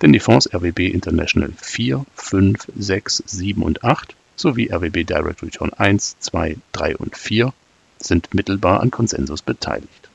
Denn 0.00 0.12
die 0.12 0.20
Fonds 0.20 0.52
RWB 0.52 0.88
International 0.88 1.52
4, 1.56 2.04
5, 2.14 2.68
6, 2.76 3.22
7 3.26 3.62
und 3.62 3.84
8 3.84 4.14
sowie 4.36 4.70
RWB 4.72 5.04
Direct 5.04 5.42
Return 5.42 5.72
1, 5.72 6.18
2, 6.20 6.56
3 6.72 6.96
und 6.96 7.16
4 7.16 7.52
sind 7.98 8.34
mittelbar 8.34 8.80
an 8.80 8.90
Konsensus 8.90 9.42
beteiligt. 9.42 10.10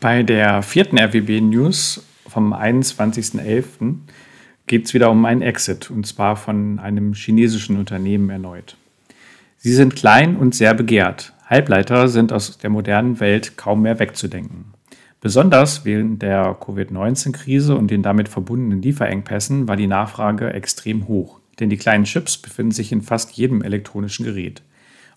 Bei 0.00 0.22
der 0.22 0.62
vierten 0.62 0.98
RWB 0.98 1.40
News 1.40 2.04
vom 2.26 2.52
21.11 2.52 3.96
geht 4.66 4.86
es 4.86 4.94
wieder 4.94 5.10
um 5.10 5.24
einen 5.24 5.42
Exit 5.42 5.90
und 5.90 6.06
zwar 6.06 6.36
von 6.36 6.78
einem 6.78 7.14
chinesischen 7.14 7.78
Unternehmen 7.78 8.30
erneut. 8.30 8.76
Sie 9.56 9.72
sind 9.72 9.96
klein 9.96 10.36
und 10.36 10.54
sehr 10.54 10.74
begehrt. 10.74 11.32
Halbleiter 11.46 12.08
sind 12.08 12.32
aus 12.32 12.58
der 12.58 12.70
modernen 12.70 13.20
Welt 13.20 13.56
kaum 13.56 13.82
mehr 13.82 13.98
wegzudenken. 13.98 14.74
Besonders 15.20 15.86
während 15.86 16.20
der 16.20 16.54
Covid-19-Krise 16.60 17.74
und 17.74 17.90
den 17.90 18.02
damit 18.02 18.28
verbundenen 18.28 18.82
Lieferengpässen 18.82 19.66
war 19.66 19.76
die 19.76 19.86
Nachfrage 19.86 20.52
extrem 20.52 21.08
hoch, 21.08 21.40
denn 21.60 21.70
die 21.70 21.76
kleinen 21.76 22.04
Chips 22.04 22.36
befinden 22.36 22.72
sich 22.72 22.92
in 22.92 23.02
fast 23.02 23.32
jedem 23.32 23.62
elektronischen 23.62 24.24
Gerät. 24.24 24.62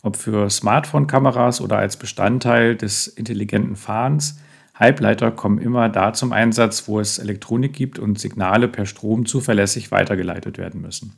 Ob 0.04 0.16
für 0.16 0.50
Smartphone-Kameras 0.50 1.62
oder 1.62 1.78
als 1.78 1.98
Bestandteil 1.98 2.76
des 2.76 3.08
intelligenten 3.08 3.76
Fahrens, 3.76 4.40
Halbleiter 4.76 5.32
kommen 5.32 5.58
immer 5.58 5.90
da 5.90 6.14
zum 6.14 6.32
Einsatz, 6.32 6.88
wo 6.88 7.00
es 7.00 7.18
Elektronik 7.18 7.74
gibt 7.74 7.98
und 7.98 8.20
Signale 8.20 8.68
per 8.68 8.86
Strom 8.86 9.26
zuverlässig 9.26 9.92
weitergeleitet 9.92 10.60
werden 10.60 10.82
müssen. 10.82 11.14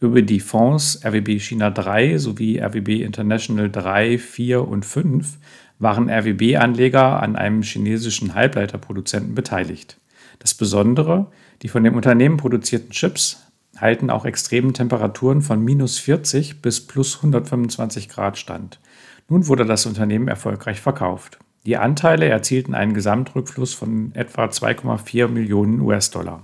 Über 0.00 0.20
die 0.20 0.40
Fonds 0.40 1.00
RWB 1.02 1.40
China 1.40 1.70
3 1.70 2.18
sowie 2.18 2.58
RWB 2.58 3.02
International 3.02 3.70
3, 3.70 4.18
4 4.18 4.68
und 4.68 4.84
5 4.84 5.38
waren 5.78 6.10
RWB-Anleger 6.10 7.22
an 7.22 7.36
einem 7.36 7.62
chinesischen 7.62 8.34
Halbleiterproduzenten 8.34 9.34
beteiligt. 9.34 9.98
Das 10.40 10.52
Besondere, 10.52 11.30
die 11.62 11.68
von 11.68 11.84
dem 11.84 11.94
Unternehmen 11.94 12.36
produzierten 12.36 12.90
Chips 12.90 13.43
halten 13.78 14.10
auch 14.10 14.24
extremen 14.24 14.74
Temperaturen 14.74 15.42
von 15.42 15.62
minus 15.62 15.98
40 15.98 16.62
bis 16.62 16.86
plus 16.86 17.16
125 17.16 18.08
Grad 18.08 18.38
stand. 18.38 18.80
Nun 19.28 19.46
wurde 19.46 19.64
das 19.64 19.86
Unternehmen 19.86 20.28
erfolgreich 20.28 20.80
verkauft. 20.80 21.38
Die 21.66 21.76
Anteile 21.78 22.26
erzielten 22.26 22.74
einen 22.74 22.92
Gesamtrückfluss 22.92 23.72
von 23.72 24.14
etwa 24.14 24.44
2,4 24.44 25.28
Millionen 25.28 25.80
US-Dollar. 25.80 26.42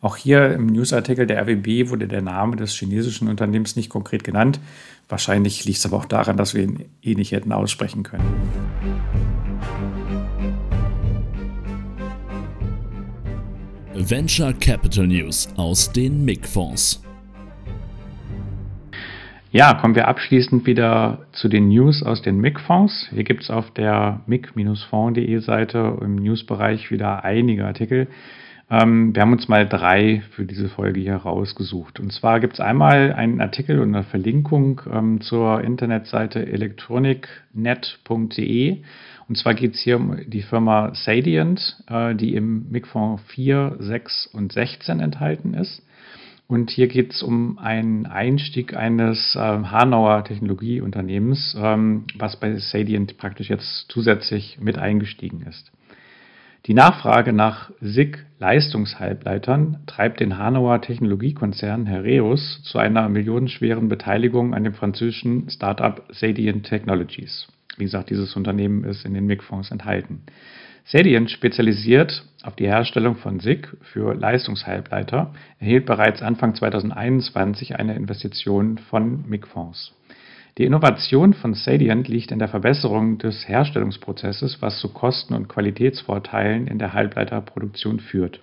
Auch 0.00 0.16
hier 0.16 0.54
im 0.54 0.66
Newsartikel 0.66 1.26
der 1.26 1.42
RWB 1.42 1.90
wurde 1.90 2.08
der 2.08 2.22
Name 2.22 2.56
des 2.56 2.72
chinesischen 2.72 3.28
Unternehmens 3.28 3.76
nicht 3.76 3.90
konkret 3.90 4.24
genannt. 4.24 4.58
Wahrscheinlich 5.10 5.66
liegt 5.66 5.78
es 5.78 5.86
aber 5.86 5.98
auch 5.98 6.06
daran, 6.06 6.38
dass 6.38 6.54
wir 6.54 6.62
ihn 6.62 6.86
eh 7.02 7.14
nicht 7.14 7.32
hätten 7.32 7.52
aussprechen 7.52 8.02
können. 8.02 8.24
Venture 14.08 14.54
Capital 14.54 15.06
News 15.06 15.46
aus 15.56 15.92
den 15.92 16.24
MIG-Fonds. 16.24 17.02
Ja, 19.52 19.74
kommen 19.74 19.96
wir 19.96 20.08
abschließend 20.08 20.64
wieder 20.64 21.26
zu 21.32 21.48
den 21.48 21.68
News 21.68 22.02
aus 22.02 22.22
den 22.22 22.40
MIG-Fonds. 22.40 23.08
Hier 23.12 23.24
gibt 23.24 23.42
es 23.42 23.50
auf 23.50 23.70
der 23.72 24.20
mig-fonds.de 24.26 25.40
Seite 25.40 25.98
im 26.00 26.16
Newsbereich 26.16 26.90
wieder 26.90 27.24
einige 27.24 27.66
Artikel. 27.66 28.08
Ähm, 28.70 29.14
wir 29.14 29.22
haben 29.22 29.32
uns 29.32 29.48
mal 29.48 29.66
drei 29.68 30.22
für 30.30 30.44
diese 30.44 30.68
Folge 30.68 31.00
hier 31.00 31.16
rausgesucht. 31.16 31.98
Und 31.98 32.12
zwar 32.12 32.38
gibt 32.38 32.52
es 32.54 32.60
einmal 32.60 33.12
einen 33.12 33.40
Artikel 33.40 33.80
und 33.80 33.92
eine 33.94 34.04
Verlinkung 34.04 34.80
ähm, 34.90 35.20
zur 35.20 35.62
Internetseite 35.62 36.46
electronicnet.de. 36.46 38.78
Und 39.30 39.36
zwar 39.36 39.54
geht 39.54 39.76
es 39.76 39.80
hier 39.80 39.96
um 39.96 40.18
die 40.26 40.42
Firma 40.42 40.92
Sadient, 40.92 41.76
äh, 41.86 42.16
die 42.16 42.34
im 42.34 42.68
MIG-Fonds 42.72 43.22
4, 43.28 43.76
6 43.78 44.26
und 44.26 44.50
16 44.50 44.98
enthalten 44.98 45.54
ist. 45.54 45.86
Und 46.48 46.70
hier 46.70 46.88
geht 46.88 47.12
es 47.12 47.22
um 47.22 47.56
einen 47.60 48.06
Einstieg 48.06 48.76
eines 48.76 49.36
äh, 49.36 49.38
Hanauer 49.38 50.24
Technologieunternehmens, 50.24 51.56
ähm, 51.56 52.06
was 52.18 52.40
bei 52.40 52.56
Sadient 52.56 53.18
praktisch 53.18 53.50
jetzt 53.50 53.86
zusätzlich 53.88 54.58
mit 54.60 54.78
eingestiegen 54.78 55.42
ist. 55.48 55.70
Die 56.66 56.74
Nachfrage 56.74 57.32
nach 57.32 57.70
SiC-Leistungshalbleitern 57.80 59.84
treibt 59.86 60.18
den 60.18 60.38
Hanauer 60.38 60.80
Technologiekonzern 60.80 61.86
Hereus 61.86 62.64
zu 62.64 62.78
einer 62.78 63.08
millionenschweren 63.08 63.88
Beteiligung 63.88 64.54
an 64.54 64.64
dem 64.64 64.74
französischen 64.74 65.48
Startup 65.50 66.02
Sadient 66.10 66.66
Technologies. 66.66 67.46
Wie 67.80 67.84
gesagt, 67.84 68.10
dieses 68.10 68.36
Unternehmen 68.36 68.84
ist 68.84 69.06
in 69.06 69.14
den 69.14 69.24
MIG-Fonds 69.24 69.70
enthalten. 69.70 70.22
Sedient, 70.84 71.30
spezialisiert 71.30 72.24
auf 72.42 72.54
die 72.54 72.66
Herstellung 72.66 73.16
von 73.16 73.40
SiC 73.40 73.74
für 73.80 74.14
Leistungshalbleiter, 74.14 75.32
erhielt 75.58 75.86
bereits 75.86 76.20
Anfang 76.20 76.54
2021 76.54 77.76
eine 77.76 77.94
Investition 77.94 78.76
von 78.76 79.24
MIG-Fonds. 79.26 79.94
Die 80.58 80.64
Innovation 80.64 81.32
von 81.32 81.54
Sadient 81.54 82.06
liegt 82.06 82.32
in 82.32 82.38
der 82.38 82.48
Verbesserung 82.48 83.16
des 83.16 83.48
Herstellungsprozesses, 83.48 84.60
was 84.60 84.78
zu 84.80 84.92
Kosten- 84.92 85.32
und 85.32 85.48
Qualitätsvorteilen 85.48 86.66
in 86.66 86.78
der 86.78 86.92
Halbleiterproduktion 86.92 88.00
führt. 88.00 88.40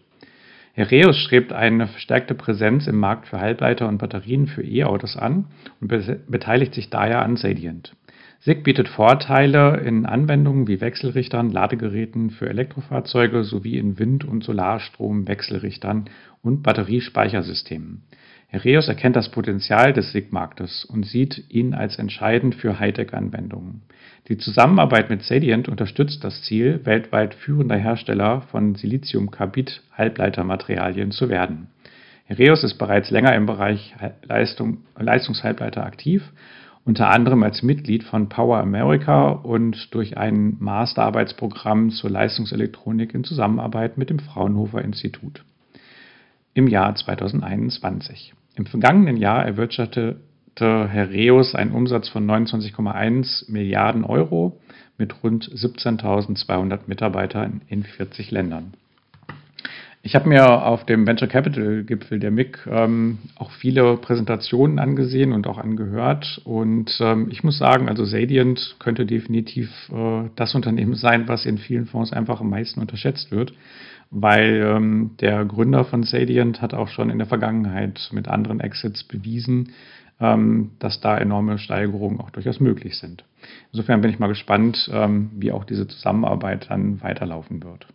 Heraeus 0.74 1.18
strebt 1.18 1.54
eine 1.54 1.86
verstärkte 1.86 2.34
Präsenz 2.34 2.88
im 2.88 2.98
Markt 2.98 3.28
für 3.28 3.40
Halbleiter 3.40 3.88
und 3.88 4.00
Batterien 4.00 4.48
für 4.48 4.64
E-Autos 4.64 5.16
an 5.16 5.46
und 5.80 5.90
beteiligt 6.28 6.74
sich 6.74 6.90
daher 6.90 7.22
an 7.22 7.38
Sadient. 7.38 7.94
SiC 8.48 8.64
bietet 8.64 8.88
Vorteile 8.88 9.82
in 9.82 10.06
Anwendungen 10.06 10.70
wie 10.70 10.80
Wechselrichtern, 10.80 11.52
Ladegeräten 11.52 12.30
für 12.30 12.48
Elektrofahrzeuge 12.48 13.44
sowie 13.44 13.78
in 13.78 14.00
Wind- 14.00 14.24
und 14.24 14.42
Solarstrom-Wechselrichtern 14.42 16.06
und 16.42 16.64
Batteriespeichersystemen. 16.64 18.04
Heraeus 18.48 18.88
erkennt 18.88 19.18
das 19.18 19.32
Potenzial 19.32 19.92
des 19.92 20.14
SiC-Marktes 20.14 20.86
und 20.86 21.06
sieht 21.06 21.44
ihn 21.50 21.74
als 21.74 22.00
entscheidend 22.00 22.56
für 22.56 22.80
Hightech-Anwendungen. 22.80 23.82
Die 24.30 24.38
Zusammenarbeit 24.38 25.10
mit 25.10 25.24
Sadient 25.24 25.68
unterstützt 25.68 26.24
das 26.24 26.42
Ziel, 26.44 26.86
weltweit 26.86 27.34
führender 27.34 27.76
Hersteller 27.76 28.44
von 28.44 28.76
Siliziumkarbid-Halbleitermaterialien 28.76 31.12
zu 31.12 31.28
werden 31.28 31.68
Heraeus 32.28 32.66
ist 32.66 32.78
bereits 32.78 33.10
länger 33.10 33.34
im 33.36 33.46
Bereich 33.46 33.96
Leistung, 34.24 34.80
Leistungshalbleiter 34.98 35.86
aktiv, 35.86 36.22
unter 36.88 37.10
anderem 37.10 37.44
als 37.44 37.64
Mitglied 37.64 38.04
von 38.06 38.30
Power 38.30 38.60
America 38.60 39.28
und 39.28 39.94
durch 39.94 40.18
ein 40.18 40.56
Masterarbeitsprogramm 40.60 41.92
zur 41.92 42.10
Leistungselektronik 42.10 43.14
in 43.14 43.26
Zusammenarbeit 43.26 43.98
mit 43.98 44.10
dem 44.10 44.20
Fraunhofer 44.20 44.82
Institut 44.82 45.44
im 46.54 46.68
Jahr 46.68 46.96
2021. 46.96 48.34
Im 48.56 48.66
vergangenen 48.66 49.18
Jahr 49.18 49.46
erwirtschaftete 49.46 50.18
Heraeus 50.90 51.56
einen 51.56 51.74
Umsatz 51.74 52.08
von 52.08 52.26
29,1 52.26 53.52
Milliarden 53.52 54.06
Euro 54.06 54.58
mit 54.98 55.24
rund 55.24 55.44
17.200 55.44 56.80
Mitarbeitern 56.88 57.62
in 57.68 57.84
40 57.84 58.32
Ländern. 58.32 58.76
Ich 60.08 60.16
habe 60.16 60.30
mir 60.30 60.66
auf 60.66 60.86
dem 60.86 61.06
Venture 61.06 61.28
Capital 61.28 61.84
Gipfel 61.84 62.18
der 62.18 62.32
MIG 62.32 62.60
ähm, 62.72 63.18
auch 63.36 63.52
viele 63.52 63.98
Präsentationen 63.98 64.80
angesehen 64.80 65.34
und 65.34 65.48
auch 65.48 65.58
angehört. 65.58 66.40
Und 66.46 66.98
ähm, 67.02 67.28
ich 67.30 67.44
muss 67.44 67.58
sagen, 67.58 67.90
also 67.90 68.06
Sadient 68.06 68.78
könnte 68.80 69.06
definitiv 69.06 69.70
äh, 69.92 70.30
das 70.38 70.56
Unternehmen 70.56 70.96
sein, 70.96 71.28
was 71.28 71.46
in 71.46 71.58
vielen 71.58 71.88
Fonds 71.88 72.14
einfach 72.14 72.40
am 72.40 72.50
meisten 72.50 72.80
unterschätzt 72.80 73.32
wird, 73.32 73.54
weil 74.10 74.64
ähm, 74.66 75.12
der 75.20 75.44
Gründer 75.44 75.84
von 75.84 76.04
Sadient 76.04 76.62
hat 76.62 76.74
auch 76.74 76.88
schon 76.88 77.10
in 77.10 77.18
der 77.18 77.28
Vergangenheit 77.28 78.10
mit 78.14 78.30
anderen 78.30 78.62
Exits 78.62 79.04
bewiesen, 79.04 79.74
ähm, 80.22 80.72
dass 80.80 81.02
da 81.02 81.18
enorme 81.18 81.58
Steigerungen 81.58 82.22
auch 82.22 82.30
durchaus 82.30 82.62
möglich 82.62 82.98
sind. 82.98 83.26
Insofern 83.74 84.00
bin 84.00 84.12
ich 84.12 84.20
mal 84.20 84.28
gespannt, 84.28 84.90
ähm, 84.90 85.32
wie 85.36 85.52
auch 85.52 85.66
diese 85.66 85.86
Zusammenarbeit 85.86 86.68
dann 86.70 87.02
weiterlaufen 87.02 87.62
wird. 87.62 87.88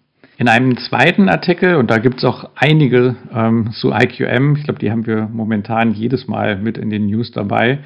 In 0.43 0.49
einem 0.49 0.77
zweiten 0.77 1.29
Artikel, 1.29 1.77
und 1.77 1.89
da 1.89 1.99
gibt 1.99 2.19
es 2.19 2.25
auch 2.25 2.51
einige 2.57 3.15
ähm, 3.33 3.71
zu 3.75 3.93
IQM, 3.93 4.57
ich 4.57 4.65
glaube, 4.65 4.81
die 4.81 4.91
haben 4.91 5.07
wir 5.07 5.29
momentan 5.33 5.95
jedes 5.95 6.27
Mal 6.27 6.57
mit 6.57 6.79
in 6.79 6.91
den 6.91 7.07
News 7.07 7.31
dabei, 7.31 7.79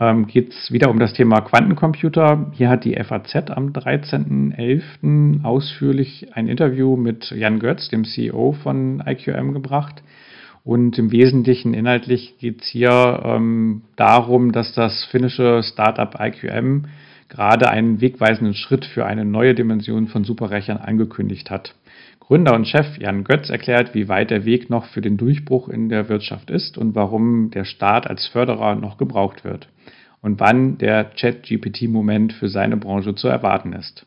ähm, 0.00 0.26
geht 0.26 0.54
es 0.54 0.72
wieder 0.72 0.88
um 0.88 0.98
das 0.98 1.12
Thema 1.12 1.42
Quantencomputer. 1.42 2.50
Hier 2.52 2.70
hat 2.70 2.86
die 2.86 2.94
FAZ 2.94 3.50
am 3.50 3.72
13.11. 3.72 5.44
ausführlich 5.44 6.28
ein 6.32 6.48
Interview 6.48 6.96
mit 6.96 7.30
Jan 7.30 7.58
Götz, 7.58 7.90
dem 7.90 8.06
CEO 8.06 8.52
von 8.62 9.02
IQM, 9.06 9.52
gebracht. 9.52 10.02
Und 10.64 10.98
im 10.98 11.12
Wesentlichen 11.12 11.74
inhaltlich 11.74 12.38
geht 12.38 12.62
es 12.62 12.68
hier 12.68 13.20
ähm, 13.22 13.82
darum, 13.96 14.52
dass 14.52 14.72
das 14.72 15.04
finnische 15.10 15.62
Startup 15.62 16.18
IQM 16.18 16.86
gerade 17.28 17.68
einen 17.68 18.00
wegweisenden 18.00 18.54
Schritt 18.54 18.86
für 18.86 19.04
eine 19.04 19.26
neue 19.26 19.54
Dimension 19.54 20.08
von 20.08 20.24
Superrechnern 20.24 20.78
angekündigt 20.78 21.50
hat. 21.50 21.74
Gründer 22.28 22.54
und 22.54 22.68
Chef 22.68 22.98
Jan 22.98 23.24
Götz 23.24 23.48
erklärt, 23.48 23.94
wie 23.94 24.06
weit 24.06 24.30
der 24.30 24.44
Weg 24.44 24.68
noch 24.68 24.84
für 24.84 25.00
den 25.00 25.16
Durchbruch 25.16 25.70
in 25.70 25.88
der 25.88 26.10
Wirtschaft 26.10 26.50
ist 26.50 26.76
und 26.76 26.94
warum 26.94 27.50
der 27.50 27.64
Staat 27.64 28.06
als 28.06 28.26
Förderer 28.26 28.74
noch 28.74 28.98
gebraucht 28.98 29.44
wird 29.44 29.70
und 30.20 30.38
wann 30.38 30.76
der 30.76 31.14
Chat-GPT-Moment 31.14 32.34
für 32.34 32.50
seine 32.50 32.76
Branche 32.76 33.14
zu 33.14 33.28
erwarten 33.28 33.72
ist. 33.72 34.04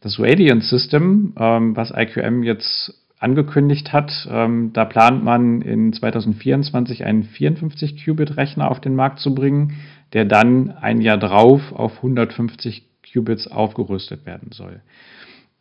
Das 0.00 0.18
Radiant 0.18 0.64
System, 0.64 1.34
ähm, 1.38 1.76
was 1.76 1.92
IQM 1.96 2.42
jetzt 2.42 3.00
angekündigt 3.20 3.92
hat, 3.92 4.10
ähm, 4.28 4.72
da 4.72 4.84
plant 4.84 5.22
man 5.22 5.62
in 5.62 5.92
2024 5.92 7.04
einen 7.04 7.22
54-Qubit-Rechner 7.22 8.68
auf 8.68 8.80
den 8.80 8.96
Markt 8.96 9.20
zu 9.20 9.36
bringen, 9.36 9.74
der 10.14 10.24
dann 10.24 10.70
ein 10.70 11.00
Jahr 11.00 11.16
drauf 11.16 11.70
auf 11.70 11.98
150 11.98 12.82
Qubits 13.12 13.46
aufgerüstet 13.46 14.26
werden 14.26 14.50
soll. 14.50 14.80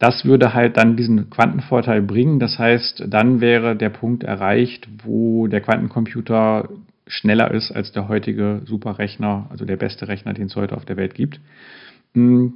Das 0.02 0.26
würde 0.26 0.56
halt 0.56 0.78
dann 0.78 0.98
diesen 0.98 1.30
Quantenvorteil 1.30 2.02
bringen. 2.02 2.40
Das 2.40 2.58
heißt, 2.58 3.04
dann 3.08 3.40
wäre 3.40 3.76
der 3.76 3.92
Punkt 3.92 4.24
erreicht, 4.24 4.88
wo 5.04 5.46
der 5.46 5.62
Quantencomputer 5.62 6.70
schneller 7.06 7.52
ist 7.52 7.70
als 7.70 7.92
der 7.92 8.08
heutige 8.08 8.64
Superrechner, 8.66 9.46
also 9.52 9.64
der 9.64 9.78
beste 9.78 10.08
Rechner, 10.08 10.34
den 10.34 10.48
es 10.48 10.56
heute 10.56 10.76
auf 10.76 10.86
der 10.86 10.98
Welt 10.98 11.14
gibt. 11.14 11.40
Hm, 12.16 12.54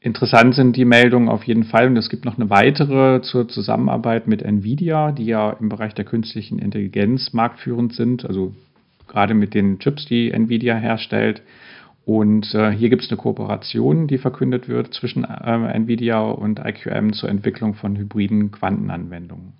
interessant 0.00 0.54
sind 0.54 0.74
die 0.74 0.86
Meldungen 0.86 1.28
auf 1.28 1.44
jeden 1.44 1.64
Fall 1.64 1.88
und 1.88 1.98
es 1.98 2.08
gibt 2.08 2.24
noch 2.24 2.38
eine 2.38 2.48
weitere 2.48 3.20
zur 3.20 3.46
Zusammenarbeit 3.46 4.26
mit 4.26 4.40
Nvidia, 4.40 5.12
die 5.12 5.26
ja 5.26 5.50
im 5.50 5.68
Bereich 5.68 5.92
der 5.92 6.06
künstlichen 6.06 6.58
Intelligenz 6.58 7.34
marktführend 7.34 7.92
sind, 7.92 8.24
also 8.24 8.54
gerade 9.06 9.34
mit 9.34 9.52
den 9.52 9.80
Chips, 9.80 10.06
die 10.06 10.30
Nvidia 10.30 10.76
herstellt. 10.76 11.42
Und 12.06 12.54
äh, 12.54 12.70
hier 12.70 12.88
gibt 12.88 13.02
es 13.02 13.10
eine 13.10 13.18
Kooperation, 13.18 14.06
die 14.06 14.18
verkündet 14.18 14.68
wird 14.68 14.94
zwischen 14.94 15.24
äh, 15.24 15.72
Nvidia 15.74 16.20
und 16.20 16.60
IQM 16.64 17.12
zur 17.12 17.28
Entwicklung 17.28 17.74
von 17.74 17.96
hybriden 17.96 18.52
Quantenanwendungen. 18.52 19.54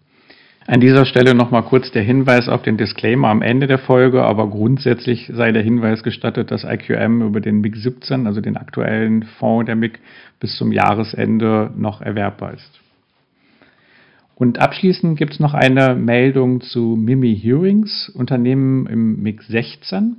An 0.68 0.80
dieser 0.80 1.07
Stelle 1.07 1.34
nochmal 1.34 1.64
kurz 1.64 1.90
der 1.90 2.05
Hinweis 2.05 2.49
auf 2.49 2.62
den 2.62 2.76
Disclaimer 2.76 3.28
am 3.28 3.42
Ende 3.42 3.66
der 3.66 3.78
Folge, 3.78 4.22
aber 4.22 4.49
grundsätzlich 4.49 5.28
sei 5.34 5.51
der 5.51 5.62
Hinweis 5.62 6.05
gestattet, 6.05 6.53
dass 6.53 6.62
IQM 6.62 7.22
über 7.22 7.40
den 7.40 7.61
MIG 7.62 7.74
17, 7.76 8.28
also 8.28 8.40
den 8.40 8.57
aktuellen 8.57 9.24
Fonds 9.24 9.66
der 9.66 9.74
MIG, 9.74 9.99
bis 10.38 10.57
zum 10.57 10.70
Jahresende 10.70 11.72
noch 11.76 12.01
erwerbbar 12.01 12.55
ist. 12.55 12.80
Und 14.36 14.61
abschließend 14.61 15.18
gibt 15.18 15.32
es 15.32 15.40
noch 15.40 15.55
eine 15.55 15.97
Meldung 15.97 16.61
zu 16.61 16.97
Mimi 16.97 17.36
Hearings, 17.36 18.09
Unternehmen 18.09 18.86
im 18.86 19.20
MIG 19.22 19.42
16. 19.42 20.18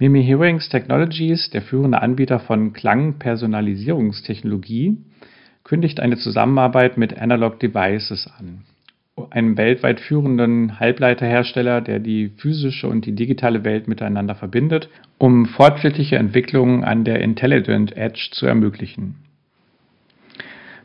Mimi 0.00 0.22
Hearings 0.22 0.68
Technologies, 0.68 1.50
der 1.50 1.60
führende 1.60 2.00
Anbieter 2.00 2.38
von 2.38 2.72
Klangpersonalisierungstechnologie, 2.72 4.96
kündigt 5.64 5.98
eine 5.98 6.16
Zusammenarbeit 6.16 6.96
mit 6.96 7.18
Analog 7.18 7.58
Devices 7.58 8.30
an, 8.38 8.62
einem 9.30 9.56
weltweit 9.56 9.98
führenden 9.98 10.78
Halbleiterhersteller, 10.78 11.80
der 11.80 11.98
die 11.98 12.30
physische 12.36 12.86
und 12.86 13.06
die 13.06 13.16
digitale 13.16 13.64
Welt 13.64 13.88
miteinander 13.88 14.36
verbindet, 14.36 14.88
um 15.18 15.46
fortschrittliche 15.46 16.14
Entwicklungen 16.14 16.84
an 16.84 17.02
der 17.02 17.20
Intelligent 17.20 17.96
Edge 17.96 18.28
zu 18.30 18.46
ermöglichen. 18.46 19.16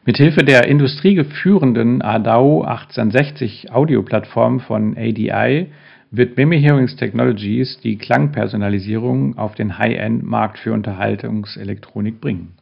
Mithilfe 0.07 0.43
der 0.43 0.67
industriegeführenden 0.67 2.01
ADAO 2.01 2.63
1860 2.63 3.71
Audioplattform 3.71 4.59
von 4.59 4.97
ADI 4.97 5.67
wird 6.15 6.37
Mimi 6.37 6.61
Hearings 6.61 6.95
Technologies 6.95 7.79
die 7.79 7.97
Klangpersonalisierung 7.97 9.35
auf 9.35 9.55
den 9.55 9.79
High-End-Markt 9.79 10.59
für 10.59 10.71
Unterhaltungselektronik 10.71 12.21
bringen. 12.21 12.53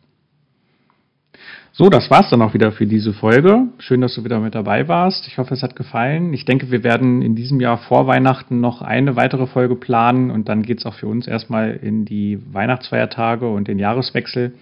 So, 1.74 1.90
das 1.90 2.10
war's 2.10 2.30
dann 2.30 2.42
auch 2.42 2.54
wieder 2.54 2.72
für 2.72 2.86
diese 2.86 3.12
Folge. 3.12 3.68
Schön, 3.80 4.00
dass 4.00 4.16
du 4.16 4.24
wieder 4.24 4.40
mit 4.40 4.56
dabei 4.56 4.88
warst. 4.88 5.28
Ich 5.28 5.38
hoffe, 5.38 5.54
es 5.54 5.64
hat 5.64 5.76
gefallen. 5.76 6.34
Ich 6.34 6.46
denke, 6.46 6.72
wir 6.72 6.86
werden 6.86 7.22
in 7.22 7.36
diesem 7.36 7.60
Jahr 7.60 7.78
vor 7.78 8.08
Weihnachten 8.08 8.62
noch 8.62 8.82
eine 8.82 9.18
weitere 9.18 9.48
Folge 9.48 9.76
planen 9.76 10.32
und 10.32 10.48
dann 10.48 10.64
geht's 10.64 10.86
auch 10.86 10.94
für 10.94 11.08
uns 11.08 11.28
erstmal 11.28 11.72
in 11.72 12.06
die 12.06 12.40
Weihnachtsfeiertage 12.54 13.50
und 13.50 13.68
den 13.68 13.80
Jahreswechsel 13.80 14.54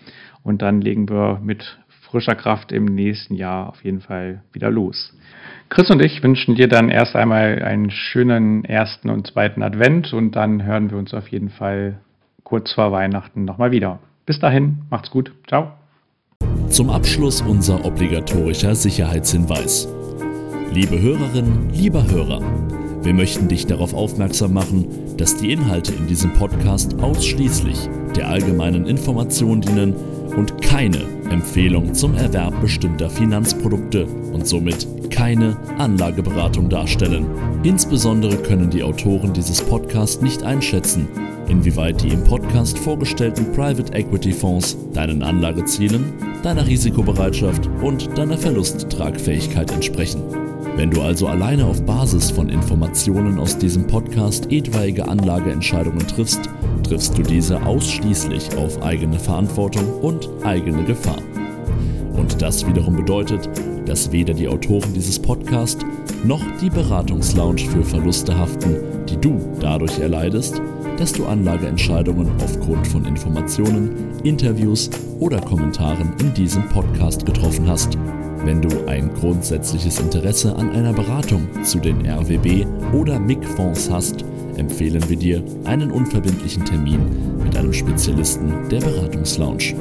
und 0.41 0.63
dann 0.63 0.81
legen 0.81 1.09
wir 1.09 1.39
mit 1.43 1.77
frischer 2.09 2.35
Kraft 2.35 2.71
im 2.71 2.85
nächsten 2.85 3.35
Jahr 3.35 3.69
auf 3.69 3.83
jeden 3.83 4.01
Fall 4.01 4.41
wieder 4.51 4.71
los. 4.71 5.13
Chris 5.69 5.91
und 5.91 6.01
ich 6.01 6.23
wünschen 6.23 6.55
dir 6.55 6.67
dann 6.67 6.89
erst 6.89 7.15
einmal 7.15 7.61
einen 7.61 7.91
schönen 7.91 8.65
ersten 8.65 9.11
und 9.11 9.27
zweiten 9.27 9.61
Advent 9.61 10.13
und 10.13 10.35
dann 10.35 10.63
hören 10.63 10.89
wir 10.89 10.97
uns 10.97 11.13
auf 11.13 11.27
jeden 11.27 11.49
Fall 11.49 11.99
kurz 12.43 12.73
vor 12.73 12.91
Weihnachten 12.91 13.45
nochmal 13.45 13.69
wieder. 13.69 13.99
Bis 14.25 14.39
dahin, 14.39 14.79
macht's 14.89 15.11
gut. 15.11 15.31
Ciao. 15.47 15.73
Zum 16.69 16.89
Abschluss 16.89 17.41
unser 17.41 17.85
obligatorischer 17.85 18.73
Sicherheitshinweis. 18.73 19.87
Liebe 20.73 20.99
Hörerinnen, 20.99 21.69
lieber 21.71 22.03
Hörer, 22.09 22.41
wir 23.03 23.13
möchten 23.13 23.47
dich 23.47 23.67
darauf 23.67 23.93
aufmerksam 23.93 24.53
machen, 24.53 24.87
dass 25.17 25.37
die 25.37 25.51
Inhalte 25.51 25.93
in 25.93 26.07
diesem 26.07 26.33
Podcast 26.33 26.99
ausschließlich 26.99 27.89
der 28.15 28.27
allgemeinen 28.27 28.87
Information 28.87 29.61
dienen 29.61 29.93
und 30.35 30.61
keine 30.61 31.01
Empfehlung 31.29 31.93
zum 31.93 32.15
Erwerb 32.15 32.59
bestimmter 32.61 33.09
Finanzprodukte 33.09 34.05
und 34.05 34.47
somit 34.47 34.87
keine 35.09 35.57
Anlageberatung 35.77 36.69
darstellen. 36.69 37.25
Insbesondere 37.63 38.37
können 38.37 38.69
die 38.69 38.83
Autoren 38.83 39.33
dieses 39.33 39.61
Podcasts 39.61 40.21
nicht 40.21 40.43
einschätzen, 40.43 41.07
inwieweit 41.47 42.01
die 42.03 42.09
im 42.09 42.23
Podcast 42.23 42.77
vorgestellten 42.77 43.51
Private 43.51 43.93
Equity 43.93 44.31
Fonds 44.31 44.77
deinen 44.93 45.23
Anlagezielen, 45.23 46.13
deiner 46.43 46.65
Risikobereitschaft 46.65 47.69
und 47.81 48.17
deiner 48.17 48.37
Verlusttragfähigkeit 48.37 49.71
entsprechen. 49.71 50.23
Wenn 50.75 50.91
du 50.91 51.01
also 51.01 51.27
alleine 51.27 51.65
auf 51.65 51.83
Basis 51.85 52.31
von 52.31 52.47
Informationen 52.47 53.37
aus 53.39 53.57
diesem 53.57 53.85
Podcast 53.85 54.49
etwaige 54.49 55.07
Anlageentscheidungen 55.07 56.07
triffst, 56.07 56.49
triffst 56.89 57.15
du 57.15 57.21
diese 57.21 57.61
ausschließlich 57.63 58.57
auf 58.57 58.81
eigene 58.81 59.19
Verantwortung 59.19 59.85
und 60.01 60.27
eigene 60.43 60.83
Gefahr. 60.83 61.21
Und 62.13 62.41
das 62.41 62.65
wiederum 62.65 62.95
bedeutet, 62.95 63.47
dass 63.85 64.11
weder 64.11 64.33
die 64.33 64.47
Autoren 64.47 64.91
dieses 64.93 65.19
Podcasts 65.19 65.85
noch 66.23 66.41
die 66.59 66.69
Beratungslounge 66.71 67.59
für 67.59 67.83
Verluste 67.83 68.35
haften, 68.35 68.75
die 69.07 69.17
du 69.17 69.39
dadurch 69.59 69.99
erleidest, 69.99 70.61
dass 70.97 71.13
du 71.13 71.25
Anlageentscheidungen 71.27 72.31
aufgrund 72.43 72.87
von 72.87 73.05
Informationen, 73.05 73.91
Interviews 74.23 74.89
oder 75.19 75.39
Kommentaren 75.39 76.13
in 76.19 76.33
diesem 76.33 76.67
Podcast 76.69 77.23
getroffen 77.23 77.67
hast. 77.67 77.97
Wenn 78.45 78.61
du 78.61 78.87
ein 78.87 79.13
grundsätzliches 79.13 79.99
Interesse 79.99 80.55
an 80.55 80.71
einer 80.71 80.93
Beratung 80.93 81.47
zu 81.63 81.77
den 81.77 82.05
RWB 82.05 82.65
oder 82.93 83.19
MIG-Fonds 83.19 83.91
hast, 83.91 84.25
empfehlen 84.59 85.09
wir 85.09 85.17
dir 85.17 85.43
einen 85.63 85.91
unverbindlichen 85.91 86.65
Termin 86.65 86.99
mit 87.43 87.55
einem 87.55 87.73
Spezialisten 87.73 88.69
der 88.69 88.79
Beratungslounge. 88.79 89.75